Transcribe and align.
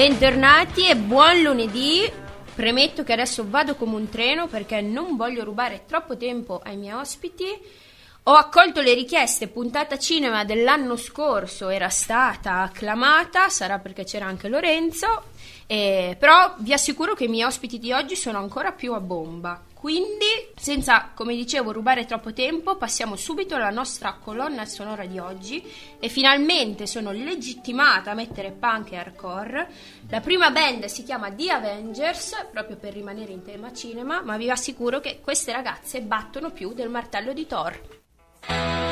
Bentornati 0.00 0.88
e 0.88 0.96
buon 0.96 1.42
lunedì. 1.42 2.10
Premetto 2.54 3.04
che 3.04 3.12
adesso 3.12 3.44
vado 3.46 3.74
come 3.74 3.96
un 3.96 4.08
treno 4.08 4.46
perché 4.46 4.80
non 4.80 5.14
voglio 5.14 5.44
rubare 5.44 5.84
troppo 5.86 6.16
tempo 6.16 6.58
ai 6.64 6.78
miei 6.78 6.94
ospiti. 6.94 7.44
Ho 8.22 8.32
accolto 8.32 8.80
le 8.80 8.94
richieste, 8.94 9.48
puntata 9.48 9.98
cinema 9.98 10.46
dell'anno 10.46 10.96
scorso 10.96 11.68
era 11.68 11.90
stata 11.90 12.62
acclamata, 12.62 13.50
sarà 13.50 13.78
perché 13.78 14.04
c'era 14.04 14.24
anche 14.24 14.48
Lorenzo, 14.48 15.29
eh, 15.72 16.16
però 16.18 16.56
vi 16.58 16.72
assicuro 16.72 17.14
che 17.14 17.26
i 17.26 17.28
miei 17.28 17.44
ospiti 17.44 17.78
di 17.78 17.92
oggi 17.92 18.16
sono 18.16 18.38
ancora 18.38 18.72
più 18.72 18.92
a 18.92 18.98
bomba. 18.98 19.62
Quindi, 19.72 20.26
senza, 20.56 21.12
come 21.14 21.36
dicevo, 21.36 21.70
rubare 21.70 22.06
troppo 22.06 22.32
tempo, 22.32 22.76
passiamo 22.76 23.14
subito 23.14 23.54
alla 23.54 23.70
nostra 23.70 24.14
colonna 24.20 24.64
sonora 24.64 25.06
di 25.06 25.20
oggi 25.20 25.64
e 26.00 26.08
finalmente 26.08 26.88
sono 26.88 27.12
legittimata 27.12 28.10
a 28.10 28.14
mettere 28.14 28.50
punk 28.50 28.90
e 28.90 28.96
hardcore. 28.96 29.70
La 30.08 30.20
prima 30.20 30.50
band 30.50 30.86
si 30.86 31.04
chiama 31.04 31.30
The 31.30 31.52
Avengers, 31.52 32.48
proprio 32.50 32.76
per 32.76 32.92
rimanere 32.92 33.30
in 33.30 33.44
tema 33.44 33.72
cinema, 33.72 34.22
ma 34.22 34.36
vi 34.36 34.50
assicuro 34.50 34.98
che 34.98 35.20
queste 35.22 35.52
ragazze 35.52 36.02
battono 36.02 36.50
più 36.50 36.72
del 36.72 36.88
martello 36.88 37.32
di 37.32 37.46
Thor. 37.46 38.89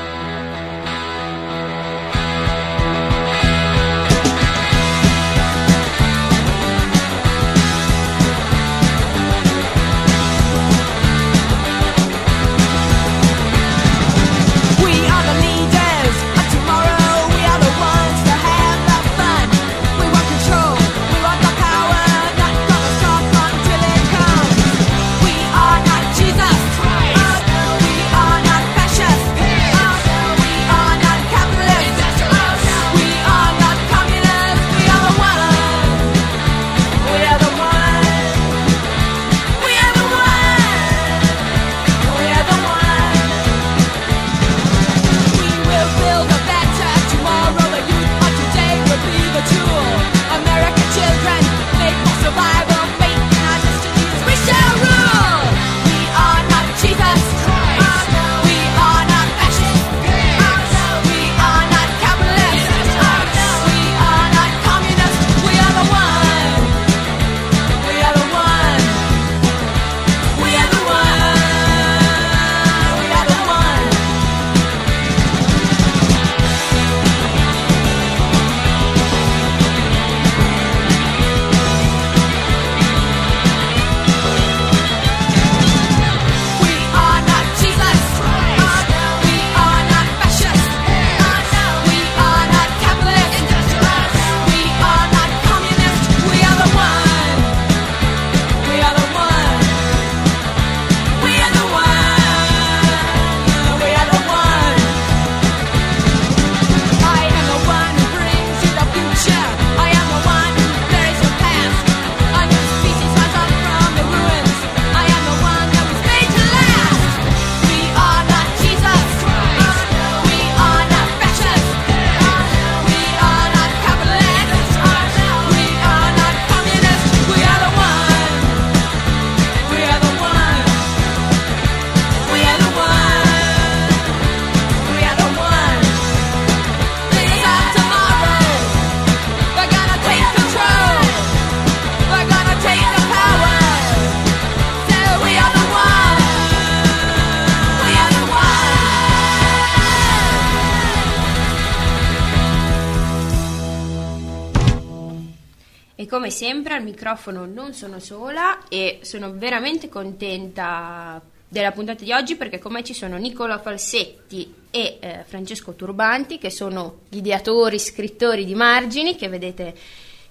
Sempre 156.38 156.74
al 156.74 156.84
microfono 156.84 157.46
non 157.46 157.74
sono 157.74 157.98
sola 157.98 158.68
e 158.68 159.00
sono 159.02 159.32
veramente 159.32 159.88
contenta 159.88 161.20
della 161.48 161.72
puntata 161.72 162.04
di 162.04 162.12
oggi 162.12 162.36
perché 162.36 162.60
con 162.60 162.70
me 162.70 162.84
ci 162.84 162.94
sono 162.94 163.16
Nicola 163.16 163.58
Falsetti 163.58 164.54
e 164.70 164.98
eh, 165.00 165.24
Francesco 165.26 165.72
Turbanti 165.72 166.38
che 166.38 166.50
sono 166.50 167.00
gli 167.08 167.16
ideatori, 167.16 167.80
scrittori 167.80 168.44
di 168.44 168.54
Margini 168.54 169.16
che 169.16 169.28
vedete, 169.28 169.74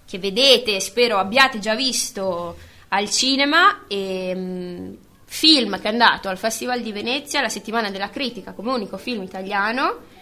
che 0.06 0.18
vedete 0.18 0.80
spero 0.80 1.18
abbiate 1.18 1.60
già 1.60 1.76
visto 1.76 2.56
al 2.88 3.10
cinema. 3.10 3.84
E 3.90 4.34
mm, 4.34 4.94
film 5.26 5.78
che 5.82 5.90
è 5.90 5.92
andato 5.92 6.30
al 6.30 6.38
Festival 6.38 6.82
di 6.82 6.94
Venezia 6.94 7.42
la 7.42 7.50
settimana 7.50 7.92
della 7.92 8.10
critica 8.10 8.54
come 8.54 8.72
unico 8.72 8.96
film 8.96 9.24
italiano 9.24 10.16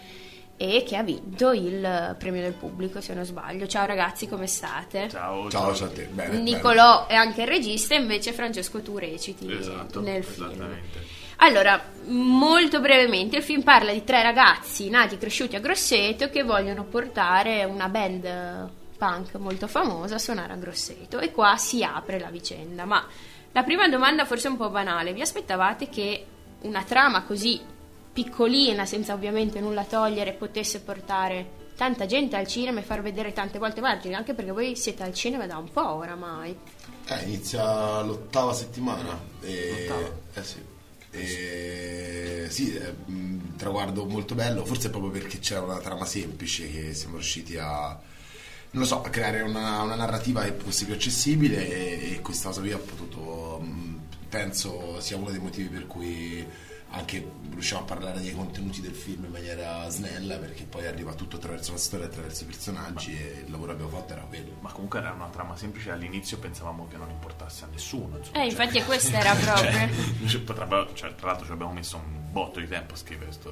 e 0.58 0.84
che 0.88 0.96
ha 0.96 1.04
vinto 1.04 1.52
il 1.52 2.16
premio 2.18 2.42
del 2.42 2.54
pubblico 2.54 3.02
se 3.02 3.14
non 3.14 3.26
sbaglio. 3.26 3.68
Ciao 3.68 3.86
ragazzi, 3.86 4.28
come 4.28 4.48
state? 4.48 5.10
Ciao, 5.10 5.50
Ciao, 5.50 5.76
ciao 5.76 5.88
a 5.88 5.92
te. 5.92 6.04
Bene, 6.06 6.38
Nicolò 6.40 7.08
è 7.08 7.16
anche 7.16 7.42
il 7.42 7.48
regista, 7.48 7.96
invece 7.96 8.32
Francesco 8.32 8.82
tu 8.82 8.98
reciti 8.98 9.52
Esatto, 9.52 10.02
nel 10.02 10.24
film. 10.24 10.66
Allora, 11.38 11.82
molto 12.06 12.80
brevemente, 12.80 13.38
il 13.38 13.44
film 13.44 13.62
parla 13.62 13.92
di 13.92 14.06
tre 14.06 14.24
ragazzi 14.24 14.90
nati 14.90 15.16
e 15.16 15.18
cresciuti 15.18 15.58
a 15.58 15.60
Grosseto 15.60 16.30
che 16.30 16.44
vogliono 16.44 16.86
portare 16.86 17.66
una 17.66 17.90
band 17.90 18.70
punk 18.98 19.36
molto 19.36 19.68
famosa 19.68 20.16
a 20.16 20.20
suonare 20.20 20.54
a 20.54 20.56
Grosseto 20.56 21.20
e 21.20 21.32
qua 21.32 21.58
si 21.58 21.84
apre 21.84 22.20
la 22.20 22.30
vicenda. 22.30 22.86
Ma 22.86 23.06
la 23.52 23.64
prima 23.64 23.90
domanda 23.90 24.24
forse 24.24 24.48
è 24.48 24.52
un 24.52 24.58
po' 24.58 24.70
banale, 24.70 25.12
vi 25.12 25.22
aspettavate 25.22 25.90
che 25.90 26.26
una 26.62 26.84
trama 26.84 27.24
così 27.24 27.60
piccolina, 28.16 28.86
senza 28.86 29.14
ovviamente 29.14 29.60
nulla 29.60 29.84
togliere, 29.84 30.32
potesse 30.32 30.80
portare 30.80 31.64
tanta 31.76 32.06
gente 32.06 32.38
al 32.38 32.48
cinema 32.48 32.80
e 32.80 32.84
far 32.84 33.02
vedere 33.02 33.34
tante 33.34 33.60
volte 33.60 33.82
Margini, 33.82 34.14
anche 34.16 34.34
perché 34.34 34.52
voi 34.52 34.78
siete 34.78 35.04
al 35.04 35.14
cinema 35.14 35.46
da 35.46 35.58
un 35.58 35.70
po' 35.70 35.96
oramai. 35.96 36.58
Eh, 37.08 37.24
inizia 37.24 38.00
l'ottava 38.00 38.54
settimana. 38.54 39.20
E... 39.42 39.86
L'ottava? 39.86 40.18
Eh 40.34 40.44
sì. 40.44 40.64
E... 41.12 42.46
Sì, 42.48 42.74
è 42.74 42.94
un 43.08 43.58
traguardo 43.58 44.06
molto 44.06 44.34
bello, 44.34 44.64
forse 44.64 44.90
proprio 44.90 45.12
perché 45.12 45.40
c'era 45.40 45.60
una 45.64 45.80
trama 45.80 46.06
semplice 46.06 46.72
che 46.72 46.94
siamo 46.94 47.16
riusciti 47.16 47.58
a, 47.58 47.88
non 47.90 48.82
lo 48.82 48.86
so, 48.86 49.02
a 49.02 49.10
creare 49.10 49.42
una, 49.42 49.82
una 49.82 49.96
narrativa 49.96 50.42
che 50.42 50.54
fosse 50.54 50.86
più 50.86 50.94
accessibile 50.94 51.68
e, 51.68 52.14
e 52.14 52.22
questa 52.22 52.48
cosa 52.48 52.62
qui 52.62 52.72
ha 52.72 52.78
potuto, 52.78 53.62
penso 54.30 55.02
sia 55.02 55.18
uno 55.18 55.32
dei 55.32 55.40
motivi 55.40 55.68
per 55.68 55.86
cui 55.86 56.48
anche 56.92 57.30
riusciamo 57.50 57.82
a 57.82 57.86
parlare 57.86 58.22
dei 58.22 58.34
contenuti 58.34 58.80
del 58.80 58.94
film 58.94 59.26
in 59.26 59.32
maniera 59.32 59.88
snella 59.90 60.38
perché 60.38 60.64
poi 60.64 60.88
arriva 60.88 61.14
tutto 61.14 61.36
attraverso 61.36 61.72
la 61.74 61.78
storia, 61.78 62.06
attraverso 62.06 62.44
i 62.44 62.48
personaggi 62.48 63.18
e 63.18 63.44
il 63.46 63.52
lavoro 63.52 63.76
che 63.76 63.84
abbiamo 63.84 64.00
fatto 64.00 64.14
era 64.14 64.22
quello. 64.22 64.52
Ma 64.62 64.72
comunque 64.72 65.00
era 65.00 65.12
una 65.12 65.28
trama 65.28 65.56
semplice, 65.58 65.92
all'inizio 65.92 66.38
pensavamo 66.38 66.88
che 66.88 66.96
non 66.98 67.10
importasse 67.10 67.66
a 67.66 67.68
nessuno. 67.72 68.18
Insomma, 68.18 68.44
Eh, 68.44 68.46
infatti 68.48 68.82
questa 68.84 69.20
era 69.20 69.34
proprio. 69.36 70.28
Cioè, 70.28 70.42
potrebbe- 70.42 70.88
cioè, 70.94 71.16
tra 71.16 71.28
l'altro 71.28 71.46
ci 71.46 71.52
abbiamo 71.52 71.74
messo 71.74 71.98
un 71.98 72.32
botto 72.32 72.60
di 72.60 72.68
tempo 72.68 72.94
a 72.94 72.98
scrivere 72.98 73.32
sto, 73.32 73.52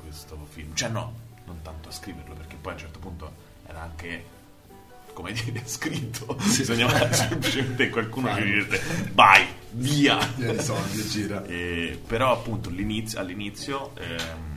questo 0.00 0.38
film. 0.48 0.74
Cioè 0.74 0.88
no, 0.90 1.14
non 1.46 1.62
tanto 1.62 1.88
a 1.88 1.92
scriverlo, 1.92 2.34
perché 2.34 2.56
poi 2.56 2.72
a 2.72 2.74
un 2.74 2.80
certo 2.80 2.98
punto 3.00 3.32
era 3.66 3.80
anche 3.80 4.38
come 5.12 5.32
dire, 5.32 5.62
scritto, 5.64 6.34
bisognava 6.34 7.12
semplicemente 7.12 7.84
che 7.84 7.90
qualcuno 7.90 8.38
gli 8.38 8.64
disse 8.64 9.10
vai, 9.12 9.46
via. 9.70 10.18
Di 10.34 10.60
soldi, 10.60 11.02
gira. 11.06 11.44
E, 11.44 12.00
però 12.06 12.32
appunto 12.32 12.68
all'inizio, 12.68 13.18
all'inizio 13.18 13.96
ehm, 13.96 14.50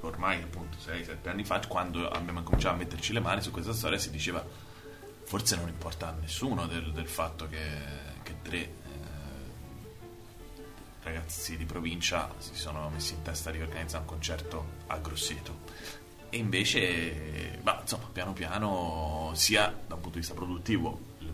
ormai 0.00 0.42
appunto 0.42 0.76
6-7 0.84 1.28
anni 1.28 1.44
fa, 1.44 1.60
quando 1.66 2.08
abbiamo 2.08 2.42
cominciato 2.42 2.74
a 2.74 2.78
metterci 2.78 3.12
le 3.12 3.20
mani 3.20 3.42
su 3.42 3.50
questa 3.50 3.72
storia, 3.72 3.98
si 3.98 4.10
diceva 4.10 4.44
forse 5.24 5.56
non 5.56 5.68
importa 5.68 6.08
a 6.08 6.14
nessuno 6.18 6.66
del, 6.66 6.90
del 6.92 7.06
fatto 7.06 7.48
che, 7.48 7.58
che 8.22 8.36
tre 8.40 8.58
eh, 8.58 8.70
ragazzi 11.02 11.56
di 11.58 11.66
provincia 11.66 12.32
si 12.38 12.54
sono 12.54 12.88
messi 12.88 13.12
in 13.12 13.22
testa 13.22 13.50
di 13.50 13.60
organizzare 13.60 14.04
un 14.04 14.08
concerto 14.08 14.66
a 14.86 14.96
Grosseto. 14.98 15.66
E 16.30 16.36
invece, 16.36 17.58
bah, 17.62 17.78
insomma, 17.80 18.08
piano 18.12 18.32
piano, 18.32 19.30
sia 19.34 19.66
da 19.66 19.94
un 19.94 20.00
punto 20.00 20.18
di 20.18 20.18
vista 20.18 20.34
produttivo, 20.34 21.00
le, 21.18 21.32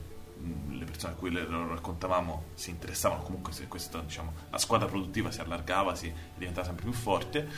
le 0.78 0.84
persone 0.84 1.14
a 1.14 1.16
cui 1.16 1.30
le, 1.30 1.42
lo 1.44 1.68
raccontavamo 1.68 2.44
si 2.54 2.70
interessavano, 2.70 3.22
comunque 3.22 3.52
se 3.52 3.66
questo, 3.66 4.00
diciamo, 4.00 4.32
la 4.50 4.58
squadra 4.58 4.86
produttiva 4.86 5.30
si 5.30 5.40
allargava, 5.40 5.94
si 5.94 6.12
diventava 6.36 6.66
sempre 6.66 6.84
più 6.84 6.92
forte, 6.92 7.48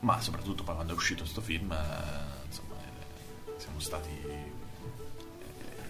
ma 0.00 0.20
soprattutto 0.20 0.64
poi 0.64 0.74
quando 0.74 0.92
è 0.92 0.96
uscito 0.96 1.22
questo 1.22 1.40
film, 1.40 1.72
eh, 1.72 2.46
insomma, 2.46 2.74
eh, 2.74 3.52
siamo 3.56 3.80
stati 3.80 4.10
eh, 4.10 4.52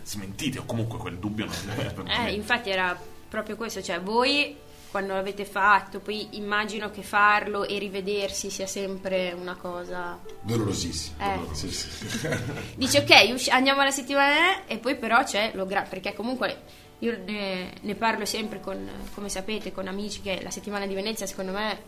smentiti, 0.04 0.58
o 0.58 0.64
comunque 0.64 0.98
quel 0.98 1.18
dubbio 1.18 1.46
non 1.46 1.54
è 1.70 1.74
venuto 1.74 2.04
Eh, 2.06 2.32
infatti 2.32 2.70
era 2.70 2.96
proprio 3.28 3.56
questo, 3.56 3.82
cioè 3.82 4.00
voi 4.00 4.56
quando 4.96 5.12
l'avete 5.12 5.44
fatto, 5.44 6.00
poi 6.00 6.38
immagino 6.38 6.90
che 6.90 7.02
farlo 7.02 7.66
e 7.66 7.78
rivedersi 7.78 8.48
sia 8.48 8.66
sempre 8.66 9.36
una 9.38 9.54
cosa... 9.54 10.18
Dolorosissimo. 10.40 11.16
Eh. 11.22 11.34
dolorosissimo. 11.34 12.34
Dici 12.76 12.96
ok, 12.96 13.30
usci- 13.34 13.50
andiamo 13.50 13.82
alla 13.82 13.90
settimana 13.90 14.64
e 14.64 14.78
poi 14.78 14.96
però 14.96 15.22
c'è 15.22 15.50
lo 15.52 15.66
gra- 15.66 15.82
perché 15.82 16.14
comunque 16.14 16.62
io 17.00 17.14
ne, 17.26 17.74
ne 17.78 17.94
parlo 17.94 18.24
sempre 18.24 18.58
con, 18.58 18.88
come 19.12 19.28
sapete, 19.28 19.70
con 19.70 19.86
amici 19.86 20.22
che 20.22 20.40
la 20.42 20.50
settimana 20.50 20.86
di 20.86 20.94
Venezia 20.94 21.26
secondo 21.26 21.52
me 21.52 21.78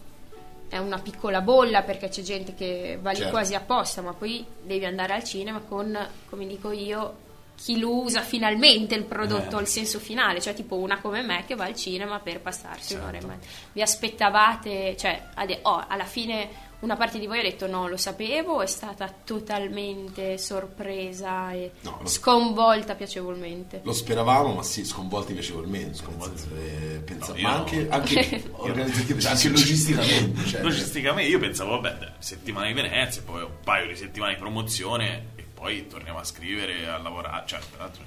è 0.69 0.77
una 0.77 0.99
piccola 0.99 1.41
bolla 1.41 1.81
perché 1.81 2.11
c'è 2.11 2.21
gente 2.21 2.53
che 2.53 2.99
va 3.01 3.13
lì 3.13 3.17
Certo. 3.21 3.33
quasi 3.33 3.55
apposta, 3.55 4.03
ma 4.03 4.13
poi 4.13 4.45
devi 4.63 4.85
andare 4.85 5.15
al 5.15 5.25
cinema 5.25 5.61
con, 5.61 5.99
come 6.29 6.47
dico 6.47 6.73
io, 6.73 7.17
chi 7.61 7.79
lo 7.81 8.03
usa 8.03 8.21
finalmente 8.23 8.95
il 8.95 9.03
prodotto, 9.05 9.59
Eh. 9.59 9.63
il 9.63 9.67
senso 9.67 9.99
finale, 9.99 10.41
cioè 10.41 10.55
tipo 10.55 10.77
una 10.77 11.01
come 11.01 11.23
me 11.23 11.43
che 11.45 11.57
va 11.57 11.65
al 11.65 11.75
cinema 11.75 12.21
per 12.21 12.41
passarsi 12.41 12.95
un'ora 12.95 13.11
e 13.17 13.21
Certo. 13.21 13.27
mezza. 13.27 13.49
Vi 13.73 13.83
aspettavate, 13.83 14.97
cioè 14.97 15.27
ade- 15.35 15.59
oh, 15.63 15.85
alla 15.89 16.05
fine 16.05 16.67
una 16.81 16.95
parte 16.95 17.19
di 17.19 17.27
voi 17.27 17.41
ha 17.41 17.43
detto 17.43 17.67
no, 17.67 17.89
lo 17.89 17.97
sapevo, 17.97 18.63
è 18.63 18.67
stata 18.67 19.13
totalmente 19.25 20.39
sorpresa 20.39 21.51
e 21.53 21.73
No, 21.81 21.99
lo- 22.01 22.07
sconvolta 22.07 22.95
piacevolmente. 22.95 23.81
Lo 23.83 23.93
speravamo, 23.93 24.55
ma 24.55 24.63
sì, 24.63 24.85
sconvolti 24.85 25.33
piacevolmente. 25.33 25.95
senso, 25.97 26.47
eh, 26.57 26.99
pensa- 27.05 27.33
No, 27.35 27.41
ma 27.41 27.51
no. 27.51 27.57
anche, 27.57 27.89
anche 27.91 28.51
organizzativamente, 28.53 29.29
anche 29.29 29.49
logisticamente. 29.49 30.45
Cioè, 30.47 30.63
Logisticamente 30.63 31.31
io 31.31 31.39
pensavo, 31.41 31.81
vabbè, 31.81 32.13
settimana 32.19 32.67
di 32.69 32.73
Venezia, 32.75 33.23
poi 33.25 33.43
un 33.43 33.51
paio 33.65 33.89
di 33.89 33.97
settimane 33.97 34.35
di 34.35 34.39
promozione 34.39 35.37
poi 35.59 35.87
torniamo 35.89 36.21
a 36.21 36.25
scrivere, 36.25 36.89
a 36.89 36.99
lavorare. 36.99 37.45
Cioè, 37.47 37.59
tra 37.73 37.85
l'altro, 37.85 38.05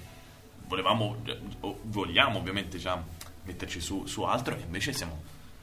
volevamo, 0.68 1.22
o 1.62 1.80
vogliamo 1.84 2.38
ovviamente 2.40 2.78
già 2.78 3.02
metterci 3.44 3.82
su, 3.82 4.06
su 4.06 4.22
altro 4.24 4.56
e 4.56 4.62
invece 4.62 4.94
siamo... 4.94 5.22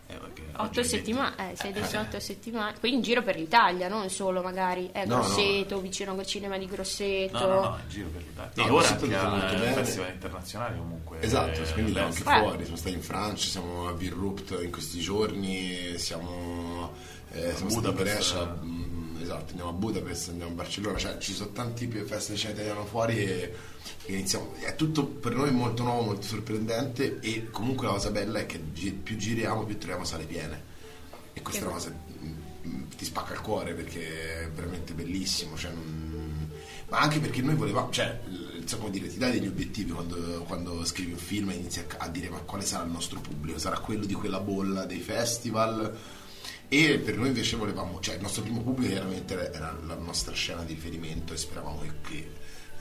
eh, 0.08 0.18
Otto 0.56 0.80
è 0.80 0.82
settimane, 0.82 1.52
eh, 1.52 1.56
sei 1.56 1.72
detto 1.72 1.98
otto 1.98 2.18
settimane, 2.18 2.76
poi 2.80 2.92
in 2.92 3.00
giro 3.00 3.22
per 3.22 3.36
l'Italia, 3.36 3.88
non 3.88 4.10
solo 4.10 4.42
magari 4.42 4.90
è 4.90 5.06
No, 5.06 5.16
no. 5.16 5.22
Grosseto, 5.22 5.80
vicino 5.80 6.12
al 6.12 6.26
cinema 6.26 6.58
di 6.58 6.66
Grosseto. 6.66 7.38
No, 7.38 7.46
no, 7.46 7.60
no, 7.60 7.78
in 7.82 7.88
giro 7.88 8.08
per 8.08 8.22
l'Italia. 8.22 8.52
No, 8.54 8.66
e 8.66 8.70
ora 8.70 8.88
anche 8.88 9.14
al 9.16 9.72
festival 9.74 10.12
internazionale 10.12 10.76
comunque. 10.76 11.20
Esatto, 11.20 11.62
eh, 11.62 11.72
quindi 11.72 11.98
anche. 11.98 12.18
Eh. 12.20 12.22
fuori, 12.22 12.62
siamo 12.62 12.76
stati 12.76 12.94
in 12.94 13.02
Francia, 13.02 13.48
siamo 13.48 13.88
a 13.88 13.92
Birrupt 13.92 14.58
in 14.62 14.72
questi 14.72 14.98
giorni, 14.98 15.96
siamo, 15.96 16.92
eh, 17.32 17.54
siamo 17.54 17.70
stati 17.70 17.86
a 17.86 17.92
Budapest, 17.92 18.02
Brescia, 18.02 18.42
eh. 18.42 18.97
Esatto, 19.28 19.50
andiamo 19.50 19.70
a 19.70 19.72
Budapest, 19.74 20.30
andiamo 20.30 20.52
a 20.52 20.54
Barcellona, 20.54 20.96
cioè 20.98 21.18
ci 21.18 21.34
sono 21.34 21.50
tanti 21.50 21.86
più 21.86 22.04
feste 22.06 22.32
di 22.32 22.40
italiano 22.40 22.84
fuori 22.86 23.18
e, 23.18 23.54
e 24.06 24.12
iniziamo, 24.12 24.54
è 24.60 24.74
tutto 24.74 25.04
per 25.04 25.34
noi 25.34 25.50
molto 25.50 25.82
nuovo, 25.82 26.02
molto 26.02 26.26
sorprendente 26.26 27.18
e 27.20 27.50
comunque 27.50 27.86
la 27.86 27.92
cosa 27.92 28.10
bella 28.10 28.38
è 28.38 28.46
che 28.46 28.58
più 28.58 29.16
giriamo 29.16 29.64
più 29.64 29.76
troviamo 29.76 30.04
sale 30.04 30.24
piene. 30.24 30.76
E 31.34 31.42
questa 31.42 31.62
è 31.62 31.64
una 31.66 31.74
cosa 31.74 31.90
mm, 31.92 32.32
mm, 32.66 32.82
ti 32.96 33.04
spacca 33.04 33.34
il 33.34 33.40
cuore 33.40 33.74
perché 33.74 34.44
è 34.44 34.48
veramente 34.48 34.94
bellissimo, 34.94 35.56
cioè, 35.56 35.72
non- 35.72 36.50
ma 36.88 37.00
anche 37.00 37.20
perché 37.20 37.42
noi 37.42 37.54
volevamo, 37.54 37.90
cioè, 37.90 38.18
insomma 38.58 38.88
dire, 38.88 39.08
ti 39.08 39.18
dai 39.18 39.32
degli 39.32 39.46
obiettivi 39.46 39.90
quando, 39.90 40.42
quando 40.46 40.82
scrivi 40.86 41.12
un 41.12 41.18
film 41.18 41.50
e 41.50 41.54
inizi 41.54 41.80
a, 41.80 41.84
a 41.98 42.08
dire 42.08 42.30
ma 42.30 42.38
quale 42.38 42.64
sarà 42.64 42.84
il 42.84 42.90
nostro 42.90 43.20
pubblico, 43.20 43.58
sarà 43.58 43.78
quello 43.78 44.06
di 44.06 44.14
quella 44.14 44.40
bolla 44.40 44.86
dei 44.86 45.00
festival 45.00 45.94
e 46.68 46.98
per 46.98 47.16
noi 47.16 47.28
invece 47.28 47.56
volevamo, 47.56 47.98
cioè 48.00 48.16
il 48.16 48.20
nostro 48.20 48.42
primo 48.42 48.60
pubblico 48.60 48.92
chiaramente 48.92 49.52
era 49.52 49.76
la 49.86 49.94
nostra 49.94 50.34
scena 50.34 50.62
di 50.64 50.74
riferimento 50.74 51.32
e 51.32 51.38
speravamo 51.38 51.82
che, 52.02 52.30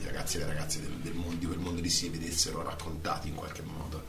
i 0.00 0.04
ragazzi 0.04 0.36
e 0.36 0.40
le 0.40 0.46
ragazze 0.46 0.80
del, 0.80 0.92
del 1.00 1.14
mondo, 1.14 1.36
di 1.36 1.46
quel 1.46 1.58
mondo 1.58 1.80
lì 1.80 1.88
si 1.88 2.08
vedessero 2.10 2.62
raccontati 2.62 3.28
in 3.28 3.34
qualche 3.34 3.62
modo. 3.62 4.04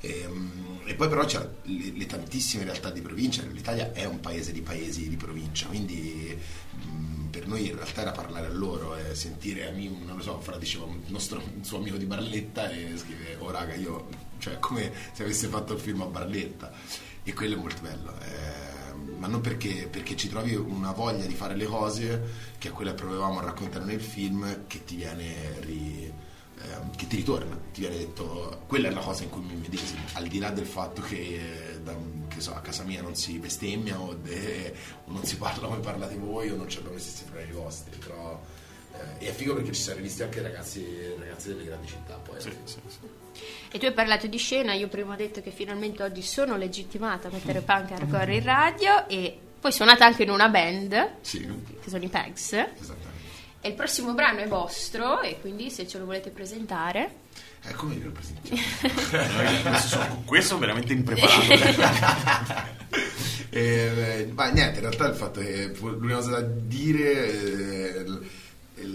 E, 0.00 0.24
mm, 0.28 0.86
e 0.86 0.94
poi 0.94 1.08
però 1.08 1.24
c'è 1.24 1.40
le, 1.62 1.92
le 1.92 2.06
tantissime 2.06 2.62
realtà 2.62 2.90
di 2.90 3.00
provincia, 3.00 3.42
l'Italia 3.42 3.92
è 3.92 4.04
un 4.04 4.20
paese 4.20 4.52
di 4.52 4.62
paesi 4.62 5.08
di 5.08 5.16
provincia, 5.16 5.66
quindi 5.66 6.38
mm, 6.86 7.26
per 7.26 7.48
noi 7.48 7.66
in 7.66 7.74
realtà 7.74 8.02
era 8.02 8.12
parlare 8.12 8.46
a 8.46 8.52
loro 8.52 8.94
e 8.94 9.14
sentire 9.16 9.70
non 9.72 10.16
lo 10.16 10.22
so, 10.22 10.40
Fra 10.40 10.56
diceva 10.56 10.84
un, 10.84 11.00
nostro, 11.08 11.42
un 11.54 11.64
suo 11.64 11.78
amico 11.78 11.96
di 11.96 12.06
Barletta 12.06 12.70
e 12.70 12.92
scrive, 12.96 13.36
oh 13.40 13.50
raga, 13.50 13.74
io, 13.74 14.06
cioè 14.38 14.60
come 14.60 14.92
se 15.12 15.24
avesse 15.24 15.48
fatto 15.48 15.74
il 15.74 15.80
film 15.80 16.02
a 16.02 16.06
Barletta 16.06 16.72
e 17.24 17.32
quello 17.34 17.56
è 17.56 17.58
molto 17.58 17.82
bello. 17.82 18.14
eh, 18.20 18.75
ma 19.18 19.26
non 19.26 19.40
perché, 19.40 19.88
perché 19.90 20.16
ci 20.16 20.28
trovi 20.28 20.54
una 20.54 20.92
voglia 20.92 21.24
di 21.26 21.34
fare 21.34 21.54
le 21.56 21.66
cose 21.66 22.22
che 22.58 22.68
è 22.68 22.72
quella 22.72 22.90
che 22.94 23.02
provavamo 23.02 23.38
a 23.38 23.42
raccontare 23.42 23.84
nel 23.84 24.00
film 24.00 24.66
che 24.66 24.84
ti 24.84 24.96
viene 24.96 25.58
ri- 25.60 26.12
ehm, 26.62 26.94
che 26.96 27.06
ti 27.06 27.16
ritorna, 27.16 27.56
ti 27.72 27.80
viene 27.80 27.96
detto 27.98 28.62
quella 28.66 28.88
è 28.88 28.90
la 28.90 29.00
cosa 29.00 29.22
in 29.24 29.30
cui 29.30 29.42
mi 29.42 29.54
medesimo, 29.56 30.00
al 30.14 30.26
di 30.26 30.38
là 30.38 30.50
del 30.50 30.66
fatto 30.66 31.02
che, 31.02 31.16
eh, 31.74 31.80
da- 31.82 31.96
che 32.28 32.40
so, 32.40 32.54
a 32.54 32.60
casa 32.60 32.82
mia 32.84 33.02
non 33.02 33.14
si 33.14 33.38
bestemmia 33.38 33.98
o, 34.00 34.14
de- 34.14 34.74
o 35.06 35.12
non 35.12 35.24
si 35.24 35.36
parla 35.36 35.66
come 35.68 35.80
parlate 35.80 36.16
voi 36.16 36.50
o 36.50 36.56
non 36.56 36.68
ci 36.68 36.78
abbiamo 36.78 36.96
i 36.96 37.00
stessi 37.00 37.24
problemi 37.24 37.52
vostri, 37.52 37.96
però 37.98 38.40
eh, 38.42 38.55
e 39.18 39.28
è 39.28 39.32
figo 39.32 39.54
perché 39.54 39.72
ci 39.72 39.80
siamo 39.82 39.98
rivisti 39.98 40.22
anche 40.22 40.40
ragazzi, 40.42 40.84
ragazzi 41.18 41.48
delle 41.48 41.64
grandi 41.64 41.86
città 41.86 42.14
poi. 42.14 42.40
Sì, 42.40 42.50
sì, 42.64 42.78
sì. 42.86 42.98
E 43.70 43.78
tu 43.78 43.84
hai 43.86 43.92
parlato 43.92 44.26
di 44.26 44.38
scena, 44.38 44.72
io 44.72 44.88
prima 44.88 45.12
ho 45.14 45.16
detto 45.16 45.40
che 45.42 45.50
finalmente 45.50 46.02
oggi 46.02 46.22
sono 46.22 46.56
legittimata 46.56 47.28
a 47.28 47.30
mettere 47.30 47.60
punk 47.60 47.90
hardcore 47.92 48.34
in 48.36 48.42
radio 48.44 49.06
e 49.08 49.38
poi 49.60 49.72
suonate 49.72 50.04
anche 50.04 50.22
in 50.22 50.30
una 50.30 50.48
band, 50.48 51.10
Sì, 51.20 51.40
che 51.82 51.90
sono 51.90 52.04
i 52.04 52.08
Pegs, 52.08 52.52
esattamente. 52.52 53.14
e 53.60 53.68
il 53.68 53.74
prossimo 53.74 54.14
brano 54.14 54.38
è 54.40 54.46
vostro 54.48 55.20
e 55.20 55.38
quindi 55.40 55.70
se 55.70 55.86
ce 55.86 55.98
lo 55.98 56.04
volete 56.06 56.30
presentare... 56.30 57.24
Eh, 57.68 57.72
come 57.74 57.94
vi 57.96 58.04
lo 58.04 58.12
presentiamo? 58.12 58.60
Con 60.08 60.24
questo 60.24 60.58
veramente 60.58 60.92
impreparato. 60.92 62.74
Eh, 63.50 64.28
ma 64.34 64.50
niente, 64.50 64.76
in 64.80 64.80
realtà 64.82 65.06
il 65.08 65.14
fatto 65.14 65.40
che 65.40 65.72
l'unica 65.80 66.16
cosa 66.16 66.30
da 66.32 66.40
dire 66.42 67.12
è 67.14 67.98
il- 68.00 68.28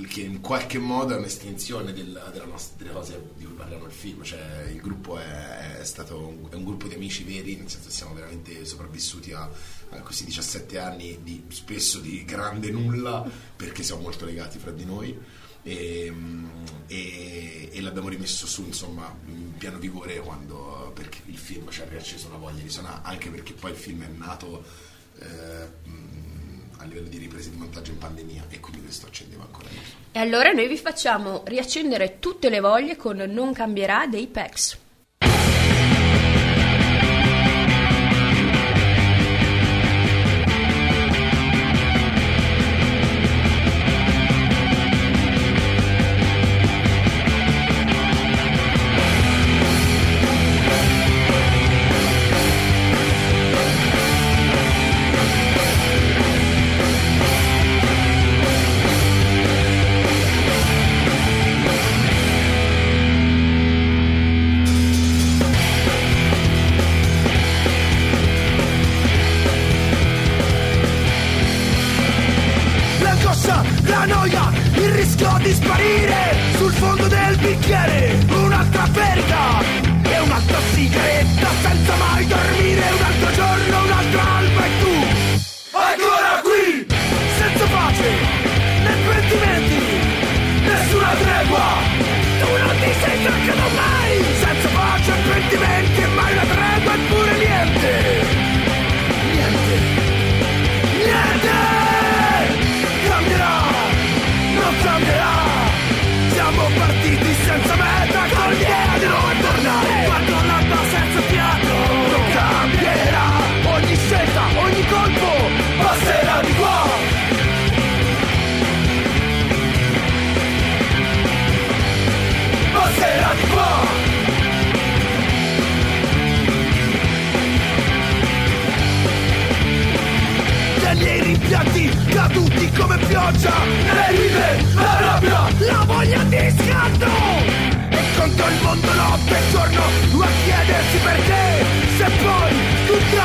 che 0.07 0.21
in 0.21 0.41
qualche 0.41 0.77
modo 0.77 1.15
è 1.15 1.17
un'estinzione 1.17 1.91
della- 1.91 2.29
della 2.29 2.45
nostra- 2.45 2.75
delle 2.77 2.91
cose 2.91 3.19
di 3.35 3.45
cui 3.45 3.55
parliamo 3.55 3.83
nel 3.85 3.91
film, 3.91 4.21
cioè 4.23 4.67
il 4.71 4.79
gruppo 4.79 5.17
è, 5.17 5.79
è 5.79 5.83
stato 5.83 6.19
un, 6.19 6.47
è 6.51 6.55
un 6.55 6.63
gruppo 6.63 6.87
di 6.87 6.93
amici 6.93 7.23
veri, 7.23 7.55
nel 7.55 7.67
senso 7.69 7.89
siamo 7.89 8.13
veramente 8.13 8.63
sopravvissuti 8.63 9.33
a, 9.33 9.49
a 9.89 9.97
questi 10.01 10.25
17 10.25 10.77
anni 10.77 11.19
di 11.23 11.43
spesso 11.49 11.99
di 11.99 12.23
grande 12.25 12.69
nulla 12.69 13.27
perché 13.55 13.81
siamo 13.81 14.01
molto 14.01 14.23
legati 14.25 14.59
fra 14.59 14.71
di 14.71 14.85
noi 14.85 15.17
e, 15.63 16.13
e- 16.87 17.69
e 17.71 17.81
l'abbiamo 17.81 18.09
rimesso 18.09 18.45
su 18.47 18.63
insomma 18.65 19.15
in 19.27 19.55
pieno 19.57 19.77
vigore 19.79 20.19
quando 20.19 20.91
perché 20.93 21.19
il 21.25 21.37
film 21.37 21.69
ci 21.69 21.81
ha 21.81 21.85
riacceso 21.85 22.27
una 22.27 22.37
voglia 22.37 22.61
di 22.61 22.69
suonare 22.69 23.01
anche 23.03 23.29
perché 23.29 23.53
poi 23.53 23.71
il 23.71 23.77
film 23.77 24.03
è 24.03 24.07
nato 24.07 24.63
eh, 25.19 25.69
a 26.81 26.85
livello 26.85 27.07
di 27.07 27.17
riprese 27.17 27.51
di 27.51 27.57
montaggio 27.57 27.91
in 27.91 27.99
pandemia 27.99 28.45
e 28.49 28.59
quindi 28.59 28.81
questo 28.81 29.05
accendeva 29.05 29.43
ancora 29.43 29.67
di 29.69 29.75
più 29.75 29.91
E 30.11 30.19
allora 30.19 30.51
noi 30.51 30.67
vi 30.67 30.77
facciamo 30.77 31.43
riaccendere 31.45 32.17
tutte 32.19 32.49
le 32.49 32.59
voglie 32.59 32.97
con 32.97 33.17
Non 33.17 33.53
cambierà 33.53 34.07
dei 34.07 34.27
Pegs. 34.27 34.77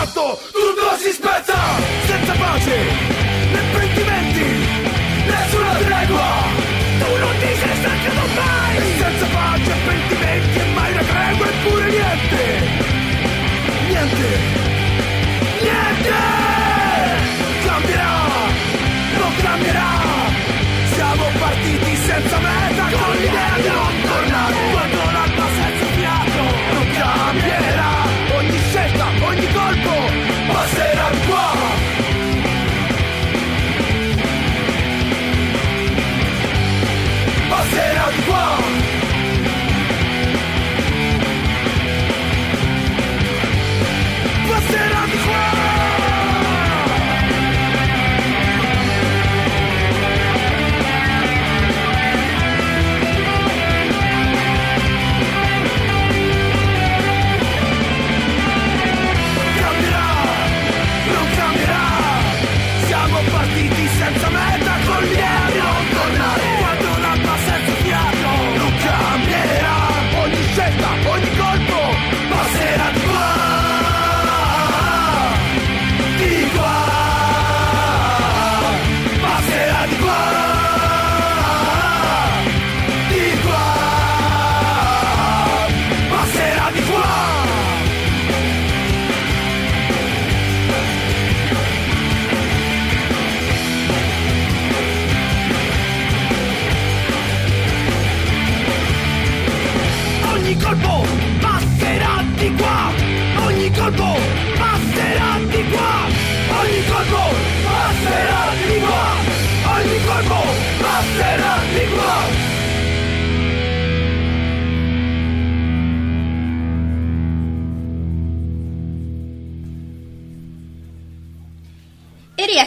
¡Pato! 0.06 0.55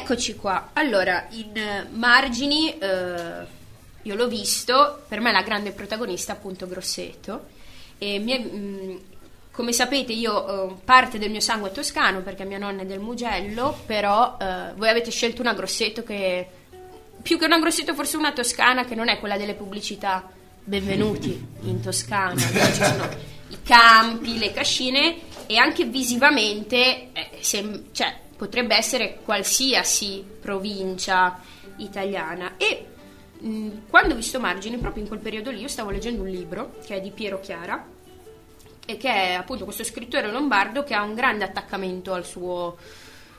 E 0.09 0.15
rieccoci 0.15 0.35
qua. 0.37 0.69
Allora, 0.73 1.27
in 1.31 1.55
eh, 1.55 1.87
margini, 1.91 2.75
eh, 2.79 3.45
io 4.01 4.15
l'ho 4.15 4.27
visto, 4.27 5.03
per 5.07 5.19
me 5.19 5.31
la 5.31 5.43
grande 5.43 5.71
protagonista 5.71 6.33
è 6.33 6.35
appunto 6.35 6.67
Grosseto. 6.67 7.45
E 7.99 8.17
mi 8.17 8.31
è- 8.31 8.39
mh, 8.39 9.01
come 9.51 9.71
sapete 9.71 10.11
io, 10.13 10.71
eh, 10.71 10.75
parte 10.83 11.19
del 11.19 11.29
mio 11.29 11.41
sangue 11.41 11.69
è 11.69 11.71
toscano 11.71 12.21
perché 12.21 12.43
mia 12.43 12.57
nonna 12.57 12.81
è 12.81 12.85
del 12.87 12.99
Mugello, 12.99 13.77
però 13.85 14.35
eh, 14.41 14.73
voi 14.75 14.89
avete 14.89 15.11
scelto 15.11 15.41
una 15.41 15.53
Grosseto 15.53 16.03
che, 16.03 16.47
più 17.21 17.37
che 17.37 17.45
una 17.45 17.59
Grosseto 17.59 17.93
forse 17.93 18.17
una 18.17 18.31
toscana 18.33 18.85
che 18.85 18.95
non 18.95 19.09
è 19.09 19.19
quella 19.19 19.37
delle 19.37 19.53
pubblicità. 19.53 20.27
Benvenuti 20.63 21.45
in 21.61 21.81
Toscana, 21.81 22.33
dove 22.33 22.65
ci 22.73 22.83
sono 22.83 23.09
i 23.49 23.57
campi, 23.63 24.39
le 24.39 24.51
cascine 24.53 25.17
e 25.45 25.57
anche 25.57 25.85
visivamente 25.85 27.09
eh, 27.13 27.29
sem- 27.41 27.85
cioè, 27.91 28.27
potrebbe 28.39 28.73
essere 28.73 29.19
qualsiasi 29.25 30.23
provincia 30.39 31.41
italiana. 31.75 32.53
E 32.55 32.85
mh, 33.37 33.69
quando 33.89 34.13
ho 34.13 34.15
visto 34.15 34.39
Margine, 34.39 34.77
proprio 34.77 35.03
in 35.03 35.09
quel 35.09 35.19
periodo 35.19 35.51
lì, 35.51 35.59
io 35.59 35.67
stavo 35.67 35.89
leggendo 35.89 36.21
un 36.21 36.29
libro 36.29 36.75
che 36.85 36.95
è 36.95 37.01
di 37.01 37.11
Piero 37.11 37.41
Chiara 37.41 37.85
e 38.85 38.95
che 38.95 39.09
è 39.09 39.33
appunto 39.33 39.65
questo 39.65 39.83
scrittore 39.83 40.31
lombardo 40.31 40.85
che 40.85 40.93
ha 40.93 41.03
un 41.03 41.15
grande 41.15 41.43
attaccamento 41.43 42.13
al 42.13 42.25
suo, 42.25 42.77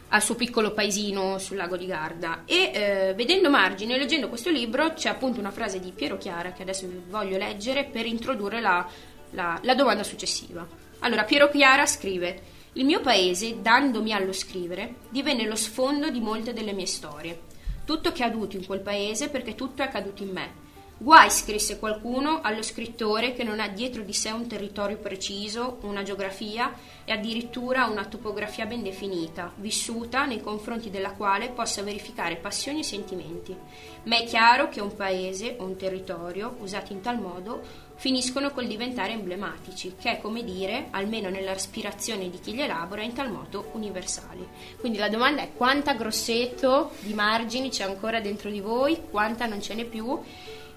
al 0.09 0.23
suo 0.23 0.35
piccolo 0.35 0.73
paesino 0.73 1.39
sul 1.39 1.57
lago 1.57 1.79
di 1.79 1.87
Garda. 1.87 2.43
E 2.45 2.71
eh, 2.75 3.15
vedendo 3.17 3.49
Margine, 3.49 3.97
leggendo 3.97 4.29
questo 4.29 4.51
libro, 4.51 4.93
c'è 4.93 5.09
appunto 5.09 5.41
una 5.41 5.51
frase 5.51 5.81
di 5.81 5.93
Piero 5.93 6.19
Chiara 6.19 6.53
che 6.53 6.61
adesso 6.61 6.87
vi 6.87 7.01
voglio 7.09 7.39
leggere 7.39 7.85
per 7.85 8.05
introdurre 8.05 8.61
la, 8.61 8.87
la- 9.31 9.59
la 9.63 9.75
domanda 9.75 10.03
successiva. 10.03 10.65
Allora, 10.99 11.25
Piero 11.25 11.49
Chiara 11.49 11.87
scrive: 11.87 12.50
Il 12.75 12.85
mio 12.85 13.01
paese, 13.01 13.61
dandomi 13.61 14.13
allo 14.13 14.33
scrivere, 14.33 14.95
divenne 15.09 15.45
lo 15.45 15.57
sfondo 15.57 16.09
di 16.09 16.21
molte 16.21 16.53
delle 16.53 16.73
mie 16.73 16.87
storie. 16.87 17.41
Tutto 17.85 18.09
è 18.09 18.13
accaduto 18.13 18.55
in 18.55 18.65
quel 18.65 18.79
paese 18.79 19.29
perché 19.29 19.57
tutto 19.57 19.83
è 19.83 19.87
accaduto 19.87 20.23
in 20.23 20.31
me. 20.31 20.69
Guai, 20.97 21.31
scrisse 21.31 21.81
qualcuno, 21.81 22.43
allo 22.43 22.63
scrittore 22.63 23.33
che 23.33 23.43
non 23.43 23.59
ha 23.59 23.69
dietro 23.69 24.03
di 24.03 24.13
sé 24.13 24.31
un 24.31 24.47
territorio 24.47 24.99
preciso, 24.99 25.79
una 25.81 26.03
geografia 26.03 26.73
e 27.05 27.11
addirittura 27.11 27.87
una 27.87 28.05
topografia 28.05 28.67
ben 28.67 28.83
definita, 28.83 29.51
vissuta 29.57 30.27
nei 30.27 30.41
confronti 30.41 30.91
della 30.91 31.13
quale 31.13 31.49
possa 31.49 31.83
verificare 31.83 32.37
passioni 32.37 32.81
e 32.81 32.85
sentimenti. 32.85 33.57
Ma 34.05 34.19
è 34.19 34.25
chiaro 34.25 34.69
che 34.69 34.81
un 34.81 34.95
paese 34.95 35.57
o 35.59 35.65
un 35.65 35.77
territorio, 35.77 36.55
usati 36.61 36.93
in 36.93 37.01
tal 37.01 37.19
modo, 37.19 37.63
finiscono 38.01 38.51
col 38.53 38.67
diventare 38.67 39.13
emblematici, 39.13 39.95
che 40.01 40.13
è 40.13 40.21
come 40.23 40.43
dire, 40.43 40.87
almeno 40.93 41.29
nell'aspirazione 41.29 42.31
di 42.31 42.41
chi 42.41 42.53
li 42.55 42.63
elabora, 42.63 43.03
in 43.03 43.13
tal 43.13 43.31
modo 43.31 43.69
universali. 43.73 44.49
Quindi 44.79 44.97
la 44.97 45.11
domanda 45.11 45.43
è 45.43 45.51
quanta 45.55 45.93
grosseto 45.93 46.93
di 47.01 47.13
margini 47.13 47.69
c'è 47.69 47.85
ancora 47.85 48.19
dentro 48.21 48.49
di 48.49 48.61
voi, 48.61 49.03
quanta 49.11 49.45
non 49.45 49.61
ce 49.61 49.75
n'è 49.75 49.85
più 49.85 50.19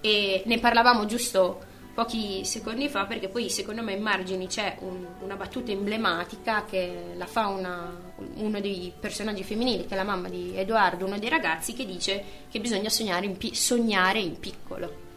e 0.02 0.44
ne 0.46 0.60
parlavamo 0.60 1.06
giusto 1.06 1.72
pochi 1.94 2.44
secondi 2.44 2.90
fa 2.90 3.06
perché 3.06 3.30
poi 3.30 3.50
secondo 3.50 3.84
me 3.84 3.94
in 3.94 4.02
margini 4.02 4.48
c'è 4.48 4.78
un- 4.80 5.06
una 5.22 5.36
battuta 5.38 5.72
emblematica 5.72 6.66
che 6.66 7.14
la 7.16 7.26
fa 7.28 7.48
una- 7.48 7.96
uno 8.36 8.60
dei 8.60 8.92
personaggi 9.00 9.44
femminili 9.46 9.86
che 9.86 9.94
è 9.94 9.96
la 9.96 10.04
mamma 10.04 10.28
di 10.28 10.52
Edoardo, 10.58 11.06
uno 11.06 11.20
dei 11.20 11.30
ragazzi 11.30 11.72
che 11.74 11.86
dice 11.86 12.22
che 12.52 12.60
bisogna 12.60 12.90
sognare 12.90 13.26
in, 13.28 13.38
pi- 13.38 13.56
sognare 13.56 14.20
in 14.20 14.38
piccolo. 14.40 15.12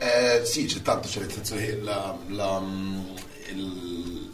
Eh, 0.00 0.42
sì, 0.44 0.66
c'è 0.66 0.80
tanto, 0.82 1.08
cioè 1.08 1.24
nel 1.24 1.32
senso 1.32 1.56
che 1.56 1.76
la- 1.80 2.16
la, 2.28 2.62
il, 3.50 4.30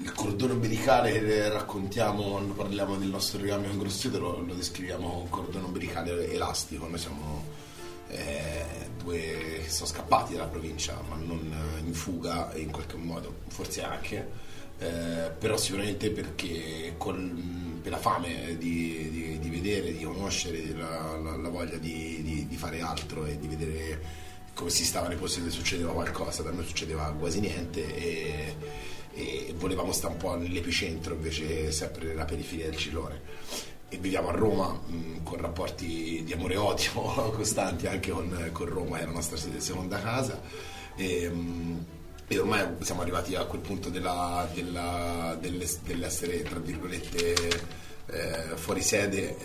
il 0.00 0.12
cordone 0.12 0.52
ombelicale 0.54 1.12
che 1.12 1.48
raccontiamo 1.50 2.30
quando 2.30 2.52
parliamo 2.54 2.96
del 2.96 3.08
nostro 3.08 3.40
legame 3.40 3.68
con 3.68 3.78
Grosseto 3.78 4.18
lo, 4.18 4.40
lo 4.40 4.54
descriviamo 4.54 5.08
come 5.08 5.22
un 5.22 5.28
cordone 5.28 5.64
ombelicale 5.66 6.30
elastico. 6.32 6.88
Noi 6.88 6.98
siamo 6.98 7.44
eh, 8.08 8.64
due 8.98 9.60
che 9.62 9.70
sono 9.70 9.86
scappati 9.86 10.32
dalla 10.34 10.46
provincia, 10.48 11.00
ma 11.08 11.14
non 11.16 11.52
in 11.84 11.94
fuga 11.94 12.50
in 12.56 12.70
qualche 12.72 12.96
modo, 12.96 13.34
forse 13.48 13.82
anche. 13.84 14.42
eh, 14.78 15.30
però 15.38 15.56
sicuramente 15.56 16.10
perché 16.10 16.94
col- 16.98 17.30
per 17.80 17.92
la 17.92 17.98
fame 17.98 18.56
di, 18.58 19.08
di- 19.10 19.38
di 19.38 19.48
vedere, 19.48 19.96
di 19.96 20.02
conoscere, 20.02 20.60
la, 20.74 21.16
la- 21.22 21.36
la 21.36 21.48
voglia 21.48 21.76
di- 21.76 22.46
di 22.48 22.56
fare 22.56 22.80
altro 22.80 23.24
e 23.26 23.38
di 23.38 23.46
vedere 23.46 24.22
come 24.54 24.70
si 24.70 24.84
stava 24.84 25.08
nei 25.08 25.16
posti 25.16 25.40
dove 25.40 25.50
succedeva 25.50 25.92
qualcosa, 25.92 26.42
da 26.42 26.50
noi 26.50 26.64
succedeva 26.66 27.12
quasi 27.18 27.40
niente 27.40 27.94
e, 27.94 28.56
e 29.14 29.54
volevamo 29.56 29.92
stare 29.92 30.12
un 30.14 30.18
po' 30.18 30.36
nell'epicentro 30.36 31.14
invece 31.14 31.70
sempre 31.72 32.06
nella 32.06 32.24
periferia 32.24 32.66
del 32.70 32.76
ciclone. 32.76 33.20
E 33.88 33.96
viviamo 33.98 34.28
a 34.28 34.32
Roma 34.32 34.68
mh, 34.72 35.22
con 35.22 35.38
rapporti 35.38 36.22
di 36.24 36.32
amore 36.32 36.54
e 36.54 36.56
odio 36.56 36.90
costanti 37.34 37.86
anche 37.86 38.10
con, 38.10 38.48
con 38.52 38.66
Roma, 38.66 38.98
è 38.98 39.04
la 39.04 39.12
nostra 39.12 39.36
seconda 39.36 40.00
casa. 40.00 40.40
E, 40.96 41.28
mh, 41.28 41.84
E 42.26 42.38
ormai 42.38 42.66
siamo 42.80 43.02
arrivati 43.02 43.34
a 43.34 43.44
quel 43.44 43.60
punto 43.60 43.90
della- 43.90 44.48
della- 44.54 45.36
dell'es- 45.38 45.80
dell'essere, 45.82 46.42
tra 46.42 46.58
virgolette, 46.58 47.34
eh, 48.06 48.56
fuori 48.56 48.82
sede, 48.82 49.38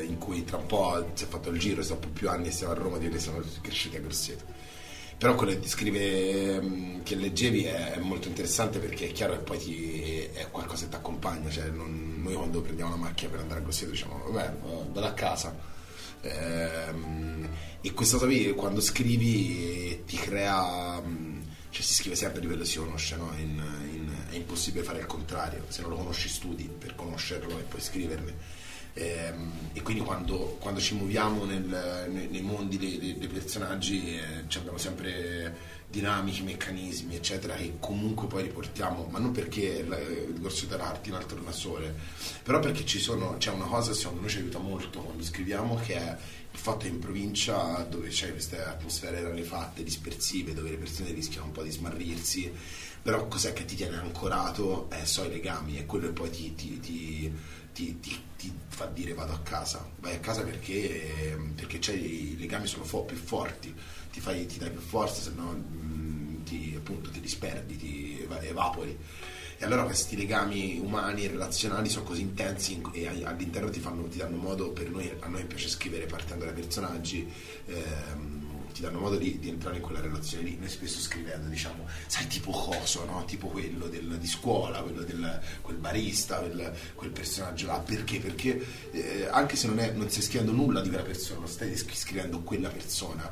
eh, 0.00 0.04
in 0.04 0.18
cui 0.18 0.44
tra 0.44 0.56
un 0.56 0.66
po' 0.66 1.10
si 1.14 1.24
è 1.24 1.26
fatto 1.26 1.50
il 1.50 1.58
giro, 1.58 1.82
sono 1.82 2.00
più 2.12 2.28
anni 2.28 2.50
siamo 2.50 2.72
a 2.72 2.76
Roma, 2.76 2.98
di 2.98 3.08
che 3.08 3.18
siamo 3.18 3.40
cresciuti 3.60 3.96
a 3.96 4.00
Grosseto. 4.00 4.44
Però 5.18 5.34
quello 5.36 5.58
che 5.58 5.68
scrive, 5.68 6.60
mh, 6.60 7.02
che 7.04 7.14
leggevi 7.14 7.64
è 7.64 7.98
molto 8.00 8.26
interessante 8.28 8.78
perché 8.80 9.08
è 9.08 9.12
chiaro 9.12 9.34
che 9.34 9.38
poi 9.44 9.58
ti, 9.58 10.20
è 10.32 10.48
qualcosa 10.50 10.84
che 10.84 10.90
ti 10.90 10.96
accompagna. 10.96 11.48
Cioè 11.50 11.68
non- 11.70 12.20
noi 12.22 12.34
quando 12.34 12.60
prendiamo 12.60 12.90
la 12.90 12.96
macchina 12.96 13.30
per 13.30 13.40
andare 13.40 13.60
a 13.60 13.62
Grosseto 13.62 13.90
diciamo, 13.92 14.24
vabbè, 14.30 14.52
vado 14.92 15.06
a 15.06 15.12
casa. 15.12 15.54
Ehm, 16.22 17.48
e 17.80 17.92
questa 17.94 18.16
cosa 18.16 18.32
quando 18.54 18.80
scrivi 18.80 20.02
ti 20.06 20.16
crea 20.16 21.00
mh, 21.00 21.42
cioè 21.70 21.82
si 21.82 21.94
scrive 21.94 22.14
sempre 22.14 22.38
a 22.40 22.42
livello 22.42 22.64
si 22.64 22.78
conosce 22.78 23.16
no? 23.16 23.32
In- 23.38 23.62
in- 23.91 23.91
è 24.32 24.36
impossibile 24.36 24.84
fare 24.84 25.00
il 25.00 25.06
contrario 25.06 25.64
se 25.68 25.82
non 25.82 25.90
lo 25.90 25.96
conosci 25.96 26.28
studi 26.28 26.64
per 26.64 26.94
conoscerlo 26.94 27.58
e 27.58 27.62
poi 27.62 27.80
scriverne 27.80 28.60
Ehm, 28.94 29.70
e 29.72 29.80
quindi 29.80 30.02
quando, 30.02 30.58
quando 30.60 30.78
ci 30.78 30.94
muoviamo 30.94 31.46
nel- 31.46 32.08
nei, 32.10 32.28
nei 32.28 32.42
mondi 32.42 32.76
dei, 32.76 32.98
dei- 32.98 33.16
dei 33.16 33.28
personaggi 33.28 34.18
eh, 34.18 34.44
abbiamo 34.58 34.76
sempre 34.76 35.80
dinamiche, 35.88 36.42
meccanismi 36.42 37.16
eccetera 37.16 37.54
che 37.54 37.76
comunque 37.78 38.26
poi 38.26 38.42
riportiamo 38.42 39.08
ma 39.10 39.18
non 39.18 39.32
perché 39.32 39.60
il, 39.60 40.38
corso 40.42 40.66
dell'arte 40.66 41.08
in 41.08 41.14
altro 41.14 41.38
sole 41.52 41.94
però 42.42 42.60
perché 42.60 42.84
ci 42.84 42.98
sono, 42.98 43.36
c'è 43.38 43.50
una 43.50 43.64
cosa 43.64 43.92
che 43.92 43.96
secondo 43.96 44.20
noi 44.20 44.30
ci 44.30 44.38
aiuta 44.38 44.58
molto 44.58 45.00
quando 45.00 45.22
scriviamo 45.22 45.76
che 45.76 45.94
è 45.94 46.16
il 46.52 46.58
fatto 46.58 46.80
che 46.80 46.88
in 46.88 46.98
provincia 46.98 47.86
dove 47.88 48.08
c'è 48.08 48.30
queste 48.30 48.62
atmosfere 48.62 49.20
rarefatte, 49.22 49.82
dispersive, 49.82 50.54
dove 50.54 50.70
le 50.70 50.76
persone 50.76 51.12
rischiano 51.12 51.46
un 51.46 51.52
po' 51.52 51.62
di 51.62 51.70
smarrirsi, 51.70 52.52
però 53.02 53.26
cos'è 53.26 53.52
che 53.52 53.64
ti 53.64 53.74
tiene 53.74 53.96
ancorato? 53.96 54.88
Eh, 54.90 55.06
so 55.06 55.24
i 55.24 55.28
legami, 55.30 55.76
è 55.76 55.86
quello 55.86 56.06
che 56.08 56.12
poi 56.12 56.30
ti, 56.30 56.54
ti- 56.54 56.78
ti- 56.78 57.32
ti- 57.72 58.00
ti- 58.00 58.20
ti 58.36 58.52
fa 58.68 58.84
dire 58.86 59.14
vado 59.14 59.32
a 59.32 59.40
casa. 59.40 59.88
Vai 60.00 60.14
a 60.14 60.20
casa 60.20 60.42
perché, 60.42 61.36
perché 61.56 61.78
c'hai 61.80 62.32
i 62.34 62.36
legami 62.38 62.66
sono 62.66 62.84
fo- 62.84 63.04
più 63.04 63.16
forti, 63.16 63.74
ti, 64.12 64.20
fai, 64.20 64.46
ti 64.46 64.58
dai 64.58 64.70
più 64.70 64.80
forza, 64.80 65.22
se 65.22 65.32
no 65.34 65.52
mm, 65.52 66.44
ti, 66.44 66.74
appunto, 66.76 67.10
ti 67.10 67.20
disperdi, 67.20 67.76
ti 67.76 68.20
eva- 68.22 68.40
evapori. 68.42 68.96
E 69.62 69.64
allora 69.64 69.84
questi 69.84 70.16
legami 70.16 70.80
umani 70.82 71.22
e 71.24 71.28
relazionali 71.28 71.88
sono 71.88 72.04
così 72.04 72.22
intensi 72.22 72.72
in- 72.72 72.90
e 72.94 73.06
all'interno 73.24 73.70
ti, 73.70 73.78
fanno, 73.78 74.08
ti 74.08 74.18
danno 74.18 74.36
modo, 74.36 74.70
per 74.72 74.90
noi, 74.90 75.08
a 75.20 75.28
noi 75.28 75.44
piace 75.44 75.68
scrivere 75.68 76.06
partendo 76.06 76.44
dai 76.44 76.52
personaggi, 76.52 77.30
ehm, 77.66 78.72
ti 78.72 78.80
danno 78.80 78.98
modo 78.98 79.16
di, 79.16 79.38
di 79.38 79.48
entrare 79.50 79.76
in 79.76 79.82
quella 79.82 80.00
relazione 80.00 80.42
lì. 80.42 80.56
Noi 80.58 80.68
spesso 80.68 80.98
scrivendo 80.98 81.46
diciamo, 81.46 81.86
sai 82.08 82.26
tipo 82.26 82.50
coso, 82.50 83.04
no? 83.04 83.24
tipo 83.24 83.46
quello 83.46 83.86
del- 83.86 84.18
di 84.18 84.26
scuola, 84.26 84.82
quello 84.82 85.02
del 85.02 85.40
quel 85.60 85.76
barista, 85.76 86.38
quel, 86.38 86.72
quel 86.96 87.10
personaggio 87.10 87.66
là. 87.68 87.78
Perché? 87.78 88.18
Perché 88.18 88.66
eh, 88.90 89.28
anche 89.30 89.54
se 89.54 89.68
non, 89.68 89.78
è, 89.78 89.92
non 89.92 90.10
stai 90.10 90.22
scrivendo 90.24 90.50
nulla 90.50 90.80
di 90.80 90.88
quella 90.88 91.04
persona, 91.04 91.38
non 91.38 91.48
stai 91.48 91.76
scri- 91.76 91.94
scrivendo 91.94 92.40
quella 92.40 92.68
persona. 92.68 93.30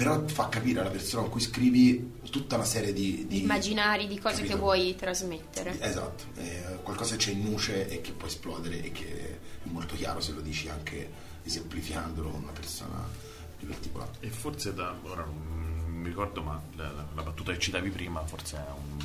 Però 0.00 0.26
fa 0.28 0.48
capire 0.48 0.80
alla 0.80 0.88
persona 0.88 1.20
con 1.22 1.32
cui 1.32 1.40
scrivi 1.42 2.12
tutta 2.30 2.54
una 2.54 2.64
serie 2.64 2.94
di, 2.94 3.26
di 3.28 3.42
Immaginari 3.42 4.06
di 4.06 4.18
cose 4.18 4.36
capito? 4.36 4.54
che 4.54 4.58
vuoi 4.58 4.96
trasmettere. 4.96 5.78
Esatto, 5.78 6.24
eh, 6.36 6.78
qualcosa 6.82 7.16
che 7.16 7.24
c'è 7.24 7.30
in 7.32 7.42
nuce 7.42 7.86
e 7.86 8.00
che 8.00 8.12
può 8.12 8.26
esplodere 8.26 8.82
e 8.82 8.92
che 8.92 9.30
è 9.32 9.38
molto 9.64 9.96
chiaro 9.96 10.20
se 10.20 10.32
lo 10.32 10.40
dici 10.40 10.70
anche 10.70 11.06
esemplificandolo 11.42 12.30
con 12.30 12.42
una 12.44 12.52
persona 12.52 13.06
di 13.58 13.66
quel 13.66 13.78
tipo 13.78 13.98
là. 13.98 14.08
E 14.20 14.30
forse 14.30 14.72
da 14.72 14.98
ora 15.02 15.22
non 15.22 15.84
mi 15.90 16.08
ricordo, 16.08 16.40
ma 16.40 16.58
la, 16.76 16.90
la- 17.14 17.22
battuta 17.22 17.52
che 17.52 17.58
citavi 17.58 17.90
prima 17.90 18.24
forse 18.24 18.56
è 18.56 18.70
un, 18.70 18.98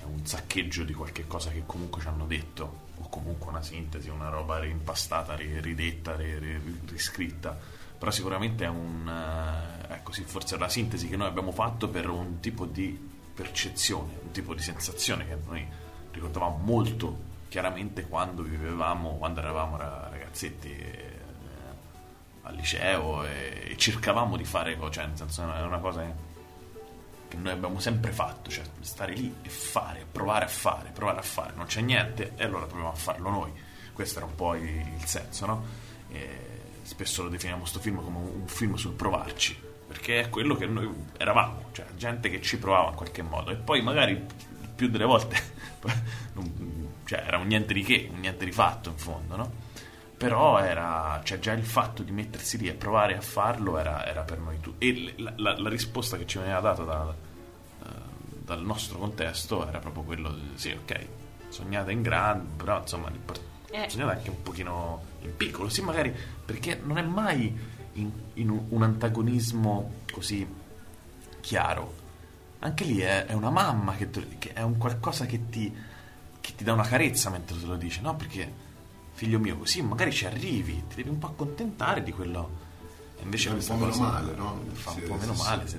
è 0.00 0.02
un 0.02 0.26
saccheggio 0.26 0.82
di 0.82 0.94
qualche 0.94 1.28
cosa 1.28 1.50
che 1.50 1.62
comunque 1.64 2.00
ci 2.00 2.08
hanno 2.08 2.26
detto, 2.26 2.90
o 2.96 3.08
comunque 3.08 3.50
una 3.50 3.62
sintesi, 3.62 4.08
una 4.08 4.30
roba 4.30 4.58
rimpastata, 4.58 5.36
ri- 5.36 5.60
ridetta, 5.60 6.16
ri- 6.16 6.38
ri- 6.40 6.80
riscritta. 6.88 7.56
Però 8.02 8.10
sicuramente 8.10 8.64
è 8.64 8.68
un. 8.68 9.06
eh, 9.08 9.94
ecco 9.94 10.10
sì, 10.10 10.24
forse 10.24 10.56
è 10.56 10.58
la 10.58 10.68
sintesi 10.68 11.08
che 11.08 11.16
noi 11.16 11.28
abbiamo 11.28 11.52
fatto 11.52 11.88
per 11.88 12.08
un 12.08 12.40
tipo 12.40 12.66
di 12.66 12.98
percezione, 13.32 14.18
un 14.24 14.32
tipo 14.32 14.54
di 14.54 14.60
sensazione 14.60 15.24
che 15.24 15.38
noi 15.46 15.64
ricordavamo 16.10 16.56
molto 16.64 17.16
chiaramente 17.48 18.08
quando 18.08 18.42
vivevamo, 18.42 19.18
quando 19.18 19.38
eravamo 19.38 19.76
ra- 19.76 20.08
ragazzetti. 20.10 20.68
eh, 20.76 21.20
al 22.42 22.56
liceo 22.56 23.24
e, 23.24 23.68
e 23.70 23.76
cercavamo 23.76 24.36
di 24.36 24.44
fare, 24.44 24.76
cioè 24.90 25.06
nel 25.06 25.16
senso 25.16 25.42
è 25.54 25.62
una 25.62 25.78
cosa 25.78 26.00
che, 26.02 26.12
che 27.28 27.36
noi 27.36 27.52
abbiamo 27.52 27.78
sempre 27.78 28.10
fatto, 28.10 28.50
cioè 28.50 28.64
stare 28.80 29.14
lì 29.14 29.32
e 29.42 29.48
fare, 29.48 30.04
provare 30.10 30.46
a 30.46 30.48
fare, 30.48 30.90
provare 30.90 31.20
a 31.20 31.22
fare, 31.22 31.52
non 31.54 31.66
c'è 31.66 31.80
niente 31.82 32.32
e 32.34 32.42
allora 32.42 32.66
proviamo 32.66 32.90
a 32.90 32.96
farlo 32.96 33.30
noi. 33.30 33.52
Questo 33.92 34.18
era 34.18 34.26
un 34.26 34.34
po' 34.34 34.56
il, 34.56 34.64
il 34.64 35.04
senso, 35.04 35.46
no? 35.46 35.64
E 36.08 36.51
spesso 36.82 37.22
lo 37.22 37.28
definiamo 37.28 37.64
sto 37.64 37.78
film 37.80 38.02
come 38.02 38.18
un, 38.18 38.46
film 38.46 38.74
sul 38.74 38.92
provarci, 38.92 39.56
perché 39.86 40.20
è 40.20 40.28
quello 40.28 40.54
che 40.56 40.66
noi 40.66 40.88
eravamo, 41.16 41.66
cioè 41.72 41.86
gente 41.96 42.28
che 42.30 42.40
ci 42.40 42.58
provava 42.58 42.90
in 42.90 42.94
qualche 42.96 43.22
modo 43.22 43.50
e 43.50 43.56
poi 43.56 43.82
magari 43.82 44.24
più 44.74 44.88
delle 44.88 45.04
volte 45.04 45.36
non- 46.34 46.90
cioè, 47.04 47.22
era 47.26 47.38
un 47.38 47.46
niente 47.46 47.74
di 47.74 47.82
che, 47.82 48.08
un 48.12 48.20
niente 48.20 48.44
di 48.44 48.52
fatto 48.52 48.88
in 48.90 48.96
fondo, 48.96 49.36
no? 49.36 49.52
però 50.16 50.58
era 50.60 51.20
cioè 51.24 51.40
già 51.40 51.52
il 51.52 51.64
fatto 51.64 52.04
di 52.04 52.12
mettersi 52.12 52.56
lì 52.56 52.68
e 52.68 52.74
provare 52.74 53.16
a 53.16 53.20
farlo 53.20 53.76
era, 53.76 54.06
era 54.06 54.22
per 54.22 54.38
noi 54.38 54.60
tu 54.60 54.74
e 54.78 55.14
la, 55.16 55.32
la- 55.36 55.58
la 55.58 55.68
risposta 55.68 56.16
che 56.16 56.26
ci 56.26 56.38
veniva 56.38 56.60
data 56.60 56.84
da- 56.84 57.12
eh, 57.84 57.86
dal 58.44 58.62
nostro 58.62 58.98
contesto 58.98 59.66
era 59.66 59.80
proprio 59.80 60.04
quello 60.04 60.32
sì 60.54 60.70
ok 60.70 61.06
sognate 61.48 61.90
in 61.90 62.02
grande 62.02 62.54
però 62.56 62.78
insomma 62.80 63.08
l'impo- 63.10 63.34
Eh. 63.72 63.88
sognate 63.88 64.18
anche 64.18 64.30
un 64.30 64.42
pochino 64.42 65.02
in 65.22 65.34
piccolo 65.36 65.68
sì 65.68 65.80
magari 65.82 66.14
perché 66.44 66.80
non 66.84 66.98
è 66.98 67.02
mai 67.02 67.52
in, 67.94 68.10
in 68.34 68.50
un, 68.50 68.82
antagonismo 68.82 69.92
così 70.12 70.46
chiaro 71.40 72.00
anche 72.60 72.84
lì 72.84 73.00
è, 73.00 73.26
è 73.26 73.32
una 73.32 73.50
mamma 73.50 73.94
che, 73.96 74.08
che 74.38 74.52
è 74.52 74.62
un 74.62 74.78
qualcosa 74.78 75.26
che 75.26 75.48
ti, 75.48 75.74
che 76.40 76.54
ti 76.54 76.62
dà 76.62 76.72
una 76.72 76.84
carezza 76.86 77.28
mentre 77.28 77.58
te 77.58 77.66
lo 77.66 77.74
dice, 77.76 78.00
no? 78.02 78.14
Perché, 78.14 78.50
figlio 79.14 79.40
mio, 79.40 79.56
così 79.56 79.82
magari 79.82 80.12
ci 80.12 80.26
arrivi, 80.26 80.84
ti 80.88 80.94
devi 80.94 81.08
un 81.08 81.18
po' 81.18 81.26
accontentare 81.26 82.04
di 82.04 82.12
quello. 82.12 82.60
E 83.18 83.22
invece 83.24 83.48
Fa 83.48 83.50
un 83.50 83.56
questa 83.56 83.74
po' 83.74 83.80
meno 83.80 83.90
cosa 83.90 84.02
male, 84.04 84.34
no? 84.36 84.60
Fa 84.74 84.90
un 84.90 84.96
Sì, 84.96 85.02
po' 85.02 85.14
meno 85.16 85.34
sì, 85.34 85.42
male. 85.42 85.66
sì. 85.66 85.78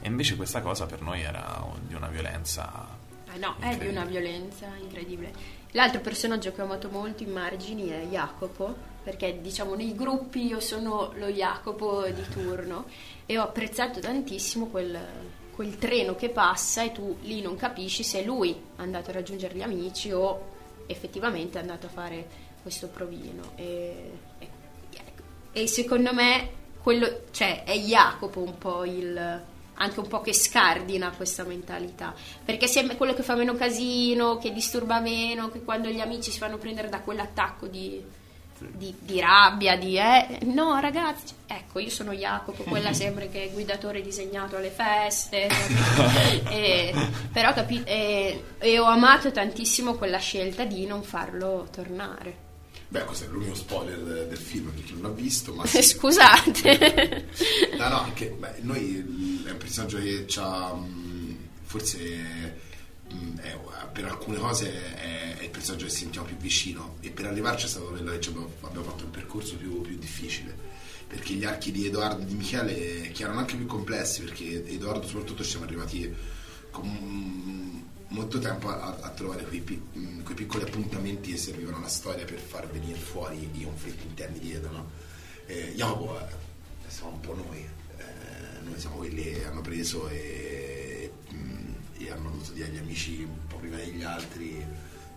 E 0.00 0.08
invece 0.08 0.36
questa 0.36 0.62
cosa 0.62 0.86
per 0.86 1.02
noi 1.02 1.20
era 1.20 1.66
di 1.86 1.92
una 1.94 2.08
violenza. 2.08 2.88
Eh 3.30 3.38
no, 3.38 3.54
è 3.58 3.76
di 3.76 3.88
una 3.88 4.04
violenza 4.06 4.68
incredibile. 4.80 5.32
L'altro 5.72 6.00
personaggio 6.00 6.52
che 6.52 6.60
ho 6.60 6.64
amato 6.64 6.88
molto 6.90 7.22
in 7.22 7.30
margini 7.30 7.88
è 7.88 8.06
Jacopo, 8.10 8.74
perché 9.02 9.40
diciamo 9.40 9.74
nei 9.74 9.94
gruppi 9.94 10.46
io 10.46 10.60
sono 10.60 11.12
lo 11.16 11.28
Jacopo 11.28 12.06
di 12.06 12.22
turno 12.30 12.84
e 13.26 13.38
ho 13.38 13.42
apprezzato 13.42 13.98
tantissimo 13.98 14.66
quel, 14.66 14.98
quel 15.54 15.78
treno 15.78 16.14
che 16.14 16.28
passa 16.28 16.82
e 16.82 16.92
tu 16.92 17.16
lì 17.22 17.40
non 17.40 17.56
capisci 17.56 18.02
se 18.02 18.20
è 18.20 18.24
lui 18.24 18.54
andato 18.76 19.10
a 19.10 19.14
raggiungere 19.14 19.54
gli 19.54 19.62
amici 19.62 20.12
o 20.12 20.50
effettivamente 20.86 21.58
è 21.58 21.62
andato 21.62 21.86
a 21.86 21.90
fare 21.90 22.26
questo 22.60 22.88
provino. 22.88 23.52
E, 23.56 24.10
e- 24.38 24.50
e 25.54 25.66
secondo 25.66 26.12
me 26.14 26.60
quello, 26.82 27.22
cioè, 27.30 27.64
è 27.64 27.78
Jacopo 27.78 28.40
un 28.40 28.58
po' 28.58 28.84
il 28.84 29.42
anche 29.82 30.00
un 30.00 30.06
po' 30.06 30.20
che 30.20 30.32
scardina 30.32 31.10
questa 31.10 31.44
mentalità. 31.44 32.14
Perché 32.44 32.66
se 32.66 32.86
è 32.86 32.96
quello 32.96 33.14
che 33.14 33.22
fa 33.22 33.34
meno 33.34 33.54
casino 33.54 34.38
che 34.38 34.52
disturba 34.52 35.00
meno 35.00 35.50
che 35.50 35.62
quando 35.62 35.88
gli 35.88 36.00
amici 36.00 36.30
si 36.30 36.38
fanno 36.38 36.56
prendere 36.56 36.88
da 36.88 37.00
quell'attacco 37.00 37.66
di, 37.66 38.02
di- 38.58 38.94
di 38.98 39.20
rabbia 39.20 39.76
di 39.76 39.96
eh, 39.98 40.38
no 40.44 40.78
ragazzi 40.78 41.34
ecco 41.46 41.80
io 41.80 41.90
sono 41.90 42.12
Jacopo 42.12 42.62
quella 42.62 42.92
sempre 42.94 43.28
che 43.28 43.44
è 43.44 43.50
guidatore 43.50 44.00
disegnato 44.02 44.56
alle 44.56 44.70
feste 44.70 45.48
e, 46.48 46.94
però 47.32 47.52
capi- 47.52 47.82
e, 47.84 48.44
e 48.58 48.78
ho 48.78 48.84
amato 48.84 49.32
tantissimo 49.32 49.94
quella 49.94 50.18
scelta 50.18 50.64
di 50.64 50.86
non 50.86 51.02
farlo 51.02 51.66
tornare 51.72 52.50
Beh, 52.92 53.04
questo 53.06 53.24
è 53.24 53.28
l'unico 53.28 53.54
spoiler 53.54 53.98
de- 54.00 54.26
del 54.28 54.36
film 54.36 54.68
per 54.70 54.84
chi 54.84 54.92
non 54.92 55.00
l'ha 55.04 55.08
visto, 55.08 55.54
ma 55.54 55.64
sì. 55.66 55.80
scusate. 55.82 57.26
No, 57.78 57.88
no, 57.88 58.00
anche 58.02 58.26
beh, 58.28 58.56
noi 58.60 59.42
è 59.46 59.50
un 59.50 59.56
personaggio 59.56 59.98
che 59.98 60.26
c'ha 60.28 60.74
mh, 60.74 61.36
forse 61.62 61.98
mh, 63.08 63.38
è- 63.40 63.58
per 63.90 64.04
alcune 64.04 64.36
cose 64.36 64.94
è, 64.94 65.38
è 65.38 65.42
il 65.44 65.48
personaggio 65.48 65.86
che 65.86 65.90
sentiamo 65.90 66.26
più 66.26 66.36
vicino. 66.36 66.96
E 67.00 67.08
per 67.10 67.24
arrivarci 67.24 67.64
è 67.64 67.68
stato 67.70 67.86
quello 67.86 68.10
che 68.10 68.28
abbiamo, 68.28 68.50
abbiamo 68.60 68.84
fatto 68.84 69.04
il 69.04 69.10
percorso 69.10 69.56
più, 69.56 69.80
più 69.80 69.96
difficile. 69.96 70.54
Perché 71.08 71.32
gli 71.32 71.44
archi 71.44 71.72
di 71.72 71.86
Edoardo 71.86 72.20
e 72.22 72.26
di 72.26 72.34
Michele 72.34 73.10
che 73.12 73.22
erano 73.22 73.38
anche 73.38 73.56
più 73.56 73.64
complessi 73.66 74.20
perché 74.22 74.66
Edoardo 74.66 75.06
soprattutto 75.06 75.42
ci 75.42 75.48
siamo 75.50 75.64
arrivati 75.64 76.14
con 76.70 76.86
mm, 76.86 77.80
molto 78.12 78.38
tempo 78.38 78.68
a, 78.68 78.96
a 79.00 79.08
trovare 79.10 79.44
quei, 79.44 79.60
pi- 79.60 79.82
mh, 79.92 80.22
quei 80.22 80.36
piccoli 80.36 80.64
appuntamenti 80.64 81.32
che 81.32 81.36
servivano 81.38 81.76
alla 81.78 81.88
storia 81.88 82.24
per 82.24 82.38
far 82.38 82.68
venire 82.70 82.98
fuori 82.98 83.48
i 83.52 83.64
conflitti 83.64 84.06
interni 84.06 84.38
dietro 84.38 84.70
no? 84.70 84.90
Eh, 85.46 85.72
Jacopo 85.74 86.18
eh, 86.20 86.24
siamo 86.86 87.12
un 87.12 87.20
po' 87.20 87.34
noi 87.34 87.58
eh, 87.98 88.04
noi 88.64 88.78
siamo 88.78 88.96
quelli 88.96 89.22
che 89.22 89.44
hanno 89.44 89.60
preso 89.60 90.08
e 90.08 91.10
mh, 91.28 91.62
soprattutto 92.42 92.52
dire 92.52 92.66
agli 92.68 92.78
amici 92.78 93.22
un 93.22 93.46
po' 93.46 93.56
prima 93.56 93.76
degli 93.76 94.02
altri, 94.02 94.64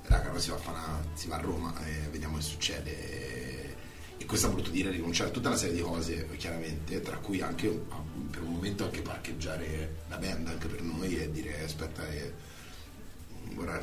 raga, 0.04 0.30
noi 0.30 0.40
si 0.40 0.50
va 0.50 0.56
a, 0.56 0.60
fare 0.60 0.78
una- 0.78 1.04
si 1.14 1.28
va 1.28 1.36
a 1.36 1.42
Roma 1.42 1.86
e 1.86 2.08
vediamo 2.12 2.38
che 2.38 2.44
succede. 2.44 2.92
E, 2.92 3.76
e 4.18 4.26
questo 4.26 4.48
ha 4.48 4.50
voluto 4.50 4.70
dire 4.70 4.90
rinunciare 4.92 5.30
a 5.30 5.34
tutta 5.34 5.50
una 5.50 5.58
serie 5.58 5.76
di 5.76 5.82
cose, 5.82 6.28
chiaramente, 6.38 7.02
tra 7.02 7.18
cui 7.18 7.42
anche 7.42 7.68
ah, 7.90 8.02
per 8.30 8.42
un 8.44 8.54
momento 8.54 8.84
anche 8.86 9.02
parcheggiare 9.02 9.96
la 10.08 10.18
band 10.18 10.48
anche 10.48 10.68
per 10.68 10.82
noi 10.82 11.18
e 11.18 11.32
dire 11.32 11.64
aspetta 11.64 12.02
ora 12.04 12.54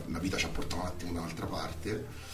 la 0.09 0.18
vita 0.18 0.37
ci 0.37 0.44
ha 0.44 0.48
portato 0.48 0.83
un 0.83 0.87
attimo 0.88 1.12
da 1.12 1.20
un'altra 1.20 1.46
parte. 1.46 2.31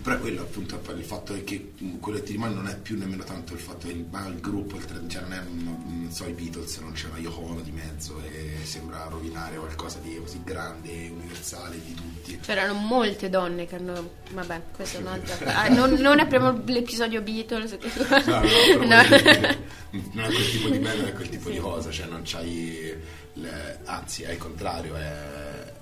Però 0.00 0.14
è 0.14 0.20
quello 0.20 0.42
appunto 0.42 0.80
il 0.94 1.02
fatto 1.02 1.34
è 1.34 1.42
che 1.42 1.72
quello 1.98 2.18
che 2.18 2.24
ti 2.26 2.30
rimane 2.32 2.54
non 2.54 2.68
è 2.68 2.76
più 2.78 2.96
nemmeno 2.96 3.24
tanto 3.24 3.54
il 3.54 3.58
fatto 3.58 3.88
che 3.88 3.94
il, 3.94 4.06
il 4.08 4.38
gruppo, 4.40 4.76
il 4.76 4.84
cioè 5.08 5.22
non 5.22 5.32
è 5.32 5.38
un- 5.40 5.64
non 6.04 6.12
so 6.12 6.24
i 6.28 6.32
Beatles, 6.34 6.76
non 6.78 6.92
c'è 6.92 7.08
una 7.08 7.18
Yoko 7.18 7.40
Ono 7.40 7.60
di 7.62 7.72
mezzo 7.72 8.22
e 8.22 8.58
sembra 8.62 9.06
rovinare 9.10 9.56
qualcosa 9.56 9.98
di 9.98 10.16
così 10.22 10.40
grande, 10.44 11.08
universale 11.08 11.82
di 11.84 11.94
tutti. 11.94 12.38
C'erano 12.38 12.74
molte 12.74 13.28
donne 13.28 13.66
che 13.66 13.74
hanno. 13.74 14.08
Vabbè, 14.30 14.62
questo 14.72 14.98
è 14.98 15.00
un'altra. 15.00 15.56
Ah, 15.56 15.68
non, 15.68 15.90
non 15.94 16.20
apriamo 16.20 16.62
l'episodio 16.66 17.20
Beatles. 17.20 17.76
No, 18.24 18.40
no, 18.86 19.02
No. 19.90 20.02
non 20.12 20.24
è 20.24 20.28
quel 20.28 20.50
tipo 20.52 20.68
di 20.68 20.78
band, 20.78 20.98
non 21.00 21.08
è 21.08 21.12
quel 21.12 21.28
tipo 21.28 21.50
di 21.50 21.58
cosa, 21.58 21.90
cioè 21.90 22.06
non 22.06 22.20
c'hai 22.24 22.94
le- 23.32 23.78
anzi 23.84 24.22
è 24.22 24.30
il 24.30 24.38
contrario, 24.38 24.94
è 24.94 25.72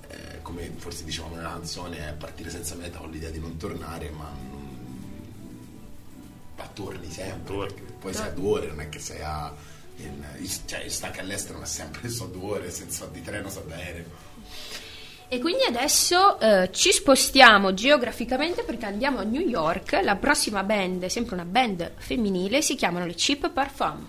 come 0.47 0.71
forse 0.77 1.03
dicevamo 1.03 1.35
nella 1.35 1.49
canzone, 1.49 2.07
è 2.07 2.13
partire 2.13 2.49
senza 2.49 2.73
meta 2.75 2.99
con 2.99 3.11
l'idea 3.11 3.29
di 3.29 3.39
non 3.39 3.57
tornare, 3.57 4.09
ma 4.11 4.31
non, 4.49 4.77
ma 6.55 6.67
torni 6.73 7.11
sempre, 7.11 7.53
Torni. 7.53 7.81
poi 7.99 8.13
sei 8.13 8.27
a 8.27 8.31
due 8.31 8.49
ore, 8.51 8.67
non 8.67 8.79
è 8.79 8.87
che 8.87 8.99
sei 8.99 9.21
a 9.21 9.53
in, 9.97 10.23
cioè 10.65 10.87
anche 11.01 11.19
all'estero 11.19 11.59
ma 11.59 11.65
sempre 11.65 12.07
so 12.07 12.27
due 12.27 12.59
ore, 12.59 12.71
senza 12.71 13.05
di 13.07 13.21
treno, 13.21 13.49
so 13.49 13.65
d'aereo. 13.67 14.05
E 15.27 15.39
quindi 15.39 15.63
adesso 15.63 16.39
eh, 16.39 16.69
ci 16.71 16.93
spostiamo 16.93 17.73
geograficamente 17.73 18.63
perché 18.63 18.85
andiamo 18.85 19.19
a 19.19 19.23
New 19.23 19.41
York. 19.41 19.99
La 20.01 20.15
prossima 20.15 20.63
band 20.63 21.03
è 21.03 21.09
sempre 21.09 21.33
una 21.33 21.43
band 21.43 21.91
femminile, 21.97 22.61
si 22.61 22.75
chiamano 22.75 23.05
le 23.05 23.15
Cheap 23.15 23.51
Parfum. 23.51 24.07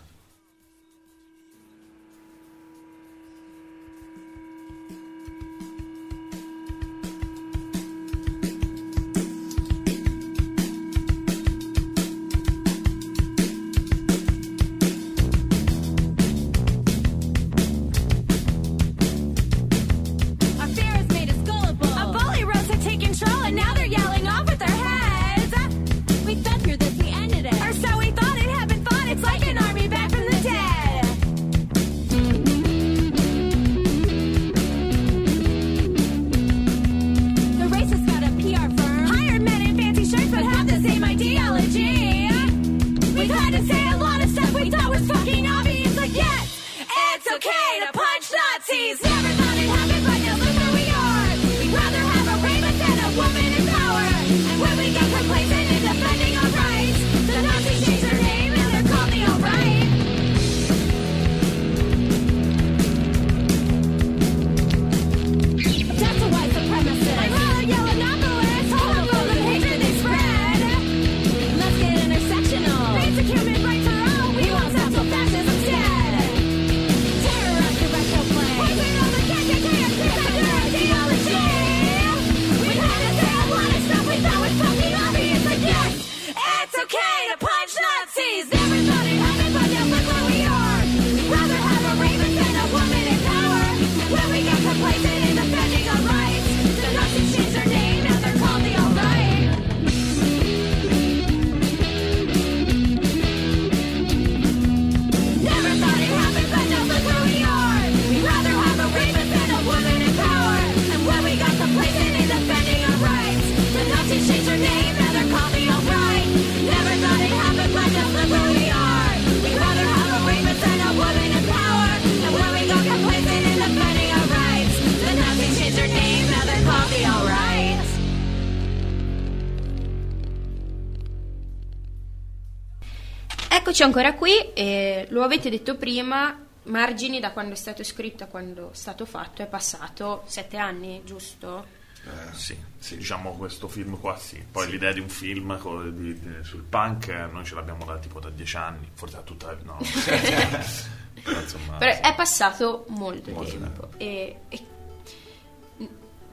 Eccoci 133.80 133.96
ancora 133.96 134.14
qui, 134.14 134.52
e 134.54 135.06
lo 135.10 135.22
avete 135.22 135.48
detto 135.50 135.76
prima, 135.76 136.36
margini 136.64 137.20
da 137.20 137.30
quando 137.30 137.52
è 137.52 137.56
stato 137.56 137.84
scritto 137.84 138.24
a 138.24 138.26
quando 138.26 138.72
è 138.72 138.74
stato 138.74 139.04
fatto, 139.04 139.40
è 139.40 139.46
passato 139.46 140.24
sette 140.26 140.56
anni, 140.56 141.02
giusto? 141.04 141.64
Eh, 142.02 142.34
sì, 142.34 142.58
sì, 142.76 142.96
diciamo 142.96 143.36
questo 143.36 143.68
film 143.68 144.00
qua 144.00 144.16
sì. 144.16 144.44
Poi 144.50 144.68
l'idea 144.68 144.90
di 144.90 144.98
un 144.98 145.08
film 145.08 145.56
co- 145.58 145.84
di- 145.90 146.18
di- 146.18 146.42
sul 146.42 146.64
punk 146.68 147.06
noi 147.30 147.44
ce 147.44 147.54
l'abbiamo 147.54 147.84
da 147.84 147.98
tipo 147.98 148.18
da 148.18 148.30
dieci 148.30 148.56
anni, 148.56 148.90
forse 148.94 149.14
da 149.14 149.22
tutta 149.22 149.46
la 149.46 149.58
no. 149.62 149.78
Però, 151.22 151.38
insomma, 151.40 151.76
Però 151.76 151.92
sì. 151.92 152.00
è 152.00 152.14
passato 152.16 152.84
molto, 152.88 153.30
Molto 153.30 153.58
tempo 153.58 153.88
e, 153.96 154.36
e- 154.48 154.66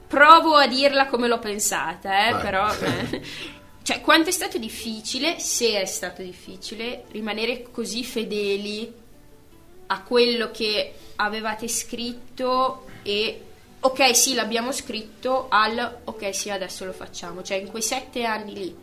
provo 0.08 0.56
a 0.56 0.66
dirla 0.66 1.06
come 1.06 1.28
l'ho 1.28 1.38
pensata, 1.38 2.26
eh, 2.26 2.40
però 2.40 2.74
eh, 2.74 3.22
cioè 3.86 4.00
quanto 4.00 4.30
è 4.30 4.32
stato 4.32 4.58
difficile, 4.58 5.38
se 5.38 5.80
è 5.80 5.84
stato 5.84 6.20
difficile, 6.20 7.04
rimanere 7.12 7.70
così 7.70 8.02
fedeli 8.02 8.92
a 9.86 10.02
quello 10.02 10.50
che 10.50 10.92
avevate 11.14 11.68
scritto 11.68 12.86
e 13.04 13.40
ok 13.78 14.16
sì 14.16 14.34
l'abbiamo 14.34 14.72
scritto 14.72 15.46
al 15.48 15.98
ok 16.02 16.34
sì 16.34 16.50
adesso 16.50 16.84
lo 16.84 16.92
facciamo, 16.92 17.44
cioè 17.44 17.58
in 17.58 17.68
quei 17.68 17.80
sette 17.80 18.24
anni 18.24 18.54
lì 18.54 18.76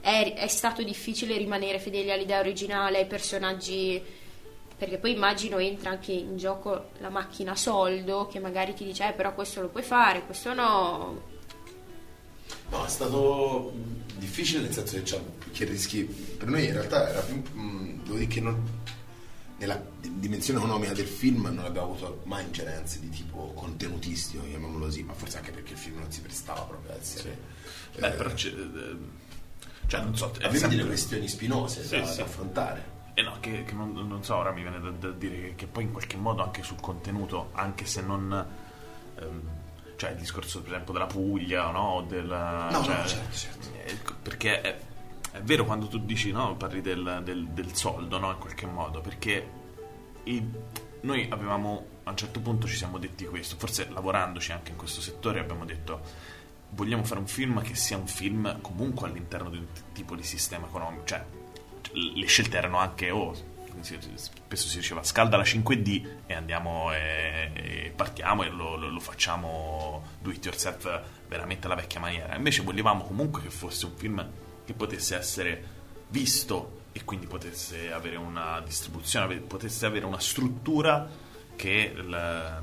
è, 0.00 0.32
è 0.34 0.48
stato 0.48 0.82
difficile 0.82 1.36
rimanere 1.36 1.78
fedeli 1.78 2.10
all'idea 2.10 2.40
originale, 2.40 3.00
ai 3.00 3.06
personaggi 3.06 4.02
perché 4.74 4.96
poi 4.96 5.12
immagino 5.12 5.58
entra 5.58 5.90
anche 5.90 6.12
in 6.12 6.38
gioco 6.38 6.92
la 7.00 7.10
macchina 7.10 7.54
soldo 7.54 8.26
che 8.26 8.38
magari 8.38 8.72
ti 8.72 8.84
dice 8.84 9.08
eh 9.08 9.12
però 9.12 9.34
questo 9.34 9.60
lo 9.60 9.68
puoi 9.68 9.82
fare, 9.82 10.24
questo 10.24 10.54
no 10.54 11.34
No, 12.70 12.84
è 12.84 12.88
stato 12.88 13.72
difficile 14.18 14.62
nel 14.62 14.72
senso 14.72 14.94
che, 14.96 15.02
c'è- 15.02 15.20
che 15.52 15.64
rischi. 15.64 16.02
Per 16.04 16.48
noi 16.48 16.64
in 16.66 16.72
realtà 16.72 17.08
era 17.08 17.20
più. 17.20 17.36
mh, 17.36 18.02
devo 18.04 18.14
dire 18.16 18.26
che 18.26 18.40
non- 18.40 18.62
nella 19.58 19.82
di- 20.00 20.18
dimensione 20.18 20.58
economica 20.58 20.92
del 20.92 21.06
film 21.06 21.42
non 21.46 21.64
abbiamo 21.64 21.92
avuto 21.92 22.20
mai 22.24 22.44
ingerenze 22.44 23.00
di 23.00 23.08
tipo 23.08 23.52
contenutistico, 23.54 24.42
chiamiamolo 24.44 24.84
così, 24.86 25.02
ma 25.02 25.12
forse 25.14 25.38
anche 25.38 25.50
perché 25.52 25.72
il 25.72 25.78
film 25.78 25.98
non 26.00 26.10
si 26.12 26.20
prestava 26.20 26.60
proprio 26.62 26.92
a 26.92 26.96
essere. 26.96 27.38
Beh, 27.98 28.06
eh, 28.08 28.10
però 28.10 28.32
c'è, 28.34 28.48
eh, 28.48 28.96
cioè 29.86 30.00
non 30.02 30.16
so, 30.16 30.26
aveva 30.34 30.50
sempre- 30.56 30.76
delle 30.76 30.88
questioni 30.88 31.28
spinose 31.28 31.84
Sì, 31.84 31.96
da, 31.98 32.04
sì. 32.06 32.16
da 32.18 32.24
affrontare. 32.24 32.94
Eh 33.14 33.22
no, 33.22 33.38
che, 33.40 33.62
che 33.64 33.72
non, 33.72 33.92
non 33.92 34.22
so, 34.24 34.36
ora 34.36 34.50
mi 34.52 34.60
viene 34.60 34.78
da, 34.80 34.90
da 34.90 35.10
dire 35.10 35.40
che, 35.40 35.54
che 35.56 35.66
poi 35.66 35.84
in 35.84 35.92
qualche 35.92 36.16
modo 36.18 36.42
anche 36.42 36.62
sul 36.62 36.78
contenuto, 36.80 37.48
anche 37.52 37.86
se 37.86 38.02
non... 38.02 38.46
ehm, 39.18 39.40
cioè 39.96 40.10
il 40.10 40.16
discorso 40.16 40.60
per 40.60 40.72
esempio 40.72 40.92
della 40.92 41.06
Puglia, 41.06 41.70
no? 41.70 41.80
O 41.80 42.02
del, 42.02 42.26
No, 42.26 42.82
cioè, 42.84 42.96
no, 42.98 43.06
certo, 43.06 43.36
certo. 43.36 43.68
eh, 43.84 43.98
perché 44.22 44.60
è, 44.60 44.78
è 45.32 45.40
vero 45.42 45.64
quando 45.64 45.86
tu 45.88 45.98
dici, 45.98 46.30
no? 46.32 46.54
Parli 46.56 46.80
del, 46.80 47.20
del- 47.24 47.46
del 47.48 47.74
soldo, 47.74 48.18
no? 48.18 48.30
In 48.30 48.38
qualche 48.38 48.66
modo, 48.66 49.00
perché 49.00 49.50
il- 50.24 50.50
noi 51.02 51.26
avevamo 51.30 51.86
a 52.04 52.10
un 52.10 52.16
certo 52.16 52.40
punto 52.40 52.66
ci 52.66 52.76
siamo 52.76 52.98
detti 52.98 53.24
questo, 53.26 53.56
forse 53.58 53.88
lavorandoci 53.90 54.52
anche 54.52 54.70
in 54.72 54.76
questo 54.76 55.00
settore 55.00 55.40
abbiamo 55.40 55.64
detto 55.64 56.00
vogliamo 56.70 57.04
fare 57.04 57.20
un 57.20 57.26
film 57.28 57.62
che 57.62 57.74
sia 57.74 57.96
un 57.96 58.06
film 58.08 58.60
comunque 58.60 59.08
all'interno 59.08 59.48
di 59.50 59.58
un 59.58 59.66
t- 59.72 59.82
tipo 59.92 60.14
di 60.16 60.22
sistema 60.24 60.66
economico, 60.66 61.04
cioè 61.04 61.24
le 61.92 62.26
scelte 62.26 62.56
erano 62.56 62.78
anche 62.78 63.10
oh, 63.10 63.34
spesso 64.14 64.68
si 64.68 64.78
diceva 64.78 65.02
scalda 65.02 65.36
la 65.36 65.42
5D 65.42 66.08
e 66.26 66.34
andiamo 66.34 66.92
e, 66.92 67.50
e 67.54 67.92
partiamo 67.94 68.42
e 68.42 68.48
lo, 68.50 68.76
lo- 68.76 68.88
lo 68.88 69.00
facciamo 69.00 70.02
do 70.20 70.30
it 70.30 70.44
yourself 70.44 71.00
veramente 71.28 71.66
alla 71.66 71.76
vecchia 71.76 72.00
maniera. 72.00 72.34
Invece 72.36 72.62
volevamo 72.62 73.04
comunque 73.04 73.42
che 73.42 73.50
fosse 73.50 73.86
un 73.86 73.92
film 73.96 74.26
che 74.64 74.72
potesse 74.74 75.16
essere 75.16 75.64
visto 76.08 76.82
e 76.92 77.04
quindi 77.04 77.26
potesse 77.26 77.92
avere 77.92 78.16
una 78.16 78.60
distribuzione 78.64 79.36
potesse 79.38 79.86
avere 79.86 80.06
una 80.06 80.20
struttura 80.20 81.08
che 81.56 81.92
il- 81.94 82.62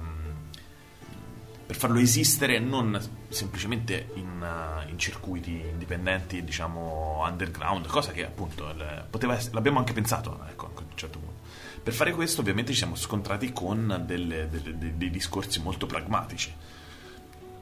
per 1.74 1.82
farlo 1.82 1.98
esistere 2.00 2.60
non 2.60 3.00
semplicemente 3.30 4.10
in, 4.14 4.40
uh, 4.40 4.88
in 4.88 5.00
circuiti 5.00 5.60
indipendenti, 5.60 6.44
diciamo 6.44 7.24
underground, 7.26 7.88
cosa 7.88 8.12
che 8.12 8.24
appunto 8.24 8.70
il- 8.70 9.08
poteva 9.10 9.34
essere, 9.34 9.56
l'abbiamo 9.56 9.80
anche 9.80 9.92
pensato 9.92 10.40
ecco, 10.48 10.68
a 10.68 10.80
un 10.80 10.86
certo 10.94 11.18
punto. 11.18 11.42
Per 11.82 11.92
fare 11.92 12.12
questo 12.12 12.42
ovviamente 12.42 12.72
ci 12.74 12.78
siamo 12.78 12.94
scontrati 12.96 13.52
con 13.52 14.04
delle- 14.06 14.48
delle- 14.50 14.78
dei, 14.78 14.96
dei 14.98 15.10
discorsi 15.10 15.60
molto 15.62 15.88
pragmatici 15.88 16.54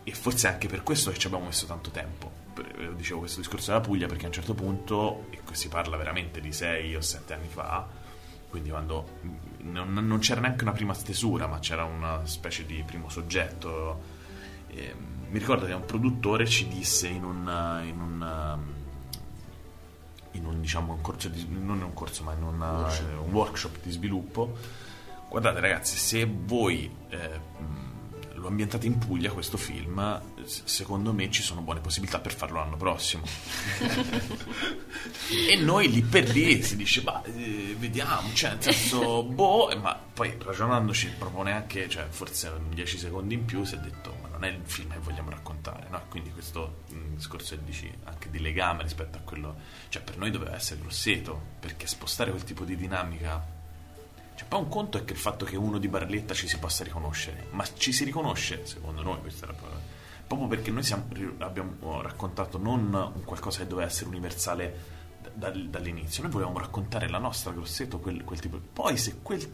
e 0.03 0.11
forse 0.13 0.47
anche 0.47 0.67
per 0.67 0.83
questo 0.83 1.09
che 1.11 1.17
ci 1.17 1.27
abbiamo 1.27 1.45
messo 1.45 1.65
tanto 1.65 1.89
tempo. 1.89 2.31
Eh, 2.79 2.93
Dicevo 2.95 3.19
questo 3.19 3.39
discorso 3.39 3.71
della 3.71 3.81
Puglia 3.81 4.07
perché 4.07 4.25
a 4.25 4.27
un 4.27 4.33
certo 4.33 4.53
punto, 4.53 5.27
e 5.29 5.39
qui 5.45 5.55
si 5.55 5.69
parla 5.69 5.95
veramente 5.95 6.41
di 6.41 6.51
6 6.51 6.95
o 6.97 7.01
7 7.01 7.33
anni 7.33 7.47
fa, 7.47 7.87
quindi 8.51 8.69
quando 8.69 9.19
non, 9.59 9.93
non 9.93 10.19
c'era 10.19 10.41
neanche 10.41 10.63
una 10.63 10.73
prima 10.73 10.93
stesura, 10.93 11.47
ma 11.47 11.59
c'era 11.59 11.85
una 11.85 12.25
specie 12.25 12.65
di 12.65 12.83
primo 12.85 13.07
soggetto. 13.07 14.19
E, 14.67 14.93
mm, 14.93 15.31
mi 15.31 15.39
ricordo 15.39 15.65
che 15.65 15.71
un 15.71 15.85
produttore 15.85 16.45
ci 16.45 16.67
disse 16.67 17.07
in 17.07 17.23
un, 17.23 17.81
in 17.85 18.01
un, 18.01 18.21
um, 18.21 18.73
in 20.31 20.45
un, 20.45 20.59
diciamo, 20.59 20.93
un 20.93 21.01
corso 21.01 21.29
di, 21.29 21.47
non 21.49 21.77
in 21.77 21.83
un 21.83 21.93
corso, 21.93 22.23
ma 22.23 22.33
in 22.33 22.43
un, 22.43 22.61
eh, 22.61 23.15
un 23.15 23.31
workshop 23.31 23.77
di 23.81 23.89
sviluppo. 23.89 24.57
Guardate, 25.29 25.61
ragazzi, 25.61 25.95
se 25.95 26.25
voi 26.29 26.93
eh, 27.07 27.39
lo 28.41 28.47
ambientate 28.47 28.87
in 28.87 28.97
Puglia 28.97 29.31
questo 29.31 29.55
film, 29.55 30.19
secondo 30.43 31.13
me 31.13 31.29
ci 31.29 31.43
sono 31.43 31.61
buone 31.61 31.79
possibilità 31.79 32.19
per 32.19 32.33
farlo 32.33 32.57
l'anno 32.57 32.75
prossimo. 32.75 33.23
e 35.47 35.55
noi 35.57 35.91
lì 35.91 36.01
per 36.01 36.27
lì 36.29 36.61
si 36.63 36.75
dice, 36.75 37.03
ma 37.03 37.21
eh, 37.23 37.75
vediamo, 37.77 38.33
cioè, 38.33 38.51
nel 38.51 38.63
senso, 38.63 39.23
boh, 39.31 39.71
ma 39.79 39.93
poi 39.95 40.35
ragionandoci 40.39 41.13
proprio 41.19 41.43
neanche, 41.43 41.87
cioè, 41.87 42.07
forse 42.09 42.51
10 42.69 42.97
secondi 42.97 43.35
in 43.35 43.45
più 43.45 43.63
si 43.63 43.75
è 43.75 43.77
detto, 43.77 44.15
ma 44.21 44.29
non 44.29 44.43
è 44.43 44.49
il 44.49 44.61
film 44.63 44.91
che 44.91 44.99
vogliamo 44.99 45.29
raccontare, 45.29 45.87
no? 45.89 46.01
Quindi 46.09 46.31
questo 46.31 46.81
mh, 46.89 47.15
discorso 47.15 47.55
che 47.55 47.63
dici 47.63 47.93
anche 48.05 48.31
di 48.31 48.39
legame 48.39 48.81
rispetto 48.81 49.19
a 49.19 49.21
quello, 49.21 49.55
cioè 49.89 50.01
per 50.01 50.17
noi 50.17 50.31
doveva 50.31 50.55
essere 50.55 50.81
Grosseto, 50.81 51.39
perché 51.59 51.85
spostare 51.85 52.31
quel 52.31 52.43
tipo 52.43 52.65
di 52.65 52.75
dinamica 52.75 53.59
cioè, 54.41 54.47
poi 54.47 54.59
un 54.61 54.69
conto 54.69 54.97
è 54.97 55.05
che 55.05 55.13
il 55.13 55.19
fatto 55.19 55.45
che 55.45 55.55
uno 55.55 55.77
di 55.77 55.87
Barletta 55.87 56.33
ci 56.33 56.47
si 56.47 56.57
possa 56.57 56.83
riconoscere, 56.83 57.47
ma 57.51 57.63
ci 57.77 57.91
si 57.91 58.03
riconosce, 58.03 58.65
secondo 58.65 59.03
noi, 59.03 59.19
questa 59.19 59.45
è 59.45 59.49
la 59.49 59.53
parola, 59.53 59.79
proprio 60.25 60.47
perché 60.47 60.71
noi 60.71 60.81
siamo- 60.81 61.07
abbiamo 61.39 62.01
raccontato 62.01 62.57
non 62.57 62.91
un 62.91 63.23
qualcosa 63.23 63.59
che 63.59 63.67
doveva 63.67 63.87
essere 63.87 64.09
universale 64.09 64.99
da- 65.21 65.29
dal- 65.49 65.69
dall'inizio, 65.69 66.23
noi 66.23 66.31
volevamo 66.31 66.57
raccontare 66.57 67.07
la 67.07 67.19
nostra 67.19 67.51
Grosseto, 67.51 67.99
quel, 67.99 68.23
quel 68.23 68.39
tipo. 68.39 68.59
Poi 68.59 68.97
se 68.97 69.19
quel, 69.21 69.47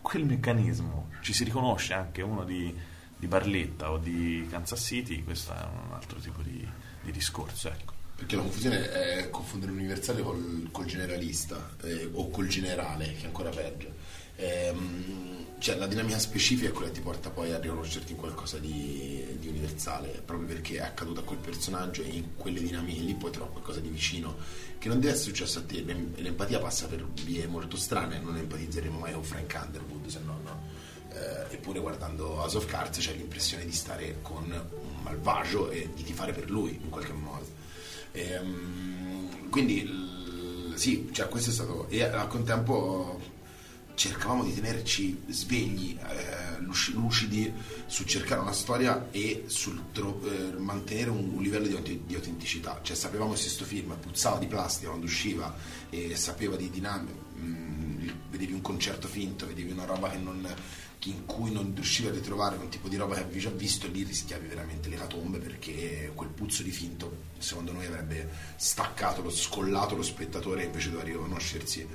quel 0.00 0.24
meccanismo 0.24 1.08
ci 1.20 1.32
si 1.32 1.42
riconosce 1.42 1.94
anche 1.94 2.22
uno 2.22 2.44
di, 2.44 2.72
di 3.16 3.26
Barletta 3.26 3.90
o 3.90 3.98
di 3.98 4.46
Kansas 4.48 4.80
City, 4.80 5.24
questo 5.24 5.52
è 5.52 5.62
un 5.64 5.92
altro 5.92 6.20
tipo 6.20 6.42
di, 6.42 6.64
di 7.02 7.10
discorso, 7.10 7.68
ecco. 7.68 7.94
Perché 8.14 8.36
la 8.36 8.42
confusione 8.42 8.90
è 8.90 9.30
confondere 9.30 9.72
l'universale 9.72 10.22
col, 10.22 10.68
col 10.72 10.86
generalista 10.86 11.74
eh, 11.82 12.08
o 12.12 12.30
col 12.30 12.46
generale, 12.48 13.14
che 13.14 13.22
è 13.22 13.26
ancora 13.26 13.50
peggio. 13.50 13.97
Ehm, 14.40 15.46
cioè 15.58 15.74
la 15.76 15.88
dinamica 15.88 16.18
specifica 16.20 16.68
è 16.68 16.72
quella 16.72 16.86
che 16.88 16.94
ti 16.94 17.00
porta 17.00 17.30
poi 17.30 17.50
a 17.52 17.58
riconoscerti 17.58 18.12
in 18.12 18.18
qualcosa 18.18 18.58
di, 18.58 19.24
di 19.40 19.48
universale, 19.48 20.22
proprio 20.24 20.46
perché 20.46 20.76
è 20.76 20.82
accaduto 20.82 21.20
a 21.20 21.24
quel 21.24 21.38
personaggio 21.40 22.02
e 22.02 22.06
in 22.08 22.36
quelle 22.36 22.60
dinamiche 22.60 23.00
lì 23.00 23.14
poi 23.14 23.32
trovi 23.32 23.50
qualcosa 23.50 23.80
di 23.80 23.88
vicino 23.88 24.36
che 24.78 24.86
non 24.86 25.00
deve 25.00 25.14
essere 25.14 25.30
successo 25.34 25.58
a 25.58 25.62
te. 25.62 25.80
L'em- 25.82 26.14
L'empatia 26.16 26.60
passa 26.60 26.86
per 26.86 27.04
vie 27.24 27.46
molto 27.48 27.76
strane, 27.76 28.20
non 28.20 28.36
empatizzeremo 28.36 28.98
mai 28.98 29.12
con 29.12 29.24
Frank 29.24 29.60
Underwood, 29.64 30.06
se 30.06 30.20
no 30.24 30.38
no. 30.44 30.62
Eh, 31.10 31.54
eppure 31.54 31.80
guardando 31.80 32.34
House 32.34 32.56
of 32.56 32.66
Cards 32.66 32.98
c'è 32.98 33.14
l'impressione 33.14 33.64
di 33.64 33.72
stare 33.72 34.18
con 34.22 34.44
un 34.44 35.02
malvagio 35.02 35.70
e 35.70 35.90
di 35.92 36.04
tifare 36.04 36.32
per 36.32 36.48
lui 36.48 36.78
in 36.80 36.88
qualche 36.90 37.12
modo. 37.12 37.46
Ehm, 38.12 39.48
quindi 39.50 39.84
l- 39.84 40.74
sì, 40.76 41.08
cioè 41.10 41.26
questo 41.28 41.50
è 41.50 41.52
stato 41.52 41.88
e 41.88 42.02
al 42.04 42.28
contempo 42.28 43.20
cercavamo 43.98 44.44
di 44.44 44.54
tenerci 44.54 45.22
svegli, 45.26 45.98
eh, 45.98 46.60
luci- 46.60 46.92
lucidi 46.92 47.52
su 47.86 48.04
cercare 48.04 48.40
una 48.40 48.52
storia 48.52 49.08
e 49.10 49.44
sul 49.48 49.90
tro- 49.90 50.20
eh, 50.24 50.56
mantenere 50.56 51.10
un, 51.10 51.32
un 51.34 51.42
livello 51.42 51.66
di, 51.66 52.02
di 52.06 52.14
autenticità. 52.14 52.78
Cioè 52.80 52.94
sapevamo 52.94 53.34
se 53.34 53.42
questo 53.42 53.64
film 53.64 53.96
puzzava 54.00 54.38
di 54.38 54.46
plastica 54.46 54.90
quando 54.90 55.06
usciva 55.06 55.52
e 55.90 56.14
sapeva 56.14 56.54
di 56.54 56.70
dinamica, 56.70 57.12
mm, 57.40 58.08
vedevi 58.30 58.52
un 58.52 58.60
concerto 58.60 59.08
finto, 59.08 59.48
vedevi 59.48 59.72
una 59.72 59.84
roba 59.84 60.14
non, 60.14 60.46
in 61.06 61.26
cui 61.26 61.50
non 61.50 61.72
riuscivi 61.74 62.06
a 62.06 62.12
ritrovare 62.12 62.56
un 62.56 62.68
tipo 62.68 62.86
di 62.86 62.96
roba 62.96 63.16
che 63.16 63.22
avevi 63.22 63.40
già 63.40 63.50
visto, 63.50 63.88
lì 63.88 64.04
rischiavi 64.04 64.46
veramente 64.46 64.88
le 64.88 64.96
catombe 64.96 65.38
perché 65.38 66.12
quel 66.14 66.28
puzzo 66.28 66.62
di 66.62 66.70
finto 66.70 67.26
secondo 67.38 67.72
noi 67.72 67.86
avrebbe 67.86 68.28
staccato, 68.54 69.22
lo, 69.22 69.30
scollato 69.30 69.96
lo 69.96 70.02
spettatore 70.02 70.62
e 70.62 70.66
invece 70.66 70.90
doveva 70.90 71.08
riconoscersi. 71.08 71.86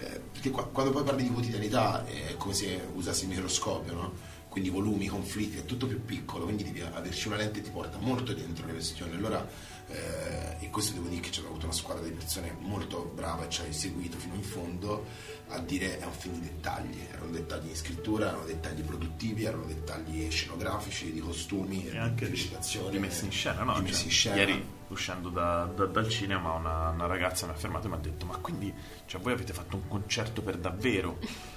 Eh, 0.00 0.20
perché 0.32 0.50
qua- 0.50 0.66
quando 0.66 0.92
poi 0.92 1.02
parli 1.02 1.24
di 1.24 1.30
quotidianità 1.30 2.06
è 2.06 2.36
come 2.36 2.54
se 2.54 2.80
usassi 2.94 3.24
il 3.24 3.30
microscopio, 3.30 3.92
no? 3.92 4.12
quindi 4.48 4.70
volumi, 4.70 5.06
conflitti, 5.06 5.58
è 5.58 5.64
tutto 5.64 5.86
più 5.86 6.04
piccolo, 6.04 6.44
quindi 6.44 6.64
devi 6.64 6.80
averci 6.80 7.28
una 7.28 7.36
lente 7.36 7.60
che 7.60 7.66
ti 7.66 7.70
porta 7.70 7.98
molto 7.98 8.32
dentro 8.32 8.66
le 8.66 8.72
questioni. 8.72 9.14
Allora, 9.14 9.46
eh, 9.88 10.56
e 10.64 10.70
questo 10.70 10.92
devo 10.92 11.08
dire 11.08 11.20
che 11.20 11.30
c'è 11.30 11.40
avuto 11.40 11.64
una 11.64 11.74
squadra 11.74 12.04
di 12.04 12.10
persone 12.10 12.54
molto 12.60 13.10
brava 13.14 13.46
e 13.46 13.48
ci 13.48 13.62
ha 13.62 13.72
seguito 13.72 14.18
fino 14.18 14.34
in 14.34 14.42
fondo 14.42 15.04
a 15.48 15.58
dire 15.60 15.98
è 15.98 16.04
un 16.04 16.12
film 16.12 16.34
di 16.34 16.40
dettagli, 16.40 16.98
erano 17.10 17.30
dettagli 17.30 17.68
di 17.68 17.74
scrittura, 17.74 18.28
erano 18.28 18.44
dettagli 18.44 18.82
produttivi, 18.82 19.44
erano 19.44 19.64
dettagli 19.64 20.30
scenografici, 20.30 21.10
di 21.10 21.20
costumi, 21.20 21.88
e 21.88 21.96
anche 21.96 22.26
di, 22.26 22.32
recitazione, 22.32 22.90
di 22.90 22.98
messa 22.98 23.24
in 23.24 23.30
scena, 23.30 23.62
no? 23.62 23.74
Cioè, 23.74 24.02
in 24.04 24.10
scena. 24.10 24.36
Ieri 24.36 24.66
uscendo 24.88 25.30
da- 25.30 25.64
da- 25.74 25.86
dal 25.86 26.08
cinema 26.08 26.52
una, 26.52 26.90
una 26.90 27.06
ragazza 27.06 27.46
mi 27.46 27.52
ha 27.52 27.56
fermato 27.56 27.86
e 27.86 27.90
mi 27.90 27.96
ha 27.96 27.98
detto 27.98 28.24
ma 28.24 28.36
quindi 28.36 28.72
cioè, 29.06 29.20
voi 29.20 29.32
avete 29.32 29.52
fatto 29.52 29.76
un 29.76 29.88
concerto 29.88 30.42
per 30.42 30.58
davvero? 30.58 31.18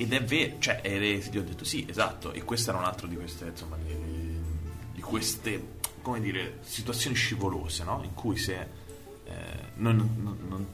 Ed 0.00 0.12
è 0.12 0.22
vero, 0.22 0.56
cioè 0.60 0.80
gli 0.80 1.36
ho 1.36 1.42
detto 1.42 1.64
sì, 1.64 1.84
esatto, 1.88 2.32
e 2.32 2.44
questo 2.44 2.70
era 2.70 2.78
un 2.78 2.84
altro 2.84 3.08
di 3.08 3.16
queste, 3.16 3.46
insomma, 3.46 3.76
di, 3.76 3.92
di 4.92 5.00
queste, 5.00 5.60
come 6.08 6.20
dire, 6.20 6.60
situazioni 6.62 7.14
scivolose, 7.14 7.84
no? 7.84 8.00
In 8.02 8.14
cui 8.14 8.38
se 8.38 8.66
eh, 9.24 9.32
non, 9.74 9.96
non- 10.16 10.38
non- 10.48 10.66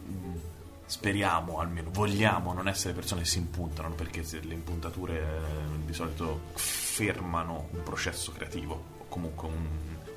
speriamo 0.87 1.59
almeno, 1.59 1.91
vogliamo 1.91 2.53
non 2.53 2.69
essere 2.69 2.95
persone 2.95 3.23
che 3.23 3.27
si 3.27 3.39
impuntano, 3.39 3.91
perché 3.95 4.23
le 4.43 4.55
impuntature 4.55 5.19
eh, 5.19 5.87
di 5.87 5.93
solito 5.93 6.43
fermano 6.53 7.69
un 7.73 7.83
processo 7.83 8.31
creativo 8.31 8.85
o 8.99 9.05
comunque 9.09 9.49
un, 9.49 9.67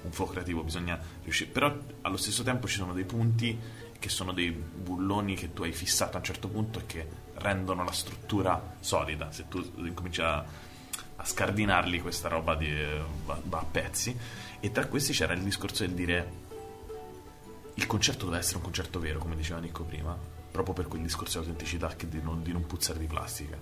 un 0.04 0.12
flow 0.12 0.30
creativo, 0.30 0.62
bisogna 0.62 1.00
riuscire, 1.24 1.50
però 1.50 1.76
allo 2.02 2.18
stesso 2.18 2.44
tempo 2.44 2.68
ci 2.68 2.76
sono 2.76 2.94
dei 2.94 3.06
punti 3.06 3.58
che 3.98 4.10
sono 4.10 4.34
dei 4.34 4.52
bulloni 4.52 5.34
che 5.36 5.52
tu 5.54 5.64
hai 5.64 5.72
fissato 5.72 6.18
a 6.18 6.20
un 6.20 6.26
certo 6.26 6.48
punto 6.48 6.80
e 6.80 6.86
che 6.86 7.08
rendono 7.36 7.84
la 7.84 7.92
struttura 7.92 8.76
solida, 8.82 9.32
se 9.32 9.48
tu 9.48 9.58
incominci 9.78 10.22
a, 10.22 10.38
a 11.16 11.26
scardinarli 11.26 12.02
questa 12.02 12.28
roba 12.28 12.54
di, 12.54 12.70
eh, 12.70 13.02
va, 13.26 13.40
va 13.44 13.60
a 13.60 13.66
pezzi 13.66 14.16
e 14.60 14.72
tra 14.72 14.86
questi 14.88 15.14
c'era 15.14 15.34
il 15.34 15.42
discorso 15.42 15.86
del 15.86 15.94
dire 15.94 16.46
il 17.76 17.86
concerto 17.86 18.26
deve 18.26 18.40
essere 18.40 18.58
un 18.58 18.64
concerto 18.64 19.00
vero, 19.00 19.20
come 19.20 19.36
diceva 19.36 19.60
Nico 19.60 19.84
prima, 19.84 20.18
proprio 20.52 20.74
per 20.74 20.88
quel 20.88 21.02
discorso 21.04 21.40
di 21.40 21.46
autenticità 21.46 21.96
che 21.96 22.10
di 22.10 22.20
non, 22.22 22.42
di 22.42 22.52
non 22.52 22.66
puzzare 22.66 22.98
di 22.98 23.06
plastica. 23.06 23.56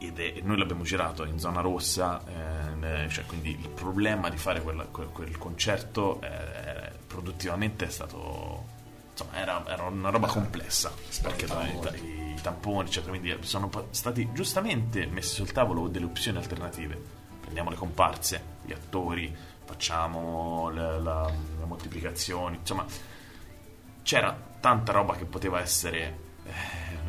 Ed 0.00 0.18
è- 0.18 0.34
e 0.36 0.42
noi 0.42 0.58
l'abbiamo 0.58 0.82
girato 0.82 1.24
in 1.24 1.38
zona 1.38 1.60
rossa, 1.60 2.20
eh, 2.26 3.08
cioè 3.08 3.24
quindi 3.26 3.50
il 3.50 3.68
problema 3.68 4.28
di 4.30 4.36
fare 4.36 4.62
quella- 4.62 4.84
quel, 4.86 5.08
quel 5.08 5.36
concerto 5.38 6.20
eh, 6.22 6.90
produttivamente 7.06 7.86
è 7.86 7.90
stato. 7.90 8.76
Insomma, 9.12 9.36
era, 9.36 9.64
era 9.68 9.82
una 9.84 10.10
roba 10.10 10.26
complessa. 10.28 10.92
Perché 11.22 11.46
i, 11.46 12.34
i 12.36 12.40
tamponi, 12.40 12.88
eccetera, 12.88 13.16
quindi 13.16 13.36
sono 13.46 13.70
stati 13.90 14.28
giustamente 14.32 15.06
messi 15.06 15.34
sul 15.34 15.50
tavolo 15.52 15.88
delle 15.88 16.04
opzioni 16.06 16.38
alternative. 16.38 17.00
Prendiamo 17.40 17.70
le 17.70 17.76
comparse, 17.76 18.42
gli 18.64 18.72
attori, 18.72 19.34
facciamo 19.68 20.70
le, 20.70 20.98
la, 20.98 21.26
le 21.26 21.64
moltiplicazioni, 21.66 22.56
insomma, 22.56 22.86
c'era 24.02 24.34
tanta 24.60 24.92
roba 24.92 25.14
che 25.14 25.26
poteva 25.26 25.60
essere, 25.60 26.18
eh, 26.44 26.52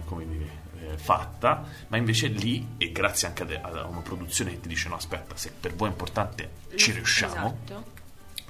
come 0.05 0.27
dire, 0.27 0.49
eh, 0.81 0.97
fatta, 0.97 1.63
ma 1.87 1.95
invece 1.95 2.27
lì, 2.27 2.75
e 2.77 2.91
grazie 2.91 3.27
anche 3.29 3.43
a, 3.43 3.45
de- 3.45 3.61
a 3.61 3.85
una 3.85 4.01
produzione 4.01 4.51
che 4.51 4.59
ti 4.59 4.67
dice 4.67 4.89
no 4.89 4.95
aspetta, 4.95 5.35
se 5.37 5.51
per 5.57 5.73
voi 5.73 5.87
è 5.87 5.91
importante 5.91 6.49
ci 6.75 6.91
riusciamo, 6.91 7.57
Esatto. 7.63 7.91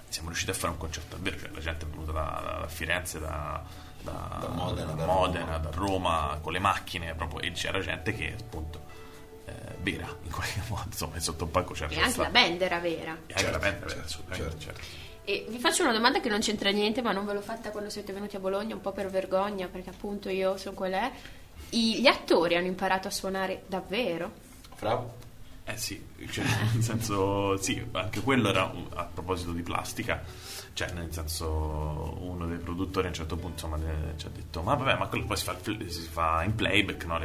siamo 0.10 0.30
riusciti 0.30 0.50
a 0.52 0.56
fare 0.56 0.72
un 0.74 0.80
concerto 0.80 1.16
davvero, 1.16 1.38
cioè 1.40 1.50
la 1.52 1.60
gente 1.60 1.86
è 1.86 1.88
venuta 1.88 2.12
da, 2.12 2.58
da 2.62 2.68
Firenze, 2.68 3.20
da, 3.20 3.64
da- 4.02 4.38
Da 4.42 4.48
Modena, 4.50 4.92
da 4.94 5.06
Modena, 5.06 5.46
Roma. 5.46 5.58
da 5.60 5.70
Roma, 5.72 6.38
con 6.42 6.52
le 6.54 6.60
macchine, 6.60 7.14
proprio, 7.14 7.42
e 7.42 7.52
c'era 7.52 7.80
gente 7.80 8.14
che 8.16 8.36
appunto 8.40 8.88
vera 9.82 10.08
in 10.24 10.32
qualche 10.32 10.62
modo, 10.68 10.84
insomma, 10.86 11.16
e 11.16 11.20
sotto 11.20 11.44
il 11.46 11.50
palco 11.50 11.74
c'era 11.74 11.92
E 11.94 12.00
anche 12.00 12.20
la 12.22 12.30
band 12.30 12.62
era 12.62 12.80
vera. 12.80 13.18
E 13.28 13.34
anche 13.34 13.52
la 13.52 13.60
band, 13.60 13.88
Certo, 13.88 13.90
vera, 13.90 14.04
certo, 14.06 14.34
certo. 14.36 14.60
certo. 14.60 14.82
E 15.26 15.46
vi 15.50 15.60
faccio 15.60 15.84
una 15.84 15.92
domanda 15.94 16.20
che 16.20 16.30
non 16.30 16.40
c'entra 16.40 16.70
niente, 16.72 17.02
ma 17.02 17.12
non 17.12 17.26
ve 17.26 17.34
l'ho 17.34 17.42
fatta 17.42 17.70
quando 17.72 17.90
siete 17.90 18.12
venuti 18.14 18.36
a 18.36 18.40
Bologna, 18.40 18.74
un 18.76 18.82
po' 18.82 18.92
per 18.92 19.10
vergogna, 19.10 19.68
perché 19.68 19.90
appunto 19.92 20.30
io 20.30 20.58
sono 20.58 20.76
quella 20.76 21.02
è. 21.04 21.12
I- 21.72 22.00
gli 22.02 22.08
attori 22.08 22.56
hanno 22.56 22.66
imparato 22.68 23.08
a 23.08 23.12
suonare 23.12 23.64
davvero? 23.68 24.32
Fra? 24.74 25.06
Eh 25.66 25.78
sì, 25.78 26.04
cioè, 26.32 26.44
nel 26.74 26.82
senso, 26.84 27.58
sì, 27.58 27.86
anche 27.92 28.22
quello 28.22 28.50
era 28.50 28.64
un- 28.74 28.88
a 28.96 29.04
proposito 29.04 29.52
di 29.52 29.62
plastica, 29.62 30.24
cioè 30.74 30.90
nel 30.94 31.14
senso 31.14 32.18
uno 32.22 32.48
dei 32.48 32.58
produttori 32.58 33.06
a 33.06 33.10
un 33.10 33.16
certo 33.16 33.36
punto 33.36 33.68
insomma, 33.68 33.78
ci 34.18 34.26
ha 34.26 34.30
detto 34.34 34.64
ma 34.64 34.74
vabbè 34.74 34.98
ma 34.98 35.06
quello 35.08 35.26
poi 35.26 35.38
si 35.38 35.44
fa, 35.44 35.56
si 35.62 36.08
fa 36.10 36.42
in 36.44 36.56
playback, 36.56 37.06
no? 37.06 37.20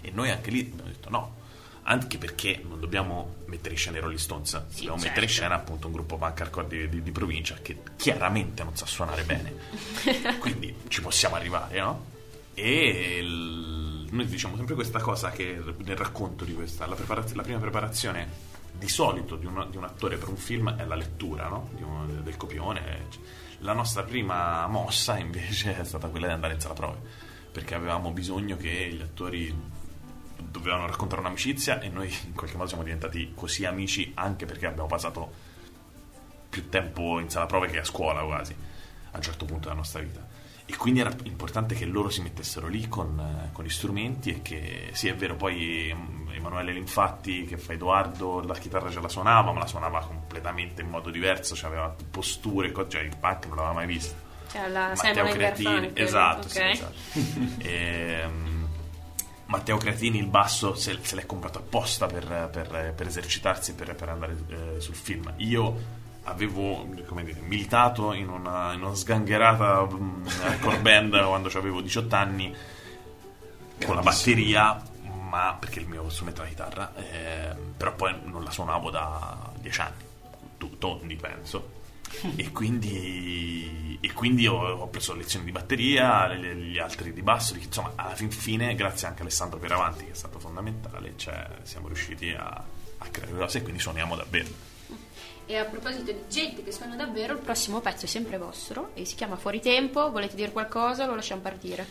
E 0.00 0.10
noi 0.10 0.30
anche 0.30 0.50
lì 0.50 0.60
abbiamo 0.72 0.88
detto 0.88 1.10
no, 1.10 1.34
anche 1.84 2.16
perché 2.18 2.62
non 2.66 2.78
dobbiamo 2.80 3.36
mettere 3.46 3.74
in 3.74 3.80
scena 3.80 3.98
i 3.98 4.00
Rolling 4.00 4.18
Stones, 4.18 4.52
dobbiamo 4.52 4.76
certo. 4.96 4.96
mettere 5.04 5.22
in 5.26 5.28
scena 5.32 5.54
appunto 5.54 5.86
un 5.88 5.92
gruppo 5.92 6.16
punk 6.16 6.40
hardcore 6.40 6.66
di, 6.68 6.88
di- 6.88 7.02
di 7.02 7.10
provincia 7.12 7.56
che 7.60 7.78
chiaramente 7.96 8.62
non 8.64 8.76
sa 8.76 8.86
suonare 8.86 9.24
bene, 9.24 9.52
quindi 10.38 10.74
ci 10.88 11.00
possiamo 11.00 11.34
arrivare, 11.36 11.78
no? 11.80 12.04
E 12.54 13.18
il- 13.20 14.06
noi 14.10 14.26
diciamo 14.26 14.56
sempre 14.56 14.74
questa 14.74 15.00
cosa 15.00 15.30
che 15.30 15.58
nel 15.78 15.96
racconto 15.96 16.44
di 16.44 16.54
questa, 16.54 16.86
la, 16.86 16.94
preparaz- 16.94 17.32
la 17.32 17.42
prima 17.42 17.58
preparazione 17.58 18.50
di 18.72 18.88
solito 18.88 19.36
di 19.36 19.46
un, 19.46 19.66
di 19.70 19.76
un 19.76 19.84
attore 19.84 20.16
per 20.16 20.28
un 20.28 20.36
film 20.36 20.74
è 20.76 20.84
la 20.84 20.94
lettura 20.94 21.48
no? 21.48 21.70
Un- 21.78 22.20
del 22.22 22.36
copione. 22.36 23.06
La 23.60 23.72
nostra 23.72 24.02
prima 24.02 24.66
mossa 24.66 25.18
invece 25.18 25.78
è 25.78 25.84
stata 25.84 26.08
quella 26.08 26.26
di 26.26 26.32
andare 26.32 26.54
in 26.54 26.60
sala 26.60 26.74
prove, 26.74 26.98
perché 27.52 27.74
avevamo 27.74 28.10
bisogno 28.10 28.56
che 28.56 28.90
gli 28.92 29.00
attori 29.00 29.54
dovevano 30.50 30.86
raccontare 30.86 31.20
un'amicizia 31.20 31.80
e 31.80 31.88
noi 31.88 32.12
in 32.26 32.34
qualche 32.34 32.56
modo 32.56 32.68
siamo 32.68 32.82
diventati 32.82 33.32
così 33.34 33.64
amici 33.64 34.12
anche 34.14 34.46
perché 34.46 34.66
abbiamo 34.66 34.88
passato 34.88 35.50
più 36.48 36.68
tempo 36.68 37.18
in 37.18 37.30
sala 37.30 37.46
prove 37.46 37.68
che 37.68 37.78
a 37.78 37.84
scuola 37.84 38.22
quasi 38.22 38.54
a 39.10 39.16
un 39.16 39.22
certo 39.22 39.44
punto 39.44 39.68
della 39.68 39.80
nostra 39.80 40.00
vita 40.00 40.26
e 40.64 40.76
quindi 40.76 41.00
era 41.00 41.12
importante 41.24 41.74
che 41.74 41.84
loro 41.86 42.08
si 42.08 42.22
mettessero 42.22 42.68
lì 42.68 42.88
con, 42.88 43.18
eh, 43.18 43.52
con 43.52 43.64
gli 43.64 43.70
strumenti 43.70 44.30
e 44.30 44.42
che 44.42 44.90
sì 44.92 45.08
è 45.08 45.14
vero 45.14 45.34
poi 45.34 45.94
Emanuele 46.32 46.72
Linfatti 46.72 47.44
che 47.44 47.58
fa 47.58 47.72
Edoardo 47.72 48.40
la 48.40 48.54
chitarra 48.54 48.90
ce 48.90 49.00
la 49.00 49.08
suonava 49.08 49.52
ma 49.52 49.60
la 49.60 49.66
suonava 49.66 50.00
completamente 50.00 50.82
in 50.82 50.88
modo 50.88 51.10
diverso 51.10 51.54
cioè 51.54 51.68
aveva 51.68 51.94
posture 52.10 52.72
cioè 52.88 53.02
il 53.02 53.16
punk 53.18 53.46
non 53.46 53.56
l'aveva 53.56 53.74
mai 53.74 53.86
visto 53.86 54.14
Cioè 54.50 54.68
la 54.68 54.88
Matteo 54.88 55.12
Simon 55.12 55.30
Creatini 55.30 55.90
esatto, 55.94 56.46
ok? 56.46 56.52
sì, 56.52 56.62
esatto. 56.62 56.94
Ehm, 57.68 58.61
Matteo 59.52 59.76
Creatini 59.76 60.16
il 60.18 60.28
basso 60.28 60.74
se, 60.74 60.98
se 61.02 61.14
l'è 61.14 61.26
comprato 61.26 61.58
apposta 61.58 62.06
per, 62.06 62.48
per- 62.50 62.94
per 62.96 63.06
esercitarsi 63.06 63.74
per, 63.74 63.94
per 63.94 64.08
andare 64.08 64.36
eh, 64.48 64.80
sul 64.80 64.94
film. 64.94 65.30
Io 65.36 66.00
avevo 66.22 66.88
come 67.06 67.22
dire, 67.22 67.40
militato 67.40 68.14
in 68.14 68.30
una, 68.30 68.72
in 68.72 68.82
una 68.82 68.94
sgangherata 68.94 69.86
mm, 69.86 70.26
hardcore 70.42 70.78
band 70.78 71.20
quando 71.26 71.50
avevo 71.54 71.82
18 71.82 72.16
anni 72.16 72.54
con 73.84 73.96
la 73.96 74.02
batteria 74.02 74.80
ma 75.28 75.54
perché 75.58 75.80
il 75.80 75.88
mio 75.88 76.08
strumento 76.08 76.40
è 76.40 76.44
la 76.44 76.50
chitarra 76.50 76.92
ehm, 76.94 77.74
però 77.76 77.94
poi 77.94 78.14
non 78.24 78.44
la 78.44 78.50
suonavo 78.50 78.90
da 78.90 79.52
10 79.60 79.80
anni. 79.82 80.10
Tondi 80.78 81.16
penso 81.16 81.81
e 82.36 82.50
quindi, 82.52 83.98
e 84.00 84.12
quindi 84.12 84.46
ho, 84.46 84.56
ho 84.56 84.88
preso 84.88 85.14
lezioni 85.14 85.44
di 85.44 85.52
batteria, 85.52 86.26
le- 86.28 86.54
gli 86.56 86.78
altri 86.78 87.12
di 87.12 87.22
basso, 87.22 87.54
insomma, 87.54 87.92
alla 87.96 88.14
fin 88.14 88.30
fine, 88.30 88.74
grazie 88.74 89.06
anche 89.06 89.20
a 89.20 89.22
Alessandro 89.22 89.58
Peravanti, 89.58 90.04
che 90.04 90.12
è 90.12 90.14
stato 90.14 90.38
fondamentale, 90.38 91.14
cioè, 91.16 91.46
siamo 91.62 91.86
riusciti 91.86 92.30
a, 92.30 92.64
a 92.98 93.06
creare 93.08 93.36
cose 93.36 93.58
e 93.58 93.62
quindi 93.62 93.80
suoniamo 93.80 94.16
davvero. 94.16 94.70
E 95.44 95.56
a 95.56 95.64
proposito 95.64 96.12
di 96.12 96.22
gente 96.28 96.62
che 96.62 96.70
suona 96.70 96.94
davvero, 96.94 97.34
il 97.34 97.40
prossimo 97.40 97.80
pezzo 97.80 98.04
è 98.04 98.08
sempre 98.08 98.38
vostro 98.38 98.90
e 98.94 99.04
si 99.04 99.16
chiama 99.16 99.36
Fuori 99.36 99.60
Tempo. 99.60 100.10
Volete 100.10 100.36
dire 100.36 100.52
qualcosa 100.52 101.04
lo 101.04 101.16
lasciamo 101.16 101.40
partire? 101.40 101.84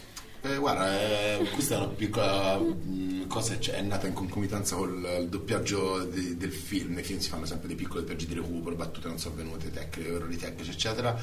Eh, 0.44 0.56
guarda, 0.58 1.00
eh, 1.00 1.48
questa 1.54 1.76
è 1.76 1.78
una 1.78 1.88
piccola 1.90 2.58
mh, 2.58 3.28
cosa, 3.28 3.60
cioè, 3.60 3.76
è 3.76 3.82
nata 3.82 4.08
in 4.08 4.14
concomitanza 4.14 4.76
col 4.76 5.18
il 5.22 5.28
doppiaggio 5.30 6.04
de- 6.06 6.36
del 6.36 6.52
film. 6.52 6.94
Nei 6.96 7.04
film 7.04 7.20
si 7.20 7.30
fanno 7.30 7.46
sempre 7.46 7.68
dei 7.68 7.76
piccoli 7.76 8.00
doppiaggi 8.00 8.26
di 8.26 8.34
recupero, 8.34 8.76
battute 8.76 9.08
non 9.08 9.20
sono 9.20 9.36
venute, 9.36 9.70
tecniche, 9.70 10.10
errori 10.12 10.38
tecnici, 10.38 10.72
eccetera. 10.72 11.16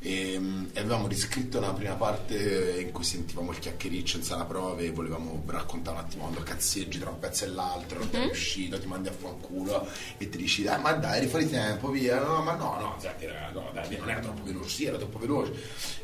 E, 0.00 0.36
mh, 0.40 0.70
e 0.72 0.80
avevamo 0.80 1.06
riscritto 1.06 1.58
una 1.58 1.72
prima 1.72 1.94
parte 1.94 2.80
in 2.80 2.90
cui 2.90 3.04
sentivamo 3.04 3.52
il 3.52 3.60
chiacchiericcio 3.60 4.16
in 4.16 4.24
sala 4.24 4.44
prove 4.44 4.86
e 4.86 4.90
volevamo 4.90 5.40
raccontare 5.46 5.96
un 5.96 6.02
attimo 6.04 6.22
quando 6.24 6.42
cazzeggi 6.42 6.98
tra 6.98 7.10
un 7.10 7.20
pezzo 7.20 7.44
e 7.44 7.48
l'altro, 7.48 8.00
non 8.00 8.10
ti 8.10 8.16
è 8.16 8.24
uscito, 8.26 8.80
ti 8.80 8.86
mandi 8.88 9.06
a 9.08 9.12
fanculo 9.12 9.86
e 10.18 10.28
ti 10.28 10.36
dici, 10.36 10.64
dai, 10.64 10.80
ma 10.80 10.92
dai, 10.94 11.18
eri 11.18 11.28
fuori 11.28 11.48
tempo, 11.48 11.90
via, 11.90 12.20
no, 12.20 12.42
ma 12.42 12.54
no, 12.56 12.76
no, 12.80 12.96
sai, 12.98 13.12
era- 13.20 13.50
no, 13.52 13.70
dai, 13.72 13.96
non 13.98 14.10
era 14.10 14.18
troppo 14.20 14.42
veloce, 14.42 14.68
sì, 14.68 14.84
era 14.86 14.96
troppo 14.96 15.18
veloce, 15.20 15.52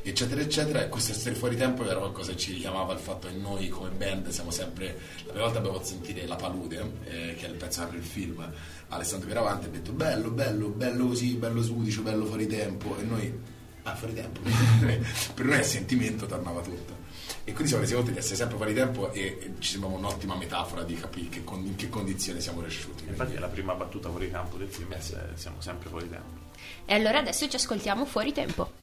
eccetera, 0.02 0.40
eccetera. 0.40 0.84
E 0.84 0.88
questo 0.88 1.10
essere 1.10 1.34
fuori 1.34 1.56
tempo 1.56 1.84
era 1.84 1.98
qualcosa 1.98 2.30
che 2.30 2.38
ci 2.38 2.58
richiamava 2.60 2.92
il 2.92 2.98
fatto 2.98 3.26
che 3.26 3.34
noi 3.34 3.68
come 3.70 3.88
band 3.88 4.28
siamo 4.28 4.50
sempre, 4.50 4.98
la 5.24 5.30
prima 5.30 5.44
volta 5.44 5.58
abbiamo 5.58 5.78
fatto 5.78 5.88
sentire 5.88 6.26
La 6.26 6.36
Palude, 6.36 6.92
eh, 7.04 7.34
che 7.34 7.46
è 7.46 7.48
il 7.48 7.56
pezzo 7.56 7.80
che 7.80 7.86
apre 7.86 7.96
il 7.96 8.04
film, 8.04 8.52
Alessandro 8.88 9.28
Piravante 9.28 9.66
ha 9.66 9.70
detto 9.70 9.92
bello, 9.92 10.30
bello, 10.30 10.68
bello 10.68 11.06
così, 11.06 11.34
bello 11.34 11.62
sudicio, 11.62 12.02
bello 12.02 12.26
fuori 12.26 12.46
tempo, 12.46 12.96
e 12.98 13.02
noi, 13.02 13.40
ah, 13.84 13.94
fuori 13.94 14.14
tempo, 14.14 14.40
per 15.34 15.44
noi 15.46 15.58
il 15.58 15.64
sentimento 15.64 16.26
tornava 16.26 16.60
tutto. 16.60 17.08
E 17.44 17.52
quindi 17.52 17.68
siamo 17.68 17.82
resi 17.82 17.94
conto 17.94 18.10
di 18.10 18.18
essere 18.18 18.36
sempre 18.36 18.56
fuori 18.56 18.74
tempo 18.74 19.12
e, 19.12 19.38
e 19.40 19.52
ci 19.60 19.70
sembrava 19.72 19.96
un'ottima 19.96 20.36
metafora 20.36 20.82
di 20.82 20.94
capire 20.94 21.28
che 21.30 21.42
con- 21.42 21.64
in 21.64 21.74
che 21.74 21.88
condizioni 21.88 22.40
siamo 22.40 22.60
cresciuti. 22.60 23.04
Infatti 23.08 23.34
è 23.34 23.38
la 23.38 23.48
prima 23.48 23.72
battuta 23.74 24.10
fuori 24.10 24.30
campo 24.30 24.58
del 24.58 24.68
film, 24.68 24.92
e 24.92 25.00
se- 25.00 25.16
siamo 25.34 25.60
sempre 25.60 25.88
fuori 25.88 26.08
tempo. 26.08 26.48
E 26.84 26.94
allora 26.94 27.18
adesso 27.18 27.48
ci 27.48 27.56
ascoltiamo 27.56 28.04
Fuori 28.04 28.32
Tempo. 28.32 28.79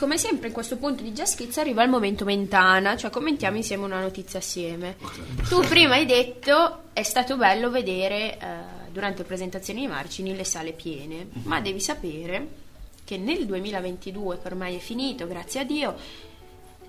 Come 0.00 0.16
sempre 0.16 0.48
in 0.48 0.54
questo 0.54 0.78
punto 0.78 1.02
di 1.02 1.12
Kids 1.12 1.58
arriva 1.58 1.82
il 1.82 1.90
momento 1.90 2.24
mentana, 2.24 2.96
cioè 2.96 3.10
commentiamo 3.10 3.58
insieme 3.58 3.84
una 3.84 4.00
notizia 4.00 4.38
assieme. 4.38 4.96
Tu 5.46 5.60
prima 5.68 5.96
hai 5.96 6.06
detto 6.06 6.84
è 6.94 7.02
stato 7.02 7.36
bello 7.36 7.68
vedere 7.68 8.38
eh, 8.38 8.38
durante 8.90 9.18
le 9.18 9.28
presentazioni 9.28 9.82
di 9.82 9.88
Marcini 9.88 10.34
le 10.34 10.44
sale 10.44 10.72
piene, 10.72 11.28
ma 11.42 11.60
devi 11.60 11.80
sapere 11.80 12.48
che 13.04 13.18
nel 13.18 13.44
2022, 13.44 14.40
che 14.40 14.46
ormai 14.46 14.76
è 14.76 14.78
finito, 14.78 15.26
grazie 15.26 15.60
a 15.60 15.64
Dio, 15.64 15.94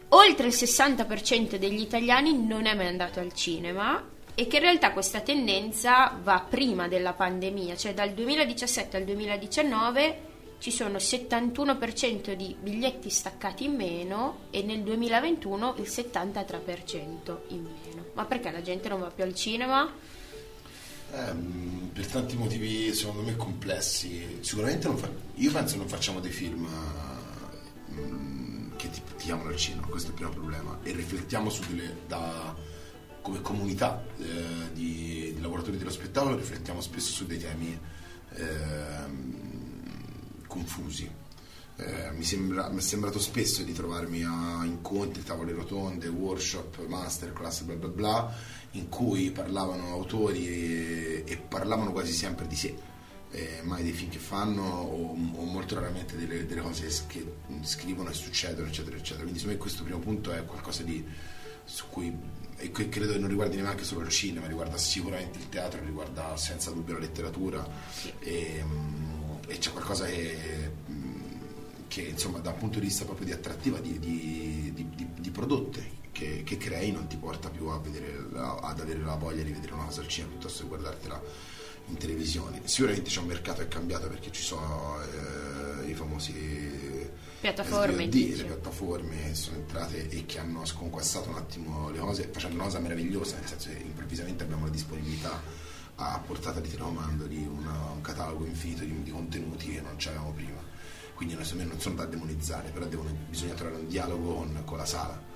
oltre 0.08 0.48
il 0.48 0.54
60% 0.54 1.58
degli 1.58 1.82
italiani 1.82 2.42
non 2.42 2.66
è 2.66 2.74
mai 2.74 2.88
andato 2.88 3.20
al 3.20 3.34
cinema 3.34 4.02
e 4.34 4.48
che 4.48 4.56
in 4.56 4.62
realtà 4.62 4.94
questa 4.94 5.20
tendenza 5.20 6.18
va 6.24 6.46
prima 6.50 6.88
della 6.88 7.12
pandemia, 7.12 7.76
cioè 7.76 7.94
dal 7.94 8.12
2017 8.12 8.96
al 8.96 9.04
2019 9.04 10.30
ci 10.62 10.70
sono 10.70 10.98
71% 10.98 12.34
di 12.34 12.56
biglietti 12.62 13.10
staccati 13.10 13.66
in 13.66 13.74
meno 13.74 14.42
e 14.52 14.62
nel 14.62 14.84
2021 14.84 15.74
il 15.78 15.88
73% 15.88 17.38
in 17.48 17.64
meno. 17.64 18.06
Ma 18.14 18.26
perché 18.26 18.52
la 18.52 18.62
gente 18.62 18.88
non 18.88 19.00
va 19.00 19.08
più 19.08 19.24
al 19.24 19.34
cinema? 19.34 19.92
Ehm, 21.14 21.90
per 21.92 22.06
tanti 22.06 22.38
motivi 22.38 22.94
secondo 22.94 23.24
me 23.24 23.36
complessi. 23.36 24.38
Sicuramente 24.42 24.88
fa- 24.98 25.10
io 25.34 25.52
penso 25.52 25.78
non 25.78 25.88
facciamo 25.88 26.20
dei 26.20 26.32
film 26.32 26.70
mm, 27.94 28.76
che 28.76 28.88
ti, 28.92 29.02
ti 29.18 29.24
chiamano 29.24 29.50
al 29.50 29.58
cinema, 29.58 29.88
questo 29.88 30.10
è 30.10 30.12
il 30.12 30.18
primo 30.18 30.32
problema. 30.32 30.78
E 30.84 30.92
riflettiamo 30.92 31.50
su 31.50 31.64
delle 31.70 32.02
da 32.06 32.56
come 33.22 33.42
comunità 33.42 34.06
eh, 34.20 34.74
di, 34.74 35.34
di 35.34 35.42
lavoratori 35.42 35.78
dello 35.78 35.90
spettacolo, 35.90 36.36
riflettiamo 36.36 36.82
spesso 36.82 37.12
su 37.12 37.26
dei 37.26 37.40
temi 37.40 37.80
ehm, 38.36 39.51
confusi. 40.52 41.10
Eh, 41.78 42.12
mi, 42.12 42.24
sembra- 42.24 42.70
mi 42.70 42.80
è 42.80 42.82
sembrato 42.82 43.20
spesso 43.20 43.64
di 43.64 43.72
trovarmi 43.72 44.24
a 44.24 44.66
incontri, 44.66 45.24
tavole 45.24 45.54
rotonde, 45.54 46.10
workshop, 46.10 46.86
masterclass, 46.86 47.62
bla 47.62 47.76
bla 47.76 47.88
bla, 47.88 48.34
in 48.72 48.90
cui 48.90 49.32
parlavano 49.32 49.88
autori 49.88 50.48
e, 50.48 51.24
e 51.26 51.38
parlavano 51.38 51.94
quasi 51.94 52.12
sempre 52.12 52.46
di 52.48 52.56
sé, 52.56 52.76
eh, 53.32 53.62
mai 53.64 53.84
dei 53.84 53.94
film 53.94 54.12
che 54.12 54.20
fanno 54.20 54.62
o, 54.64 55.12
o 55.12 55.44
molto 55.46 55.76
raramente 55.76 56.18
delle, 56.18 56.46
delle 56.46 56.62
cose 56.62 56.92
che 57.08 57.26
scrivono 57.64 58.10
e 58.10 58.14
succedono, 58.14 58.68
eccetera, 58.68 58.98
eccetera. 58.98 59.22
Quindi 59.22 59.40
secondo 59.40 59.58
me 59.58 59.64
questo 59.64 59.84
primo 59.84 60.00
punto 60.00 60.34
è 60.34 60.46
qualcosa 60.46 60.84
di, 60.84 61.04
su 61.64 61.86
cui 61.90 62.14
e 62.62 62.72
che 62.72 62.90
credo 62.90 63.14
che 63.14 63.18
non 63.18 63.28
riguardi 63.28 63.56
neanche 63.56 63.84
solo 63.84 64.02
il 64.02 64.10
cinema, 64.10 64.46
riguarda 64.46 64.78
sicuramente 64.78 65.40
il 65.40 65.50
teatro, 65.50 65.84
riguarda 65.84 66.38
senza 66.38 66.70
dubbio 66.70 66.94
la 66.94 67.00
letteratura 67.00 67.68
e, 68.20 68.64
mm, 68.64 69.11
e 69.52 69.58
c'è 69.58 69.72
qualcosa 69.72 70.06
che, 70.06 70.72
mm, 70.90 71.22
che 71.88 72.02
insomma 72.02 72.40
da 72.40 72.52
un 72.52 72.58
punto 72.58 72.80
di 72.80 72.86
vista 72.86 73.06
proprio 73.06 73.26
di 73.26 73.32
attrattiva 73.34 73.80
di, 73.80 74.00
di, 74.00 74.72
di- 74.74 75.08
di- 75.20 75.30
prodotti 75.32 76.00
che, 76.12 76.44
che 76.44 76.58
crei 76.58 76.92
non 76.92 77.08
ti 77.08 77.18
porta 77.18 77.50
più 77.50 77.68
a 77.68 77.80
vedere 77.80 78.26
la- 78.32 78.56
ad 78.56 78.80
avere 78.80 79.00
la 79.02 79.16
voglia 79.16 79.44
di 79.44 79.52
vedere 79.52 79.74
una 79.74 79.86
cosa 79.86 80.02
al 80.02 80.08
cinema 80.08 80.32
piuttosto 80.34 80.64
che 80.64 80.68
guardartela 80.70 81.22
in 81.88 81.98
televisione. 81.98 82.62
Sicuramente 82.66 83.10
c'è 83.10 83.20
un 83.20 83.26
mercato 83.28 83.60
che 83.60 83.66
è 83.66 83.68
cambiato 83.68 84.08
perché 84.08 84.32
ci 84.32 84.42
sono 84.42 84.98
eh, 85.84 85.90
i 85.90 85.94
famosi 85.94 87.10
Piattaforme, 87.42 88.04
SVOD, 88.12 88.38
le 88.38 88.44
piattaforme 88.44 89.34
sono 89.36 89.58
entrate 89.58 90.08
e 90.10 90.26
che 90.28 90.38
hanno 90.40 90.64
sconquassato 90.64 91.30
un 91.30 91.36
attimo 91.38 91.90
le 91.90 91.98
cose 91.98 92.30
facendo 92.32 92.56
una 92.58 92.66
cosa 92.66 92.80
meravigliosa, 92.80 93.38
nel 93.38 93.48
senso 93.48 93.70
che 93.70 93.78
improvvisamente 93.84 94.44
abbiamo 94.44 94.66
la 94.66 94.72
disponibilità 94.72 95.42
a 96.14 96.20
portata 96.20 96.60
di 96.60 96.70
telecomando 96.70 97.26
di 97.26 97.46
una- 97.46 97.92
un 97.94 98.02
catalogo 98.02 98.46
infinito 98.46 98.84
di, 98.84 99.04
di 99.04 99.12
contenuti 99.12 99.70
che 99.72 99.82
non 99.82 99.96
c'avevamo 99.98 100.32
prima. 100.32 100.60
Quindi 101.14 101.36
non 101.36 101.46
sono- 101.46 101.96
da 101.96 102.06
demonizzare, 102.06 102.70
però 102.70 102.86
devono- 102.86 103.16
bisogna 103.30 103.54
trovare 103.54 103.82
un 103.82 103.88
dialogo 103.88 104.34
con, 104.36 104.62
con 104.66 104.78
la 104.78 104.86
sala. 104.86 105.30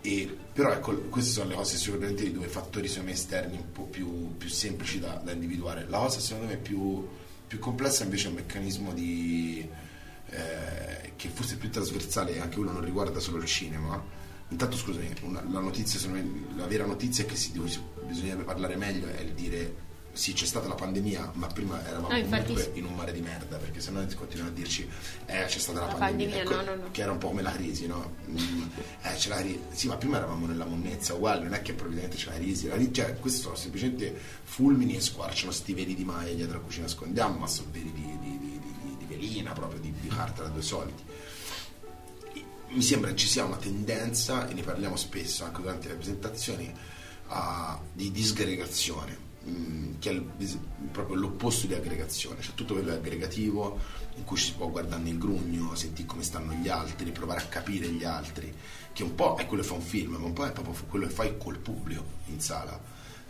E, 0.00 0.36
però 0.52 0.72
ecco, 0.72 0.94
queste 1.08 1.30
sono 1.32 1.48
le 1.50 1.54
cose 1.56 1.76
sicuramente 1.76 2.22
i 2.24 2.32
due 2.32 2.46
fattori 2.46 2.86
me 3.02 3.12
esterni 3.12 3.56
un 3.56 3.72
po' 3.72 3.82
più, 3.84 4.36
più 4.36 4.48
semplici 4.48 4.98
da, 5.00 5.14
da 5.22 5.32
individuare. 5.32 5.86
La 5.88 5.98
cosa 5.98 6.20
secondo 6.20 6.48
me 6.48 6.56
più, 6.56 7.06
più 7.46 7.58
complessa 7.58 8.04
invece 8.04 8.26
è 8.26 8.30
un 8.30 8.36
meccanismo 8.36 8.92
di, 8.92 9.68
eh, 10.30 11.12
che 11.16 11.28
forse 11.28 11.54
è 11.54 11.58
più 11.58 11.70
trasversale 11.70 12.40
anche 12.40 12.56
quello 12.56 12.72
non 12.72 12.84
riguarda 12.84 13.18
solo 13.20 13.38
il 13.38 13.46
cinema. 13.46 14.02
Intanto 14.50 14.76
scusami, 14.76 15.12
una- 15.22 15.44
la, 15.50 15.60
notizia, 15.60 15.98
me, 16.10 16.44
la 16.56 16.66
vera 16.66 16.86
notizia 16.86 17.24
è 17.24 17.26
che 17.26 17.36
si, 17.36 17.52
bisognerebbe 18.08 18.42
parlare 18.44 18.76
meglio 18.76 19.06
è 19.08 19.20
il 19.20 19.32
dire 19.34 19.86
sì 20.12 20.32
c'è 20.32 20.46
stata 20.46 20.66
la 20.66 20.74
pandemia 20.74 21.32
ma 21.34 21.46
prima 21.46 21.80
eravamo 21.86 22.08
No, 22.08 22.28
comunque 22.28 22.70
in 22.74 22.86
un 22.86 22.94
mare 22.94 23.12
di 23.12 23.20
merda 23.20 23.56
perché 23.58 23.80
sennò 23.80 24.04
continuano 24.16 24.50
a 24.50 24.54
dirci 24.54 24.88
eh 25.26 25.44
c'è 25.44 25.58
stata 25.58 25.80
la, 25.80 25.86
La 25.86 25.94
pandemia, 25.94 26.42
pandemia, 26.42 26.60
Ecco, 26.62 26.70
no, 26.70 26.82
no, 26.82 26.90
che 26.90 27.02
era 27.02 27.12
un 27.12 27.18
po' 27.18 27.28
come 27.28 27.42
la 27.42 27.52
crisi 27.52 27.86
no? 27.86 28.14
Mm, 28.28 28.62
eh, 29.02 29.14
c'è 29.14 29.28
la 29.28 29.36
crisi 29.36 29.60
sì 29.70 29.86
ma 29.86 29.96
prima 29.96 30.16
eravamo 30.16 30.46
nella 30.46 30.64
monnezza 30.64 31.14
uguale 31.14 31.44
non 31.44 31.54
è 31.54 31.62
che 31.62 31.74
probabilmente 31.74 32.16
c'è 32.16 32.30
la 32.30 32.34
crisi, 32.36 32.66
la 32.66 32.74
crisi 32.74 32.92
cioè, 32.92 33.16
questi 33.20 33.40
sono 33.40 33.54
semplicemente 33.54 34.18
fulmini 34.42 34.96
e 34.96 35.00
squarciano 35.00 35.52
sti 35.52 35.72
veli 35.74 35.94
di 35.94 36.04
maglia 36.04 36.32
dietro 36.34 36.56
a 36.56 36.60
cui 36.60 36.72
ci 36.72 36.80
nascondiamo 36.80 37.38
ma 37.38 37.46
sono 37.46 37.68
veli 37.70 37.92
di, 37.92 38.18
di- 38.20 38.38
di- 38.38 38.60
di- 38.60 38.96
di 38.98 39.04
velina 39.06 39.52
proprio 39.52 39.78
di, 39.78 39.92
di 40.00 40.08
carta 40.08 40.42
da 40.42 40.48
due 40.48 40.62
soldi 40.62 41.04
mi 42.70 42.82
sembra 42.82 43.14
ci 43.14 43.26
sia 43.26 43.44
una 43.44 43.56
tendenza, 43.56 44.46
e 44.48 44.52
ne 44.54 44.62
parliamo 44.62 44.96
spesso 44.96 45.44
anche 45.44 45.62
durante 45.62 45.88
le 45.88 45.94
presentazioni, 45.94 46.70
a- 47.28 47.80
di 47.92 48.10
disgregazione. 48.10 49.26
mh, 49.44 49.98
che 50.00 50.10
è 50.10 50.22
proprio 50.92 51.16
l'opposto 51.16 51.66
di 51.66 51.72
aggregazione, 51.74 52.42
cioè 52.42 52.54
tutto 52.54 52.74
quello 52.74 52.92
aggregativo 52.92 53.78
in 54.16 54.24
cui 54.24 54.36
si 54.36 54.52
può 54.52 54.68
guardare 54.68 55.00
nel 55.02 55.16
grugno, 55.16 55.74
sentire 55.74 56.06
come 56.06 56.22
stanno 56.22 56.52
gli 56.52 56.68
altri, 56.68 57.10
provare 57.12 57.40
a 57.40 57.44
capire 57.46 57.88
gli 57.88 58.04
altri, 58.04 58.52
che 58.92 59.02
un 59.04 59.14
po' 59.14 59.36
è 59.38 59.46
quello 59.46 59.62
che 59.62 59.68
fa 59.68 59.74
un 59.74 59.80
film, 59.80 60.16
ma 60.16 60.26
un 60.26 60.32
po' 60.34 60.44
è 60.44 60.52
proprio 60.52 60.74
quello 60.88 61.06
che 61.06 61.14
fai 61.14 61.38
col 61.38 61.58
pubblico 61.58 62.04
in 62.26 62.40
sala. 62.40 62.78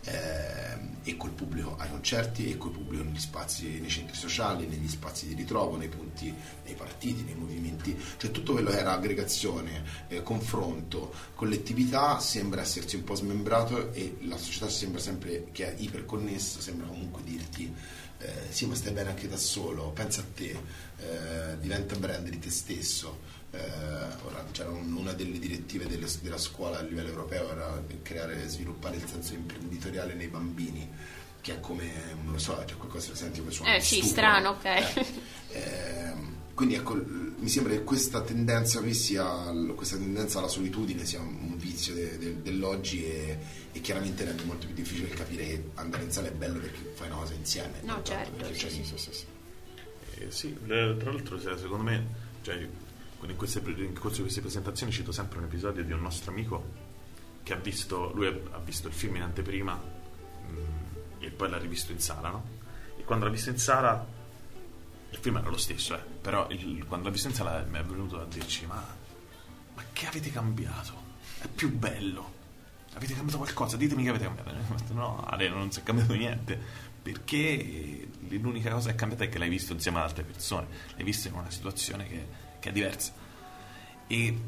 Ehm, 0.03 0.97
e 1.03 1.17
col 1.17 1.31
pubblico 1.31 1.75
ai 1.77 1.89
concerti 1.89 2.51
e 2.51 2.57
col 2.57 2.71
pubblico 2.71 3.03
negli 3.03 3.19
spazi, 3.19 3.79
nei 3.79 3.89
centri 3.89 4.15
sociali, 4.15 4.67
negli 4.67 4.87
spazi 4.87 5.27
di 5.27 5.33
ritrovo, 5.33 5.77
nei 5.77 5.87
punti, 5.87 6.33
nei 6.65 6.75
partiti, 6.75 7.23
nei 7.23 7.35
movimenti, 7.35 7.97
cioè 8.17 8.31
tutto 8.31 8.53
quello 8.53 8.69
che 8.69 8.79
era 8.79 8.93
aggregazione, 8.93 9.83
eh, 10.07 10.21
confronto, 10.21 11.13
collettività 11.35 12.19
sembra 12.19 12.61
essersi 12.61 12.95
un 12.95 13.03
po' 13.03 13.15
smembrato 13.15 13.93
e 13.93 14.17
la 14.21 14.37
società 14.37 14.69
sembra 14.69 14.99
sempre 14.99 15.47
che 15.51 15.75
è 15.75 15.81
iperconnessa, 15.81 16.61
sembra 16.61 16.87
comunque 16.87 17.23
dirti 17.23 17.73
eh, 18.19 18.33
sì 18.49 18.65
ma 18.65 18.75
stai 18.75 18.91
bene 18.91 19.09
anche 19.09 19.27
da 19.27 19.37
solo, 19.37 19.91
pensa 19.91 20.21
a 20.21 20.25
te, 20.35 20.57
eh, 20.97 21.57
diventa 21.59 21.95
brand 21.95 22.27
di 22.27 22.39
te 22.39 22.49
stesso. 22.49 23.28
Eh, 23.51 23.57
ora, 24.25 24.45
c'era 24.51 24.69
un- 24.69 24.93
una 24.93 25.13
delle 25.13 25.39
direttive 25.39 25.87
delle- 25.87 26.07
della 26.21 26.37
scuola 26.37 26.77
a 26.77 26.81
livello 26.83 27.09
europeo 27.09 27.49
era 27.51 27.83
creare 28.03 28.43
e 28.43 28.47
sviluppare 28.47 28.97
il 28.97 29.03
senso 29.07 29.33
imprenditoriale 29.33 30.13
nei 30.13 30.27
bambini 30.27 30.87
che 31.41 31.53
è 31.55 31.59
come, 31.59 31.89
non 32.23 32.33
lo 32.33 32.37
so, 32.37 32.61
c'è 32.65 32.75
qualcosa 32.75 33.09
che 33.11 33.15
senti 33.17 33.39
come 33.39 33.51
suona 33.51 33.75
Eh, 33.75 33.79
sì, 33.81 33.95
stupro. 33.95 34.09
strano, 34.09 34.49
ok. 34.49 34.65
Eh, 34.65 35.05
ehm, 35.53 36.33
quindi 36.53 36.75
ecco, 36.75 36.93
mi 36.95 37.47
sembra 37.47 37.73
che 37.73 37.83
questa 37.83 38.21
tendenza 38.21 38.81
qui 38.81 38.93
sia, 38.93 39.25
questa 39.75 39.95
tendenza 39.95 40.39
alla 40.39 40.47
solitudine 40.49 41.05
sia 41.05 41.19
un 41.21 41.57
vizio 41.57 41.93
de- 41.95 42.17
de- 42.19 42.41
dell'oggi 42.43 43.03
e, 43.05 43.37
e 43.71 43.81
chiaramente 43.81 44.25
rende 44.25 44.43
molto 44.43 44.65
più 44.67 44.75
difficile 44.75 45.07
capire 45.07 45.45
che 45.45 45.63
andare 45.75 46.03
in 46.03 46.11
sala 46.11 46.27
è 46.27 46.31
bello 46.31 46.59
perché 46.59 46.91
fai 46.93 47.07
una 47.07 47.15
cosa 47.17 47.33
insieme. 47.33 47.79
No, 47.83 47.99
certo, 48.03 48.45
sì, 48.53 48.69
sì, 48.69 48.83
sì, 48.83 48.97
sì, 48.97 49.09
sì. 49.13 49.25
Eh, 50.19 50.29
sì, 50.29 50.55
tra 50.67 50.75
l'altro 51.11 51.39
se- 51.39 51.57
secondo 51.57 51.83
me, 51.83 52.05
cioè, 52.41 52.67
in, 53.21 53.35
queste, 53.35 53.59
in 53.59 53.93
corso 53.93 54.17
di 54.17 54.21
queste 54.23 54.41
presentazioni 54.41 54.91
cito 54.91 55.11
sempre 55.11 55.39
un 55.39 55.45
episodio 55.45 55.83
di 55.83 55.91
un 55.91 56.01
nostro 56.01 56.31
amico 56.31 56.87
che 57.43 57.53
ha 57.53 57.57
visto, 57.57 58.11
lui 58.13 58.27
ha 58.27 58.59
visto 58.59 58.87
il 58.87 58.93
film 58.93 59.17
in 59.17 59.23
anteprima 59.23 59.79
mm, 60.51 60.57
e 61.19 61.29
poi 61.31 61.49
l'ha 61.49 61.57
rivisto 61.57 61.91
in 61.91 61.99
sala, 61.99 62.29
no? 62.29 62.43
E 62.97 63.03
quando 63.03 63.25
l'ha 63.25 63.31
visto 63.31 63.49
in 63.49 63.57
sala, 63.57 64.05
il 65.11 65.17
film 65.17 65.37
era 65.37 65.49
lo 65.49 65.57
stesso, 65.57 65.95
eh, 65.95 65.99
però 66.21 66.47
il- 66.49 66.85
quando 66.85 67.07
l'ha 67.07 67.11
visto 67.13 67.27
in 67.27 67.33
sala 67.33 67.63
mi 67.67 67.77
è 67.79 67.83
venuto 67.83 68.19
a 68.21 68.25
dirci 68.25 68.65
ma, 68.65 68.83
ma 69.73 69.83
che 69.91 70.07
avete 70.07 70.31
cambiato? 70.31 71.07
È 71.39 71.47
più 71.47 71.71
bello. 71.75 72.37
Avete 72.93 73.13
cambiato 73.13 73.37
qualcosa? 73.37 73.77
Ditemi 73.77 74.03
che 74.03 74.09
avete 74.09 74.25
cambiato. 74.25 74.49
No, 74.93 75.23
Ale, 75.25 75.47
non 75.49 75.71
si 75.71 75.79
è 75.79 75.83
cambiato 75.83 76.13
niente. 76.13 76.59
Perché 77.01 78.07
l'unica 78.27 78.71
cosa 78.71 78.89
che 78.89 78.95
è 78.95 78.97
cambiata 78.97 79.23
è 79.23 79.29
che 79.29 79.37
l'hai 79.37 79.47
visto 79.49 79.71
insieme 79.73 79.99
ad 79.99 80.05
altre 80.05 80.23
persone. 80.23 80.67
L'hai 80.95 81.03
visto 81.03 81.27
in 81.27 81.35
una 81.35 81.49
situazione 81.49 82.07
che, 82.07 82.27
che 82.59 82.69
è 82.69 82.71
diversa. 82.71 83.11
E, 84.07 84.41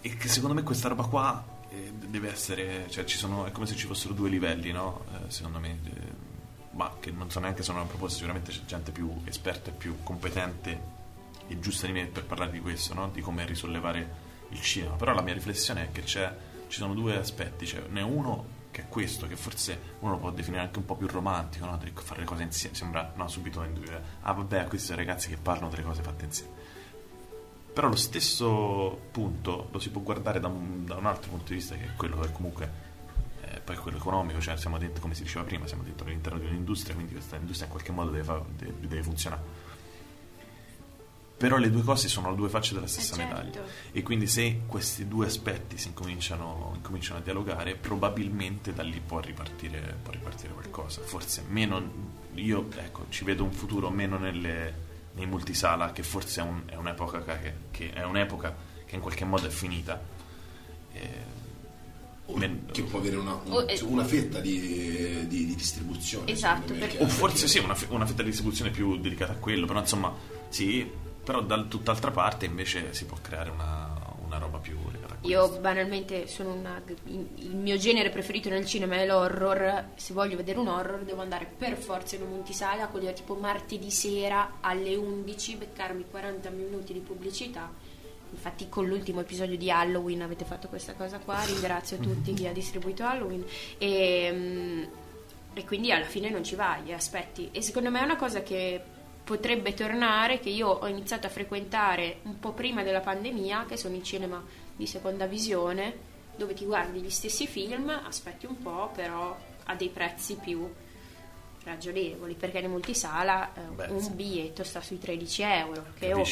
e 0.00 0.16
che 0.16 0.28
secondo 0.28 0.54
me 0.54 0.62
questa 0.62 0.88
roba 0.88 1.04
qua 1.04 1.44
eh, 1.68 1.92
deve 1.92 2.30
essere. 2.30 2.86
Cioè, 2.88 3.04
ci 3.04 3.16
sono, 3.16 3.46
è 3.46 3.52
come 3.52 3.66
se 3.66 3.76
ci 3.76 3.86
fossero 3.86 4.14
due 4.14 4.28
livelli, 4.28 4.72
no? 4.72 5.04
Eh, 5.12 5.30
secondo 5.30 5.58
me. 5.58 5.78
eh, 5.84 6.30
ma 6.72 6.90
che 6.98 7.10
non 7.10 7.30
so 7.30 7.38
neanche 7.38 7.58
se 7.58 7.64
sono 7.64 7.80
una 7.80 7.88
proposta. 7.88 8.16
Sicuramente 8.16 8.50
c'è 8.50 8.64
gente 8.64 8.92
più 8.92 9.20
esperta 9.24 9.70
e 9.70 9.72
più 9.74 10.02
competente 10.02 11.00
e 11.46 11.58
giusta 11.60 11.86
di 11.86 11.92
me 11.92 12.06
per 12.06 12.24
parlare 12.24 12.50
di 12.50 12.60
questo, 12.60 12.94
no? 12.94 13.10
Di 13.10 13.20
come 13.20 13.44
risollevare 13.44 14.30
il 14.48 14.60
cinema. 14.60 14.94
Però 14.94 15.12
la 15.12 15.22
mia 15.22 15.34
riflessione 15.34 15.84
è 15.84 15.92
che 15.92 16.04
ci 16.04 16.20
sono 16.68 16.94
due 16.94 17.16
aspetti, 17.16 17.66
cioè 17.66 17.84
ne 17.88 18.00
è 18.00 18.02
uno 18.02 18.60
che 18.70 18.82
è 18.82 18.88
questo, 18.88 19.26
che 19.26 19.36
forse 19.36 19.96
uno 20.00 20.12
lo 20.12 20.18
può 20.18 20.30
definire 20.30 20.62
anche 20.62 20.78
un 20.78 20.86
po' 20.86 20.96
più 20.96 21.06
romantico, 21.06 21.66
no? 21.66 21.78
Fare 21.94 22.20
le 22.20 22.26
cose 22.26 22.42
insieme, 22.42 22.74
sembra 22.74 23.12
no, 23.14 23.28
subito 23.28 23.62
intuire, 23.62 24.02
ah 24.22 24.32
vabbè, 24.32 24.66
questi 24.66 24.86
sono 24.86 24.98
ragazzi 24.98 25.28
che 25.28 25.36
parlano 25.36 25.68
delle 25.68 25.82
cose 25.82 26.02
fatte 26.02 26.24
insieme. 26.24 26.61
Però 27.72 27.88
lo 27.88 27.96
stesso 27.96 29.00
punto 29.10 29.68
lo 29.70 29.78
si 29.78 29.88
può 29.90 30.02
guardare 30.02 30.40
da 30.40 30.48
un, 30.48 30.84
da 30.84 30.96
un 30.96 31.06
altro 31.06 31.30
punto 31.30 31.46
di 31.48 31.54
vista, 31.54 31.74
che 31.74 31.84
è 31.84 31.90
quello 31.96 32.18
che 32.20 32.30
comunque 32.32 32.70
eh, 33.44 33.60
poi 33.60 33.76
quello 33.76 33.96
economico, 33.96 34.40
cioè 34.40 34.56
siamo 34.58 34.76
dentro, 34.76 35.00
come 35.00 35.14
si 35.14 35.22
diceva 35.22 35.44
prima, 35.44 35.66
siamo 35.66 35.82
dentro 35.82 36.06
all'interno 36.06 36.38
di 36.38 36.46
un'industria, 36.46 36.94
quindi 36.94 37.12
questa 37.14 37.36
industria 37.36 37.66
in 37.66 37.72
qualche 37.72 37.92
modo 37.92 38.10
deve, 38.10 38.24
fa- 38.24 38.42
deve- 38.58 38.74
deve 38.80 39.02
funzionare. 39.02 39.70
Però 41.38 41.56
le 41.56 41.70
due 41.70 41.82
cose 41.82 42.06
sono 42.08 42.30
le 42.30 42.36
due 42.36 42.48
facce 42.48 42.74
della 42.74 42.86
stessa 42.86 43.14
Eh, 43.14 43.16
certo. 43.16 43.34
medaglia. 43.34 43.62
E 43.90 44.02
quindi 44.02 44.26
se 44.28 44.60
questi 44.66 45.08
due 45.08 45.26
aspetti 45.26 45.76
si 45.76 45.88
incominciano, 45.88 46.72
incominciano 46.76 47.18
a 47.18 47.22
dialogare, 47.22 47.74
probabilmente 47.74 48.72
da 48.72 48.82
lì 48.84 49.00
può 49.04 49.18
ripartire, 49.18 49.96
può 50.02 50.12
ripartire 50.12 50.52
qualcosa. 50.52 51.00
Forse 51.00 51.42
meno, 51.48 51.82
io 52.34 52.68
ecco, 52.76 53.06
ci 53.08 53.24
vedo 53.24 53.42
un 53.42 53.50
futuro 53.50 53.90
meno 53.90 54.18
nelle, 54.18 54.81
nei 55.14 55.26
multisala, 55.26 55.92
che 55.92 56.02
forse 56.02 56.40
è, 56.40 56.44
un- 56.44 56.62
è 56.66 56.74
un'epoca 56.76 57.22
che, 57.22 57.54
che 57.70 57.92
è 57.92 58.02
un'epoca 58.04 58.54
che 58.86 58.94
in 58.94 59.00
qualche 59.00 59.24
modo 59.24 59.46
è 59.46 59.50
finita. 59.50 60.00
Eh, 60.92 61.40
che 62.72 62.82
può 62.84 62.98
avere 62.98 63.16
una, 63.16 63.34
un- 63.44 63.64
eh, 63.68 63.78
una 63.82 64.04
fetta 64.04 64.40
di, 64.40 65.26
di- 65.26 65.44
di 65.46 65.54
distribuzione. 65.54 66.30
Esatto, 66.30 66.72
me, 66.72 66.78
perché- 66.80 67.02
O 67.02 67.08
forse 67.08 67.46
sì, 67.46 67.58
una, 67.58 67.76
una 67.88 68.06
fetta 68.06 68.22
di 68.22 68.28
distribuzione 68.30 68.70
più 68.70 68.96
dedicata 68.98 69.32
a 69.32 69.36
quello, 69.36 69.66
però 69.66 69.80
insomma, 69.80 70.14
sì, 70.48 70.88
però 71.22 71.42
da 71.42 71.62
tutt'altra 71.64 72.10
parte 72.10 72.46
invece 72.46 72.94
si 72.94 73.04
può 73.04 73.18
creare 73.20 73.50
una, 73.50 73.90
una 74.24 74.38
roba 74.38 74.58
più. 74.58 74.78
Io 75.22 75.48
banalmente 75.60 76.26
sono 76.26 76.52
una. 76.52 76.82
Il 77.06 77.54
mio 77.54 77.76
genere 77.76 78.10
preferito 78.10 78.48
nel 78.48 78.66
cinema 78.66 78.96
è 78.96 79.06
l'horror. 79.06 79.90
Se 79.94 80.12
voglio 80.12 80.36
vedere 80.36 80.58
un 80.58 80.66
horror, 80.66 81.04
devo 81.04 81.22
andare 81.22 81.46
per 81.56 81.76
forza 81.76 82.16
in 82.16 82.22
un 82.22 82.30
multisala, 82.30 82.88
quello 82.88 83.12
tipo 83.12 83.34
martedì 83.34 83.90
sera 83.90 84.58
alle 84.60 84.96
11, 84.96 85.56
beccarmi 85.56 86.06
40 86.10 86.50
minuti 86.50 86.92
di 86.92 86.98
pubblicità. 86.98 87.70
Infatti, 88.32 88.68
con 88.68 88.86
l'ultimo 88.86 89.20
episodio 89.20 89.56
di 89.56 89.70
Halloween 89.70 90.22
avete 90.22 90.44
fatto 90.44 90.66
questa 90.66 90.94
cosa 90.94 91.18
qua. 91.18 91.44
Ringrazio 91.44 91.98
tutti 91.98 92.32
chi 92.34 92.48
ha 92.48 92.52
distribuito 92.52 93.04
Halloween. 93.04 93.44
E, 93.78 94.30
mm, 94.32 94.82
e 95.54 95.64
quindi 95.64 95.92
alla 95.92 96.06
fine 96.06 96.30
non 96.30 96.42
ci 96.42 96.56
vai, 96.56 96.92
aspetti. 96.92 97.50
E 97.52 97.62
secondo 97.62 97.90
me 97.90 98.00
è 98.00 98.04
una 98.04 98.16
cosa 98.16 98.42
che 98.42 98.82
potrebbe 99.22 99.72
tornare, 99.74 100.40
che 100.40 100.48
io 100.48 100.68
ho 100.68 100.86
iniziato 100.88 101.26
a 101.26 101.30
frequentare 101.30 102.18
un 102.22 102.40
po' 102.40 102.52
prima 102.52 102.82
della 102.82 103.00
pandemia, 103.00 103.66
che 103.68 103.76
sono 103.76 103.94
i 103.94 104.02
cinema 104.02 104.42
di 104.76 104.86
seconda 104.86 105.26
visione, 105.26 106.10
dove 106.36 106.54
ti 106.54 106.64
guardi 106.64 107.00
gli 107.00 107.10
stessi 107.10 107.46
film, 107.46 107.88
aspetti 107.90 108.46
un 108.46 108.60
po', 108.62 108.90
però 108.94 109.36
a 109.64 109.74
dei 109.74 109.88
prezzi 109.90 110.36
più 110.36 110.68
ragionevoli, 111.64 112.34
perché 112.34 112.60
nei 112.60 112.68
multisala 112.68 113.52
eh, 113.54 113.60
Beh, 113.74 113.86
un 113.88 114.00
sì. 114.00 114.10
biglietto 114.12 114.64
sta 114.64 114.80
sui 114.80 114.98
13 114.98 115.42
euro, 115.42 115.84
che 115.98 116.12
oh, 116.12 116.24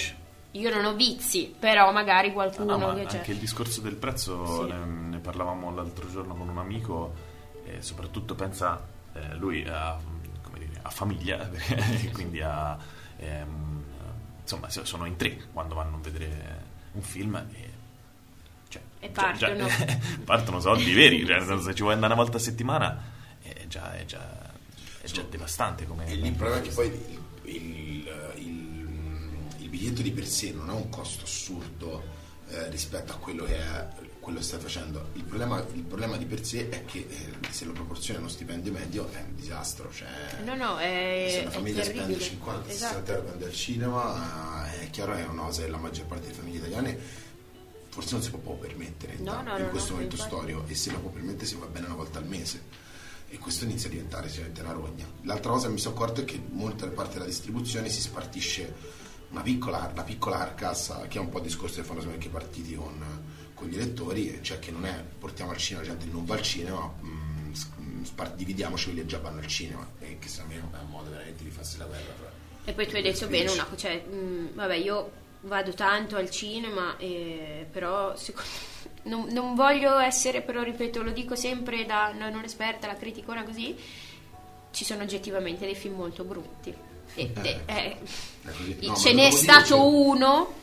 io 0.52 0.70
non 0.74 0.84
ho 0.84 0.94
vizi, 0.94 1.54
però 1.56 1.92
magari 1.92 2.28
Ah, 2.28 2.32
qualcuno 2.32 2.76
no, 2.76 2.86
ma 2.88 2.94
che 2.94 3.04
c'è. 3.06 3.18
anche 3.18 3.30
il 3.32 3.38
discorso 3.38 3.80
del 3.80 3.94
prezzo 3.94 4.64
Sì. 4.64 4.72
ne, 4.72 4.84
ne 4.84 5.18
parlavamo 5.18 5.72
l'altro 5.72 6.10
giorno 6.10 6.34
con 6.34 6.48
un 6.48 6.58
amico 6.58 7.14
e 7.64 7.80
soprattutto 7.82 8.34
pensa 8.34 8.84
eh, 9.12 9.34
lui 9.36 9.64
a, 9.68 9.96
come 10.42 10.58
dire, 10.58 10.80
a 10.82 10.90
famiglia 10.90 11.36
perché- 11.46 12.10
quindi 12.10 12.40
a 12.40 12.76
ehm, 13.18 13.84
insomma 14.42 14.68
so- 14.70 14.84
sono 14.84 15.04
in 15.04 15.14
tre 15.16 15.36
quando 15.52 15.76
vanno 15.76 15.96
a 15.96 16.00
vedere 16.00 16.64
un 16.92 17.02
film 17.02 17.36
e 17.52 17.69
cioè, 19.00 19.08
E 19.08 19.12
già- 19.12 19.32
già- 19.36 19.46
partono. 19.56 19.68
partono 20.24 20.60
soldi 20.60 20.92
veri 20.92 21.24
cioè, 21.26 21.40
se 21.60 21.74
ci 21.74 21.82
vuoi 21.82 21.94
andare 21.94 22.12
una 22.12 22.22
volta 22.22 22.36
a 22.36 22.40
settimana 22.40 23.02
è 23.42 23.66
già, 23.66 23.94
è 23.96 24.04
già, 24.04 24.52
è 25.00 25.06
già 25.06 25.22
devastante 25.22 25.86
come 25.86 26.06
E 26.06 26.12
il 26.14 26.32
problema 26.32 26.60
è 26.60 26.62
che 26.62 26.70
poi 26.70 26.86
il, 26.86 27.54
il- 27.54 28.32
il- 28.36 28.68
il 29.58 29.68
biglietto 29.68 30.02
di 30.02 30.10
per 30.10 30.26
sé 30.26 30.52
non 30.52 30.68
ha 30.68 30.74
un 30.74 30.88
costo 30.90 31.24
assurdo 31.24 32.18
eh, 32.48 32.68
rispetto 32.70 33.12
a 33.12 33.16
quello 33.16 33.44
che, 33.44 33.56
è, 33.56 33.86
quello 34.18 34.38
che 34.38 34.44
stai 34.44 34.58
facendo. 34.58 35.10
Il 35.12 35.22
problema, 35.22 35.64
il 35.72 35.82
problema 35.82 36.16
di 36.16 36.24
per 36.24 36.44
sé 36.44 36.68
è 36.68 36.84
che 36.84 37.06
eh, 37.08 37.52
se 37.52 37.64
lo 37.64 37.70
proporzioni 37.72 38.18
a 38.18 38.20
uno 38.22 38.28
stipendio 38.28 38.72
medio 38.72 39.08
è 39.12 39.20
un 39.24 39.36
disastro. 39.36 39.88
Cioè, 39.92 40.08
No, 40.44 40.56
no, 40.56 40.76
è, 40.78 41.28
se 41.30 41.38
una 41.42 41.50
è 41.50 41.52
famiglia 41.52 41.84
spende 41.84 42.16
terribile. 42.16 42.40
50-60 42.64 42.68
Esatto. 42.68 43.10
euro 43.12 43.22
per 43.22 43.32
andare 43.34 43.50
al 43.50 43.56
cinema, 43.56 44.66
eh, 44.72 44.80
è 44.80 44.90
chiaro 44.90 45.14
che 45.14 45.20
è 45.22 45.26
una 45.28 45.42
cosa 45.42 45.62
che 45.62 45.68
la 45.68 45.76
maggior 45.76 46.06
parte 46.06 46.22
delle 46.26 46.34
famiglie 46.36 46.58
italiane 46.58 46.98
forse 47.90 48.14
non 48.14 48.22
si 48.22 48.30
può, 48.30 48.54
permettere 48.54 49.16
No, 49.18 49.42
no, 49.42 49.56
in 49.58 49.64
no, 49.64 49.68
questo 49.70 49.92
momento 49.94 50.16
storico 50.16 50.64
e 50.66 50.74
se 50.74 50.90
la 50.92 50.98
può 50.98 51.10
permettere 51.10 51.44
si 51.46 51.56
va 51.56 51.66
bene 51.66 51.86
una 51.86 51.96
volta 51.96 52.18
al 52.18 52.26
mese. 52.26 52.62
E 53.28 53.38
questo 53.38 53.64
inizia 53.64 53.88
a 53.88 53.92
diventare 53.92 54.28
sicuramente 54.28 54.60
una 54.62 54.72
rogna. 54.72 55.06
L'altra 55.22 55.52
cosa 55.52 55.66
che 55.68 55.72
mi 55.74 55.78
sono 55.78 55.94
accorto 55.94 56.22
è 56.22 56.24
che 56.24 56.40
molte 56.50 56.86
parte 56.88 57.12
della 57.14 57.26
distribuzione 57.26 57.88
si 57.88 58.00
spartisce 58.00 58.74
una 59.30 59.42
piccola, 59.42 59.88
una 59.92 60.02
piccola 60.02 60.38
carcassa 60.38 61.06
che 61.06 61.18
è 61.18 61.20
un 61.20 61.28
po' 61.28 61.38
il 61.38 61.44
discorso 61.44 61.80
che 61.80 61.86
fanno 61.86 62.00
sempre 62.00 62.16
anche 62.16 62.26
i 62.28 62.32
partiti 62.32 62.74
con, 62.74 63.22
con 63.54 63.68
gli 63.68 63.76
elettori 63.76 64.40
cioè 64.42 64.58
che 64.58 64.72
non 64.72 64.84
è 64.84 65.04
portiamo 65.18 65.52
al 65.52 65.56
cinema 65.58 65.86
la 65.86 65.92
gente 65.92 66.10
non 66.12 66.24
va 66.24 66.34
al 66.34 66.42
cinema 66.42 66.92
mh, 67.00 67.06
mh, 67.06 68.02
spar- 68.02 68.34
dividiamoci 68.34 68.86
quelli 68.86 69.00
che 69.02 69.06
già 69.06 69.18
vanno 69.18 69.38
al 69.38 69.46
cinema 69.46 69.88
e 70.00 70.18
che 70.18 70.26
secondo 70.26 70.54
me 70.56 70.60
è 70.60 70.82
un 70.82 70.90
modo 70.90 71.10
veramente 71.10 71.44
di 71.44 71.50
farsi 71.50 71.78
la 71.78 71.84
guerra 71.84 72.12
fra- 72.18 72.32
E 72.64 72.72
poi 72.72 72.88
tu 72.88 72.96
hai 72.96 73.02
detto 73.02 73.28
bene 73.28 73.52
una 73.52 73.62
cosa, 73.64 73.76
cioè, 73.76 74.04
mh, 74.04 74.54
vabbè, 74.54 74.74
io 74.74 75.12
vado 75.42 75.72
tanto 75.72 76.16
al 76.16 76.30
cinema, 76.30 76.96
e, 76.98 77.66
però 77.70 78.14
secondo- 78.16 78.48
non, 79.04 79.26
non 79.30 79.54
voglio 79.54 79.98
essere, 79.98 80.42
però 80.42 80.62
ripeto, 80.62 81.02
lo 81.02 81.10
dico 81.10 81.34
sempre 81.34 81.86
da 81.86 82.12
no- 82.12 82.28
non 82.30 82.44
esperta, 82.44 82.86
la 82.86 82.96
criticona 82.96 83.42
così, 83.44 83.76
ci 84.70 84.84
sono 84.84 85.02
oggettivamente 85.02 85.64
dei 85.64 85.74
film 85.74 85.94
molto 85.96 86.24
brutti. 86.24 86.72
E- 87.14 87.32
eh, 87.42 87.62
È 87.66 87.96
così. 88.44 88.76
No, 88.82 88.94
ce 88.96 89.12
n'è 89.12 89.30
stato 89.30 89.74
dirci- 89.76 89.94
uno 89.94 90.54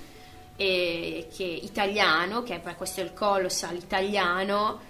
eh, 0.55 1.28
che 1.36 1.43
italiano, 1.43 2.43
che 2.43 2.61
è 2.61 2.75
questo 2.75 3.01
è 3.01 3.03
il 3.03 3.13
Colossal 3.13 3.75
italiano. 3.75 4.82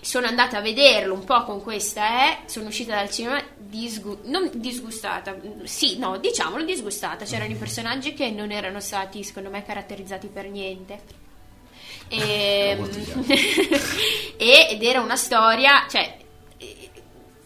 Sono 0.00 0.26
andata 0.26 0.58
a 0.58 0.60
vederlo 0.60 1.14
un 1.14 1.24
po' 1.24 1.42
con 1.44 1.62
questa, 1.62 2.30
eh, 2.30 2.38
sono 2.46 2.68
uscita 2.68 2.94
dal 2.94 3.10
cinema 3.10 3.42
disgu- 3.56 4.24
non 4.24 4.50
disgustata, 4.54 5.36
sì, 5.64 5.98
no, 5.98 6.16
diciamolo 6.18 6.64
disgustata. 6.64 7.24
C'erano 7.24 7.52
i 7.52 7.56
personaggi 7.56 8.14
che 8.14 8.30
non 8.30 8.52
erano 8.52 8.80
stati, 8.80 9.22
secondo 9.24 9.50
me, 9.50 9.64
caratterizzati 9.64 10.28
per 10.28 10.48
niente. 10.48 11.00
E, 12.08 12.76
chiaro. 12.88 13.24
e- 14.36 14.68
ed 14.70 14.82
era 14.82 15.00
una 15.00 15.16
storia, 15.16 15.86
cioè, 15.88 16.16
eh, 16.56 16.90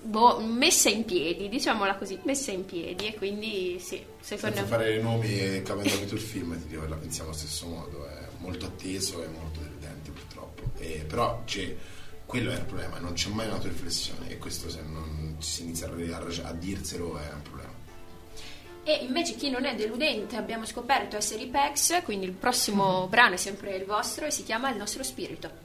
boh, 0.02 0.40
messa 0.40 0.88
in 0.88 1.04
piedi, 1.04 1.48
diciamola 1.48 1.96
così, 1.96 2.18
messa 2.24 2.50
in 2.50 2.64
piedi. 2.64 3.06
E 3.06 3.14
quindi 3.14 3.78
sì, 3.78 4.02
secondo 4.20 4.56
Senza 4.56 4.62
me. 4.62 4.68
fare 4.68 4.96
i 4.96 5.02
nomi 5.02 5.38
e 5.38 5.62
capendo 5.62 5.94
tutto 5.98 6.14
il 6.14 6.20
film, 6.20 6.58
ti 6.60 6.68
dico 6.68 6.86
la 6.86 6.96
pensiamo 6.96 7.30
allo 7.30 7.38
stesso 7.38 7.66
modo. 7.66 8.06
È 8.06 8.22
molto 8.38 8.66
atteso 8.66 9.22
e 9.22 9.26
molto 9.28 9.60
deludente, 9.60 10.10
purtroppo. 10.10 10.62
E, 10.78 11.04
però 11.06 11.42
c'è, 11.44 11.74
quello 12.26 12.50
è 12.50 12.54
il 12.54 12.64
problema, 12.64 12.98
non 12.98 13.12
c'è 13.12 13.28
mai 13.28 13.46
un'autoriflessione. 13.46 14.30
E 14.30 14.38
questo, 14.38 14.68
se 14.70 14.80
non 14.82 15.36
si 15.38 15.62
inizia 15.62 15.88
a, 15.88 16.48
a 16.48 16.52
dirselo, 16.52 17.18
è 17.18 17.32
un 17.32 17.42
problema. 17.42 17.72
E 18.86 18.98
invece 19.02 19.34
chi 19.34 19.48
non 19.48 19.64
è 19.64 19.74
deludente 19.74 20.36
abbiamo 20.36 20.66
scoperto 20.66 21.16
essere 21.16 21.42
i 21.42 21.46
Pex, 21.46 22.02
quindi 22.02 22.26
il 22.26 22.32
prossimo 22.32 23.06
brano 23.08 23.34
è 23.34 23.38
sempre 23.38 23.76
il 23.76 23.84
vostro 23.84 24.26
e 24.26 24.30
si 24.30 24.42
chiama 24.42 24.70
Il 24.70 24.76
nostro 24.76 25.02
spirito. 25.02 25.62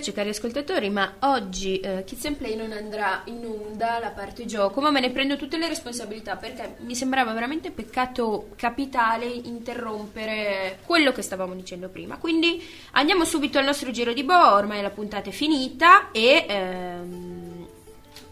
Dispiace 0.00 0.12
cari 0.12 0.30
ascoltatori, 0.30 0.90
ma 0.90 1.16
oggi 1.20 1.78
eh, 1.78 2.02
Kids 2.04 2.24
and 2.24 2.36
Play 2.36 2.56
non 2.56 2.72
andrà 2.72 3.22
in 3.26 3.44
onda 3.44 3.98
la 4.00 4.10
parte 4.10 4.46
gioco, 4.46 4.80
ma 4.80 4.90
me 4.90 5.00
ne 5.00 5.10
prendo 5.10 5.36
tutte 5.36 5.58
le 5.58 5.68
responsabilità 5.68 6.36
perché 6.36 6.76
mi 6.80 6.94
sembrava 6.94 7.32
veramente 7.32 7.70
peccato 7.70 8.48
capitale 8.56 9.26
interrompere 9.26 10.78
quello 10.84 11.12
che 11.12 11.22
stavamo 11.22 11.54
dicendo 11.54 11.88
prima. 11.88 12.16
Quindi 12.16 12.62
andiamo 12.92 13.24
subito 13.24 13.58
al 13.58 13.64
nostro 13.64 13.90
giro 13.90 14.12
di 14.12 14.24
boa, 14.24 14.54
ormai 14.54 14.82
la 14.82 14.90
puntata 14.90 15.28
è 15.28 15.32
finita 15.32 16.10
e... 16.10 16.46
ehm, 16.48 17.49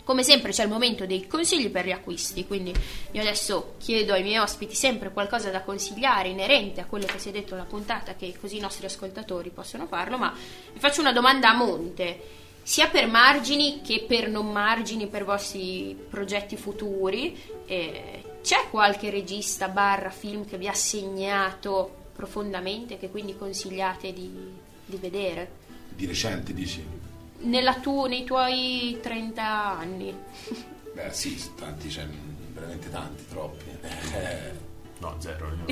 come 0.09 0.23
sempre 0.23 0.53
c'è 0.53 0.63
il 0.63 0.71
momento 0.71 1.05
dei 1.05 1.27
consigli 1.27 1.69
per 1.69 1.85
riacquisti, 1.85 2.47
quindi 2.47 2.73
io 3.11 3.21
adesso 3.21 3.75
chiedo 3.77 4.15
ai 4.15 4.23
miei 4.23 4.39
ospiti 4.39 4.75
sempre 4.75 5.13
qualcosa 5.13 5.51
da 5.51 5.61
consigliare 5.61 6.31
inerente 6.31 6.81
a 6.81 6.87
quello 6.87 7.05
che 7.05 7.19
si 7.19 7.29
è 7.29 7.31
detto 7.31 7.53
alla 7.53 7.65
puntata, 7.65 8.15
che 8.15 8.35
così 8.41 8.57
i 8.57 8.61
nostri 8.61 8.87
ascoltatori 8.87 9.51
possono 9.51 9.87
farlo, 9.87 10.17
ma 10.17 10.35
vi 10.73 10.79
faccio 10.79 11.03
una 11.03 11.13
domanda 11.13 11.51
a 11.51 11.55
monte, 11.55 12.21
sia 12.63 12.89
per 12.89 13.07
margini 13.07 13.83
che 13.83 14.07
per 14.09 14.31
non 14.31 14.51
margini 14.51 15.09
per 15.09 15.27
vostri 15.27 15.95
progetti 16.09 16.57
futuri. 16.57 17.39
Eh, 17.67 18.23
c'è 18.43 18.69
qualche 18.71 19.11
regista 19.11 19.69
barra 19.69 20.09
film 20.09 20.47
che 20.47 20.57
vi 20.57 20.69
ha 20.69 20.73
segnato 20.73 22.07
profondamente, 22.15 22.97
che 22.97 23.11
quindi 23.11 23.37
consigliate 23.37 24.15
di, 24.15 24.31
di 24.87 24.97
vedere? 24.97 25.51
Di 25.91 26.07
recente 26.07 26.55
dici? 26.55 27.08
Nella 27.41 27.74
tu- 27.74 28.07
nei 28.07 28.24
tuoi 28.24 28.99
30 29.01 29.78
anni. 29.78 30.14
Beh 30.95 31.12
sì, 31.12 31.41
tanti, 31.57 31.89
cioè, 31.91 32.07
veramente 32.53 32.91
tanti, 32.91 33.24
troppi. 33.28 33.64
Eh, 34.14 34.66
No, 35.01 35.14
zero. 35.20 35.47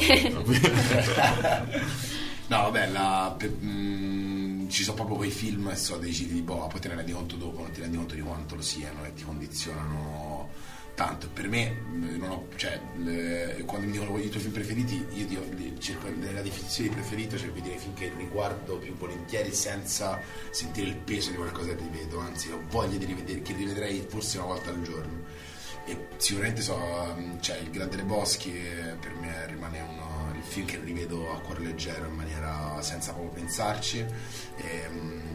No, 2.49 2.63
vabbè, 2.63 2.87
la- 2.91 3.35
per- 3.37 3.51
mm, 3.61 4.69
ci 4.69 4.85
sono 4.85 4.95
proprio 4.95 5.17
quei 5.17 5.31
film 5.33 5.69
e 5.71 5.75
so 5.77 5.97
dei 5.97 6.13
giri 6.13 6.33
di 6.35 6.43
boa, 6.43 6.69
poi 6.69 6.79
te 6.79 6.87
ne 6.87 6.95
rendi 6.95 7.11
conto 7.11 7.35
dopo, 7.35 7.61
non 7.61 7.73
ti 7.73 7.81
rendi 7.81 7.97
conto 7.97 8.15
di 8.15 8.21
quanto 8.21 8.55
lo 8.55 8.63
siano 8.63 9.05
e 9.05 9.13
ti 9.15 9.25
condizionano 9.25 10.46
tanto. 10.97 11.29
Per 11.33 11.49
me, 11.49 11.77
non 11.93 12.31
ho- 12.31 12.49
cioè, 12.57 12.81
le- 12.97 13.63
quando 13.67 13.87
mi 13.87 13.93
dicono 13.93 14.19
i 14.19 14.29
tuoi 14.29 14.43
film 14.43 14.53
preferiti, 14.55 15.07
io 15.13 15.27
dico- 15.27 15.45
li- 15.55 15.77
cerco 15.79 16.09
nella 16.09 16.41
definizione 16.43 16.89
di 16.89 16.95
preferito 16.97 17.37
cerco 17.39 17.55
di 17.55 17.61
dire 17.63 17.77
film 17.79 17.95
che 17.95 18.11
riguardo 18.17 18.79
più 18.79 18.97
volentieri 18.97 19.53
senza 19.55 20.21
sentire 20.51 20.89
il 20.89 20.97
peso 20.97 21.31
di 21.31 21.37
qualcosa 21.37 21.75
che 21.75 21.83
rivedo, 21.83 22.19
anzi 22.19 22.51
ho 22.51 22.61
voglia 22.71 22.97
di 22.97 23.05
rivedere, 23.05 23.43
che 23.43 23.53
rivedrei 23.53 24.05
forse 24.09 24.39
una 24.39 24.47
volta 24.49 24.71
al 24.71 24.83
giorno. 24.83 25.23
E 25.89 26.09
sicuramente 26.17 26.63
so, 26.63 26.77
mm, 27.17 27.39
cioè, 27.41 27.59
Il 27.59 27.71
Grande 27.71 27.97
Leboschi 27.97 28.53
eh, 28.57 28.97
per 28.99 29.15
me 29.21 29.47
rimane 29.47 29.81
uno, 29.81 30.33
il 30.35 30.43
film 30.43 30.67
che 30.67 30.81
rivedo 30.83 31.33
a 31.33 31.39
cuore 31.41 31.61
leggero 31.61 32.07
in 32.09 32.15
maniera 32.15 32.81
senza 32.83 33.13
proprio 33.13 33.31
pensarci. 33.41 33.99
E, 34.57 34.89
mm, 34.91 35.26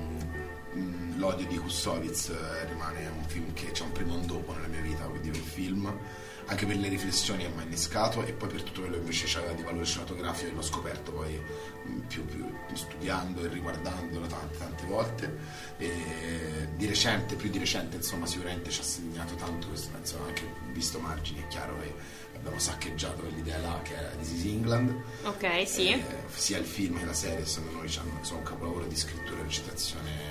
L'odio 1.17 1.45
di 1.47 1.57
Kussovitz 1.57 2.29
eh, 2.29 2.65
rimane 2.67 3.07
un 3.07 3.23
film 3.25 3.53
che 3.53 3.71
c'è 3.71 3.83
un 3.83 3.91
prima 3.91 4.13
e 4.13 4.17
un 4.17 4.25
dopo 4.25 4.53
nella 4.53 4.67
mia 4.67 4.81
vita, 4.81 5.03
quindi 5.05 5.29
un 5.29 5.35
film. 5.35 5.99
Anche 6.45 6.65
per 6.65 6.75
le 6.77 6.89
riflessioni 6.89 7.43
che 7.43 7.49
mi 7.49 7.61
ha 7.61 7.63
innescato 7.63 8.25
e 8.25 8.33
poi 8.33 8.49
per 8.49 8.63
tutto 8.63 8.81
quello 8.81 8.95
che 8.95 9.01
invece 9.01 9.25
c'era 9.25 9.53
di 9.53 9.61
valore 9.61 9.85
cinematografico 9.85 10.51
e 10.51 10.53
l'ho 10.53 10.61
scoperto 10.61 11.11
poi 11.11 11.39
mm, 11.87 11.99
più, 12.07 12.25
più 12.25 12.75
studiando 12.75 13.41
e 13.41 13.47
riguardandolo 13.47 14.25
tante 14.27 14.57
tante 14.57 14.85
volte. 14.85 15.37
E 15.77 16.67
di 16.75 16.85
recente, 16.87 17.35
più 17.35 17.49
di 17.49 17.57
recente 17.57 17.97
insomma 17.97 18.25
sicuramente 18.25 18.69
ci 18.69 18.81
ha 18.81 18.83
segnato 18.83 19.35
tanto 19.35 19.67
questo 19.67 19.91
penso 19.91 20.17
anche 20.25 20.43
visto 20.73 20.99
margini 20.99 21.41
è 21.41 21.47
chiaro 21.47 21.79
che 21.79 21.93
abbiamo 22.35 22.59
saccheggiato 22.59 23.21
quell'idea 23.21 23.59
là 23.59 23.79
che 23.83 23.95
era 23.95 24.09
This 24.19 24.31
is 24.31 24.45
England. 24.45 24.93
Ok, 25.23 25.67
sì. 25.67 25.89
eh, 25.89 26.03
sia 26.33 26.57
il 26.57 26.65
film 26.65 26.97
che 26.97 27.05
la 27.05 27.13
serie 27.13 27.45
secondo 27.45 27.77
noi 27.77 27.87
sono 27.87 28.39
un 28.39 28.43
capolavoro 28.43 28.85
di 28.87 28.95
scrittura, 28.95 29.41
recitazione 29.41 30.30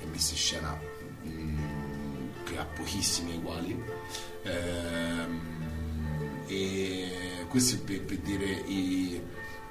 e 0.00 0.06
messa 0.06 0.32
in 0.32 0.38
scena 0.38 0.80
mm, 1.26 2.44
che 2.44 2.58
ha 2.58 2.64
pochissimi 2.64 3.36
uguali. 3.36 3.82
Ehm, 4.42 5.58
e 6.46 7.46
questo 7.48 7.78
per, 7.84 8.02
per 8.02 8.18
dire 8.18 8.46
i, 8.46 9.20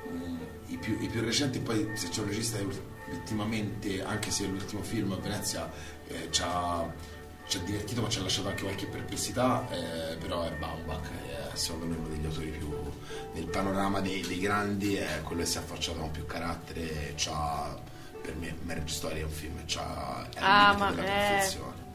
mm, 0.09 0.38
i 0.67 0.77
più, 0.77 0.97
i 1.01 1.07
più 1.07 1.21
recenti 1.21 1.59
poi 1.59 1.89
se 1.93 2.09
c'è 2.09 2.21
un 2.21 2.27
regista 2.27 2.57
che 2.57 2.65
ultimamente 3.11 4.03
anche 4.03 4.32
se 4.32 4.45
l'ultimo 4.45 4.82
film 4.82 5.11
a 5.11 5.17
Venezia 5.17 5.69
eh, 6.07 6.27
ci 6.30 6.41
ha 6.43 7.17
ci 7.49 7.57
ha 7.57 7.61
divertito 7.61 8.01
ma 8.01 8.09
ci 8.09 8.19
ha 8.19 8.21
lasciato 8.21 8.49
anche 8.49 8.61
qualche 8.61 8.86
perplessità 8.86 9.67
eh, 9.71 10.15
però 10.17 10.43
è 10.43 10.51
Baumbach 10.51 11.09
è 11.09 11.55
secondo 11.55 11.88
me 11.88 11.95
uno 11.95 12.07
degli 12.07 12.25
autori 12.25 12.49
più 12.49 12.69
nel 13.34 13.47
panorama 13.47 14.01
dei, 14.01 14.21
dei 14.21 14.39
grandi 14.39 14.95
è 14.95 15.21
quello 15.23 15.41
che 15.41 15.47
si 15.47 15.57
è 15.57 15.61
affacciato 15.61 15.97
con 15.97 16.11
più 16.11 16.27
carattere 16.27 17.13
c'ha 17.15 17.75
per 18.30 18.36
me 18.36 18.55
Marriage 18.63 18.93
Story 18.93 19.19
è 19.21 19.23
un 19.23 19.30
film 19.32 19.55
c'ha, 19.65 20.27
è 20.34 20.39
al 20.39 20.43
Ah, 20.43 20.77
ma- 20.77 20.89
della 20.91 21.01
eh. 21.03 21.05
perfezione 21.30 21.88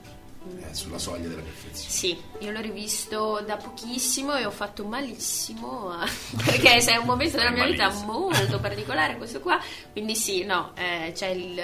è 0.61 0.75
sulla 0.75 0.99
soglia 0.99 1.29
della 1.29 1.41
perfezione 1.41 1.89
Sì, 1.91 2.21
io 2.41 2.51
l'ho 2.51 2.61
rivisto 2.61 3.43
da 3.47 3.57
pochissimo 3.57 4.35
e 4.37 4.45
ho 4.45 4.51
fatto 4.51 4.85
malissimo 4.85 5.91
a- 5.91 6.07
perché 6.45 6.77
è 6.77 6.97
un 6.97 7.07
momento 7.07 7.39
della 7.39 7.51
mia 7.51 7.65
vita 7.65 7.89
molto 8.05 8.59
particolare 8.61 9.17
questo 9.17 9.41
qua, 9.41 9.59
quindi 9.93 10.15
sì, 10.15 10.45
no, 10.45 10.73
eh, 10.75 11.13
c'è 11.15 11.29
il 11.29 11.63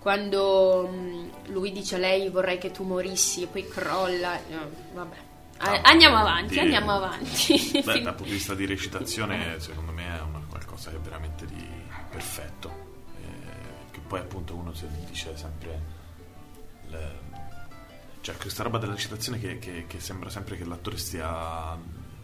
quando 0.00 0.88
mm, 0.90 1.28
lui 1.48 1.70
dice 1.72 1.96
a 1.96 1.98
lei 1.98 2.28
vorrei 2.30 2.58
che 2.58 2.70
tu 2.70 2.84
morissi 2.84 3.42
e 3.42 3.46
poi 3.46 3.68
crolla, 3.68 4.36
eh, 4.36 4.42
vabbè. 4.94 5.16
Eh, 5.16 5.18
Ah, 5.62 5.80
andiamo 5.82 6.16
avanti, 6.16 6.54
di- 6.54 6.58
andiamo 6.60 6.92
avanti. 6.92 7.70
Beh, 7.84 8.00
dal 8.00 8.14
punto 8.14 8.24
di 8.24 8.30
vista 8.30 8.54
di 8.54 8.64
recitazione, 8.64 9.60
secondo 9.60 9.92
me 9.92 10.06
è 10.16 10.20
una 10.22 10.42
qualcosa 10.48 10.88
che 10.90 10.96
è 10.96 11.00
veramente 11.00 11.44
di 11.44 11.66
perfetto. 12.10 12.88
Poi 14.10 14.18
appunto 14.18 14.56
uno 14.56 14.74
si 14.74 14.88
dice 15.06 15.36
sempre. 15.36 15.98
le- 16.88 17.20
cioè, 18.22 18.36
questa 18.36 18.64
roba 18.64 18.78
della 18.78 18.94
recitazione 18.94 19.38
che, 19.38 19.60
che- 19.60 19.86
che 19.86 20.00
sembra 20.00 20.28
sempre 20.30 20.56
che 20.56 20.64
l'attore 20.64 20.98
stia 20.98 21.78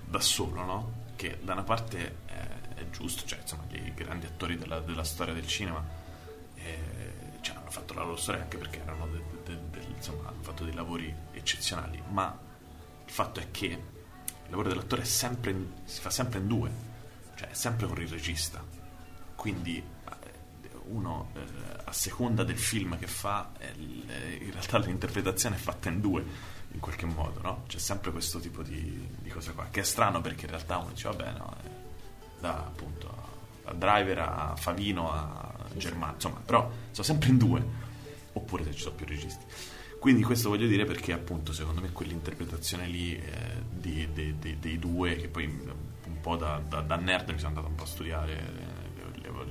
da 0.04 0.20
solo, 0.20 0.64
no? 0.64 0.92
Che 1.14 1.38
da 1.44 1.52
una 1.52 1.62
parte 1.62 2.16
è, 2.26 2.48
è 2.74 2.90
giusto, 2.90 3.24
cioè, 3.24 3.38
insomma, 3.40 3.62
i 3.70 3.94
grandi 3.94 4.26
attori 4.26 4.58
della, 4.58 4.80
della 4.80 5.04
storia 5.04 5.32
del 5.32 5.46
cinema 5.46 5.84
eh, 6.56 7.38
cioè, 7.40 7.54
hanno 7.56 7.70
fatto 7.70 7.94
la 7.94 8.02
loro 8.02 8.16
storia 8.16 8.42
anche 8.42 8.58
perché 8.58 8.80
erano 8.82 9.06
de- 9.06 9.22
de- 9.44 9.60
del- 9.70 9.94
insomma, 9.94 10.28
hanno 10.30 10.42
fatto 10.42 10.64
dei 10.64 10.74
lavori 10.74 11.14
eccezionali, 11.30 12.02
ma 12.08 12.36
il 13.04 13.10
fatto 13.12 13.38
è 13.38 13.52
che 13.52 13.66
il 13.66 14.50
lavoro 14.50 14.68
dell'attore 14.70 15.02
in- 15.50 15.72
si 15.84 16.00
fa 16.00 16.10
sempre 16.10 16.40
in 16.40 16.48
due, 16.48 16.68
cioè 17.36 17.48
è 17.50 17.54
sempre 17.54 17.86
con 17.86 18.00
il 18.00 18.08
regista. 18.08 18.60
Quindi 19.36 19.94
uno 20.88 21.30
eh, 21.34 21.40
a 21.84 21.92
seconda 21.92 22.44
del 22.44 22.58
film 22.58 22.98
che 22.98 23.06
fa, 23.06 23.52
eh, 23.58 23.72
in 23.76 24.50
realtà 24.52 24.78
l'interpretazione 24.78 25.56
è 25.56 25.58
fatta 25.58 25.88
in 25.88 26.00
due 26.00 26.24
in 26.72 26.80
qualche 26.80 27.06
modo, 27.06 27.40
no? 27.40 27.62
C'è 27.66 27.78
sempre 27.78 28.10
questo 28.12 28.38
tipo 28.38 28.62
di, 28.62 29.06
di 29.20 29.28
cosa 29.30 29.52
qua, 29.52 29.66
che 29.70 29.80
è 29.80 29.84
strano 29.84 30.20
perché 30.20 30.44
in 30.44 30.50
realtà 30.50 30.78
uno 30.78 30.90
dice 30.90 31.08
vabbè 31.08 31.32
no, 31.38 31.54
eh, 31.64 31.68
da 32.40 32.54
appunto 32.58 33.24
a 33.64 33.72
Driver 33.72 34.18
a 34.18 34.54
Favino 34.56 35.10
a 35.10 35.54
Germano, 35.74 36.14
insomma, 36.14 36.40
però 36.44 36.70
sono 36.90 37.06
sempre 37.06 37.30
in 37.30 37.38
due, 37.38 37.64
oppure 38.32 38.64
se 38.64 38.72
ci 38.74 38.80
sono 38.82 38.94
più 38.94 39.06
registi. 39.06 39.44
Quindi 39.98 40.22
questo 40.22 40.50
voglio 40.50 40.66
dire 40.68 40.84
perché 40.84 41.12
appunto 41.12 41.52
secondo 41.52 41.80
me 41.80 41.90
quell'interpretazione 41.90 42.86
lì 42.86 43.16
eh, 43.16 43.62
di- 43.70 44.08
di- 44.12 44.38
di- 44.38 44.58
dei 44.60 44.78
due, 44.78 45.16
che 45.16 45.28
poi 45.28 45.46
un 45.46 46.20
po' 46.20 46.36
da, 46.36 46.58
da- 46.66 46.82
da 46.82 46.96
nerd 46.96 47.30
mi 47.30 47.38
sono 47.38 47.48
andato 47.48 47.66
un 47.68 47.74
po' 47.74 47.84
a 47.84 47.86
studiare 47.86 48.32
eh, 48.38 48.75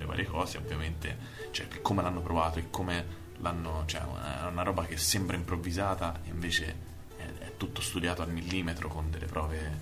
le, 0.05 0.11
varie 0.11 0.25
cose, 0.25 0.57
ovviamente, 0.57 1.17
cioè 1.51 1.67
come 1.81 2.01
l'hanno 2.01 2.21
provato 2.21 2.59
e 2.59 2.69
come 2.69 3.23
l'hanno, 3.39 3.83
cioè 3.85 4.01
è 4.01 4.47
una 4.47 4.63
roba 4.63 4.85
che 4.85 4.97
sembra 4.97 5.35
improvvisata 5.35 6.21
e 6.23 6.29
invece 6.29 6.75
è, 7.17 7.23
è 7.23 7.57
tutto 7.57 7.81
studiato 7.81 8.21
al 8.21 8.31
millimetro 8.31 8.87
con 8.87 9.09
delle 9.11 9.25
prove 9.25 9.79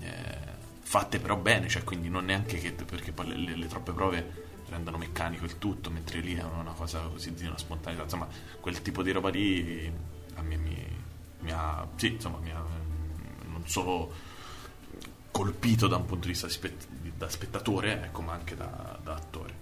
eh, 0.00 0.54
fatte 0.80 1.18
però 1.18 1.36
bene, 1.36 1.68
cioè 1.68 1.84
quindi 1.84 2.08
non 2.08 2.24
neanche 2.26 2.58
che 2.58 2.72
perché 2.72 3.12
poi 3.12 3.28
le, 3.28 3.36
le- 3.36 3.56
le 3.56 3.66
troppe 3.66 3.92
prove 3.92 4.44
rendono 4.68 4.98
meccanico 4.98 5.44
il 5.44 5.58
tutto, 5.58 5.90
mentre 5.90 6.20
lì 6.20 6.34
è 6.34 6.42
una 6.42 6.72
cosa 6.72 7.00
così 7.00 7.32
di 7.34 7.46
una 7.46 7.58
spontaneità, 7.58 8.04
insomma, 8.04 8.28
quel 8.60 8.82
tipo 8.82 9.02
di 9.02 9.12
roba 9.12 9.28
lì 9.28 9.90
a 10.34 10.42
me 10.42 10.56
mi, 10.56 10.86
mi 11.40 11.50
ha, 11.52 11.86
sì, 11.96 12.12
insomma, 12.12 12.38
mi 12.38 12.50
ha 12.50 12.62
non 13.48 13.62
solo 13.66 14.12
colpito 15.30 15.86
da 15.86 15.96
un 15.96 16.04
punto 16.06 16.26
di 16.26 16.32
vista 16.32 16.48
spe- 16.48 16.76
da 17.16 17.28
spettatore, 17.28 18.04
ecco, 18.04 18.22
ma 18.22 18.32
anche 18.32 18.56
da, 18.56 18.98
da 19.02 19.14
attore. 19.14 19.55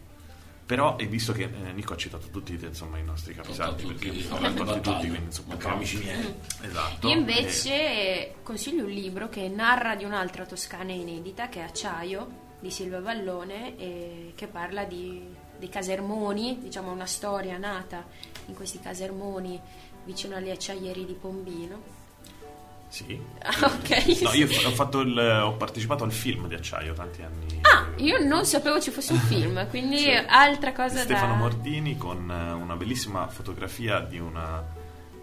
Però, 0.66 0.96
e 0.96 1.06
visto 1.06 1.32
che 1.32 1.42
eh, 1.42 1.72
Nico 1.72 1.92
ha 1.92 1.96
citato 1.96 2.28
tutti 2.28 2.58
insomma, 2.60 2.96
i 2.98 3.04
nostri 3.04 3.34
capisaldi, 3.34 3.84
perché 3.84 4.10
letto 4.12 4.64
contati 4.64 4.80
tutti, 4.80 5.08
quindi 5.08 5.26
insomma, 5.26 5.56
amici 5.60 5.98
miei. 5.98 6.34
Esatto. 6.62 7.06
Io 7.08 7.14
e- 7.14 7.18
invece 7.18 8.34
consiglio 8.42 8.84
un 8.84 8.90
libro 8.90 9.28
che 9.28 9.46
narra 9.48 9.94
di 9.94 10.04
un'altra 10.04 10.46
toscana 10.46 10.92
inedita 10.92 11.48
che 11.50 11.60
è 11.60 11.64
Acciaio 11.64 12.42
di 12.60 12.70
Silvia 12.70 13.00
Vallone 13.00 13.76
e 13.76 14.32
che 14.34 14.46
parla 14.46 14.84
di, 14.84 15.22
dei 15.58 15.68
casermoni, 15.68 16.58
diciamo 16.60 16.90
una 16.90 17.06
storia 17.06 17.58
nata 17.58 18.06
in 18.46 18.54
questi 18.54 18.80
casermoni 18.80 19.60
vicino 20.04 20.36
agli 20.36 20.50
acciaieri 20.50 21.04
di 21.04 21.12
Pombino. 21.12 22.02
Sì. 22.94 23.20
Ah, 23.42 23.66
ok. 23.66 24.20
No, 24.22 24.32
io 24.34 24.46
ho, 24.46 24.70
fatto 24.70 25.00
il- 25.00 25.18
ho 25.18 25.54
partecipato 25.54 26.04
al 26.04 26.12
film 26.12 26.46
di 26.46 26.54
Acciaio 26.54 26.94
tanti 26.94 27.22
anni. 27.22 27.58
Ah, 27.62 27.88
io 27.96 28.24
non 28.24 28.44
sapevo 28.46 28.80
ci 28.80 28.92
fosse 28.92 29.14
un 29.14 29.18
film, 29.26 29.68
quindi 29.68 29.98
Sì. 29.98 30.10
altra 30.28 30.72
cosa 30.72 30.98
Stefano 31.00 31.32
da... 31.32 31.38
Mordini 31.40 31.96
con 31.96 32.30
eh, 32.30 32.52
una 32.52 32.76
bellissima 32.76 33.26
fotografia 33.26 33.98
di, 33.98 34.20
una, 34.20 34.64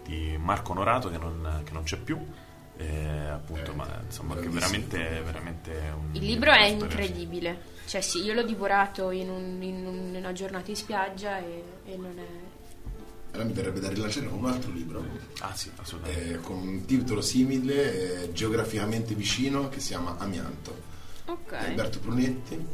di 0.04 0.36
Marco 0.38 0.72
Onorato 0.72 1.08
che 1.08 1.16
non, 1.16 1.62
che 1.64 1.72
non 1.72 1.82
c'è 1.84 1.96
più. 1.96 2.18
eh, 2.76 3.28
appunto, 3.30 3.70
Eh, 3.72 3.74
ma 3.74 3.86
insomma, 4.04 4.34
che 4.36 4.48
veramente, 4.48 4.98
veramente 5.24 5.70
un 5.96 6.10
Il 6.14 6.24
libro 6.26 6.50
è 6.52 6.64
incredibile. 6.66 7.70
Cioè 7.86 8.02
sì, 8.02 8.22
io 8.22 8.34
l'ho 8.34 8.42
divorato 8.42 9.10
in, 9.12 9.30
un- 9.30 9.62
in 9.62 9.86
un- 9.86 10.08
in 10.10 10.16
una 10.16 10.32
giornata 10.32 10.68
in 10.70 10.76
spiaggia 10.76 11.38
e, 11.38 11.64
e 11.86 11.96
non 11.96 12.18
è... 12.18 12.51
Allora 13.32 13.44
mi 13.48 13.52
verrebbe 13.54 13.80
da 13.80 13.88
rilanciare 13.88 14.26
un 14.26 14.44
altro 14.46 14.70
libro 14.72 15.02
Ah, 15.40 15.54
sì, 15.54 15.70
assolutamente. 15.76 16.34
eh, 16.34 16.40
con 16.40 16.56
un 16.58 16.84
titolo 16.84 17.20
simile, 17.22 18.24
eh, 18.24 18.32
geograficamente 18.32 19.14
vicino, 19.14 19.68
che 19.68 19.80
si 19.80 19.88
chiama 19.88 20.16
Amianto. 20.18 20.90
Ok. 21.26 21.58
di 21.58 21.64
Alberto 21.70 21.98
Brunetti, 22.00 22.66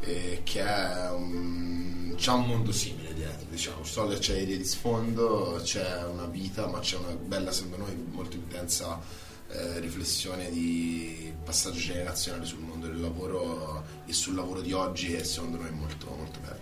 eh, 0.00 0.40
che 0.44 0.60
è 0.60 1.10
un, 1.12 2.14
c'ha 2.18 2.34
un 2.34 2.46
mondo 2.46 2.72
simile 2.72 3.14
dietro, 3.14 3.46
diciamo. 3.48 3.84
Solo 3.84 4.16
c'è 4.18 4.36
idee 4.38 4.58
di 4.58 4.64
sfondo, 4.64 5.60
c'è 5.62 6.04
una 6.04 6.26
vita, 6.26 6.66
ma 6.66 6.80
c'è 6.80 6.96
una 6.98 7.14
bella, 7.14 7.50
secondo 7.52 7.78
noi, 7.78 7.96
molto 8.10 8.36
intensa 8.36 9.00
eh, 9.48 9.80
riflessione 9.80 10.50
di 10.50 11.32
passaggio 11.44 11.78
generazionale 11.78 12.44
sul 12.44 12.60
mondo 12.60 12.86
del 12.86 13.00
lavoro 13.00 13.84
e 14.06 14.12
sul 14.12 14.34
lavoro 14.34 14.60
di 14.60 14.72
oggi 14.72 15.14
e 15.14 15.24
secondo 15.24 15.56
noi 15.58 15.68
è 15.68 15.72
molto, 15.72 16.06
molto 16.16 16.38
bello. 16.40 16.61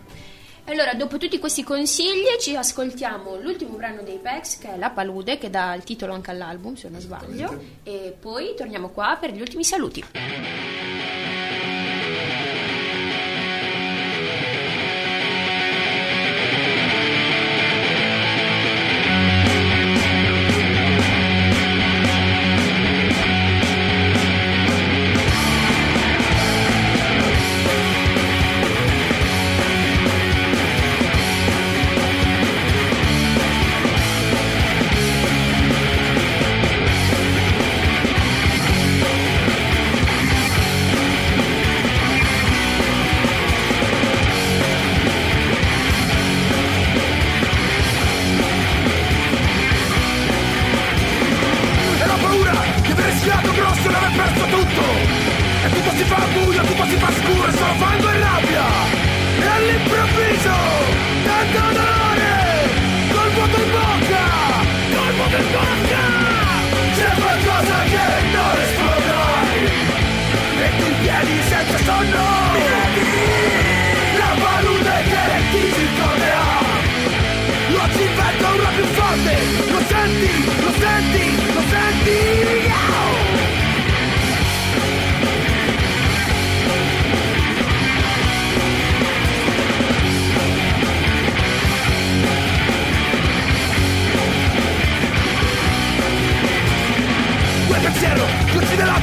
Allora, 0.71 0.95
dopo 0.95 1.17
tutti 1.19 1.41
questi 1.41 1.65
consigli, 1.65 2.39
ci 2.39 2.55
ascoltiamo 2.55 3.41
l'ultimo 3.41 3.75
brano 3.77 4.03
dei 4.03 4.19
Pex, 4.19 4.59
che 4.59 4.75
è 4.75 4.79
La 4.79 4.91
Palude, 4.91 5.37
che 5.37 5.51
dà 5.51 5.75
il 5.75 5.83
titolo 5.83 6.13
anche 6.13 6.31
all'album, 6.31 6.75
se 6.75 6.89
non 6.89 7.01
sbaglio. 7.01 7.61
E 7.83 8.15
poi 8.19 8.55
torniamo 8.57 8.91
qua 8.91 9.17
per 9.21 9.33
gli 9.33 9.41
ultimi 9.41 9.65
saluti. 9.65 10.05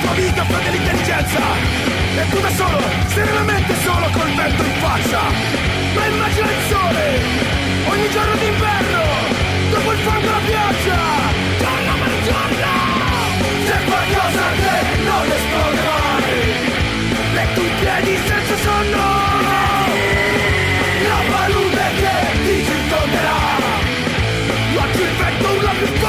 Tua 0.02 0.14
vita 0.14 0.44
fa 0.44 0.60
dell'intelligenza. 0.60 1.42
E 2.18 2.30
tu 2.30 2.40
da 2.40 2.50
solo, 2.50 2.80
serenamente 3.08 3.74
solo 3.84 4.08
col 4.12 4.32
vento 4.36 4.64
in 4.64 4.74
faccia. 4.80 5.22
Ma 5.96 6.06
immagina 6.06 6.52
il 6.52 6.64
sole, 6.70 7.04
ogni 7.92 8.10
giorno 8.10 8.36
d'inverno. 8.36 9.02
Dopo 9.72 9.92
il 9.92 10.00
fango 10.00 10.30
la 10.30 10.44
pioggia, 10.46 11.00
giorno 11.60 11.94
per 12.02 12.14
giorno. 12.28 12.72
C'è 13.68 13.80
qualcosa 13.86 14.44
che 14.62 14.76
non 15.04 15.26
esplode 15.38 15.82
mai. 15.90 16.76
Tu 17.54 17.62
in 17.64 17.76
piedi 17.80 18.18
senza 18.28 18.56
sonno. 18.58 19.06
La 21.10 21.22
palude 21.32 21.86
che 22.00 22.16
ti 22.46 22.66
circonderà. 22.66 23.40
Oggi 24.84 25.02
il 25.02 25.16
vento 25.18 25.48
urla 25.56 25.72
più 25.72 25.88
forte 25.88 26.07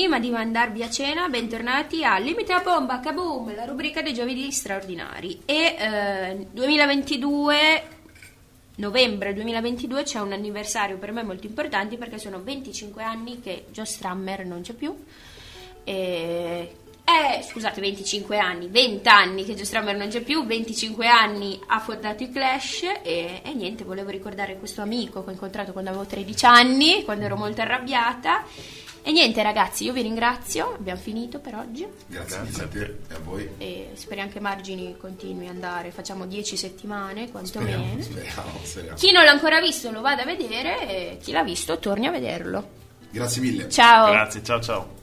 prima 0.00 0.18
di 0.18 0.30
mandarvi 0.30 0.82
a 0.82 0.88
cena, 0.88 1.28
bentornati 1.28 2.02
a 2.02 2.16
Limite 2.16 2.54
a 2.54 2.60
Bomba, 2.60 3.00
Kaboom, 3.00 3.54
la 3.54 3.66
rubrica 3.66 4.00
dei 4.00 4.14
giovedì 4.14 4.50
straordinari. 4.50 5.42
E 5.44 5.76
eh, 5.78 6.46
2022, 6.50 7.82
novembre 8.76 9.34
2022, 9.34 10.04
c'è 10.04 10.20
un 10.20 10.32
anniversario 10.32 10.96
per 10.96 11.12
me 11.12 11.22
molto 11.22 11.46
importante 11.46 11.98
perché 11.98 12.16
sono 12.16 12.42
25 12.42 13.02
anni 13.02 13.40
che 13.40 13.66
Joe 13.72 13.84
Strammer 13.84 14.46
non 14.46 14.62
c'è 14.62 14.72
più. 14.72 14.96
E... 15.84 16.76
Eh, 17.04 17.42
scusate, 17.42 17.82
25 17.82 18.38
anni, 18.38 18.68
20 18.68 19.06
anni 19.06 19.44
che 19.44 19.54
Joe 19.54 19.66
Strummer 19.66 19.96
non 19.96 20.08
c'è 20.08 20.22
più, 20.22 20.46
25 20.46 21.08
anni 21.08 21.60
ha 21.66 21.80
fondato 21.80 22.22
i 22.22 22.30
Clash 22.30 22.84
e, 23.02 23.42
e 23.44 23.52
niente, 23.52 23.84
volevo 23.84 24.08
ricordare 24.08 24.56
questo 24.56 24.80
amico 24.80 25.22
che 25.24 25.28
ho 25.28 25.32
incontrato 25.32 25.72
quando 25.72 25.90
avevo 25.90 26.06
13 26.06 26.46
anni, 26.46 27.04
quando 27.04 27.26
ero 27.26 27.36
molto 27.36 27.60
arrabbiata. 27.60 28.46
E 29.02 29.12
niente 29.12 29.42
ragazzi, 29.42 29.84
io 29.84 29.92
vi 29.92 30.02
ringrazio, 30.02 30.74
abbiamo 30.74 31.00
finito 31.00 31.38
per 31.38 31.54
oggi 31.54 31.86
Grazie, 32.06 32.38
Grazie 32.42 32.62
a 32.64 32.66
te 32.68 32.96
e 33.08 33.14
a 33.14 33.18
voi. 33.22 33.48
e 33.58 33.90
speriamo 33.94 34.30
che 34.30 34.40
Margini 34.40 34.96
continui 34.98 35.46
ad 35.46 35.54
andare, 35.54 35.90
facciamo 35.90 36.26
10 36.26 36.56
settimane 36.56 37.26
Speriamo, 37.26 37.30
quantomeno. 37.32 38.02
speriamo, 38.02 38.50
speriamo. 38.62 38.96
Chi 38.98 39.10
non 39.12 39.24
l'ha 39.24 39.30
ancora 39.30 39.60
visto 39.60 39.90
lo 39.90 40.00
vada 40.02 40.22
a 40.22 40.26
vedere 40.26 40.88
e 40.88 41.18
chi 41.20 41.32
l'ha 41.32 41.42
visto 41.42 41.78
torni 41.78 42.06
a 42.06 42.10
vederlo. 42.10 42.68
Grazie 43.10 43.40
mille. 43.42 43.68
Ciao! 43.70 44.10
Grazie, 44.12 44.42
ciao 44.42 44.60
ciao. 44.60 44.99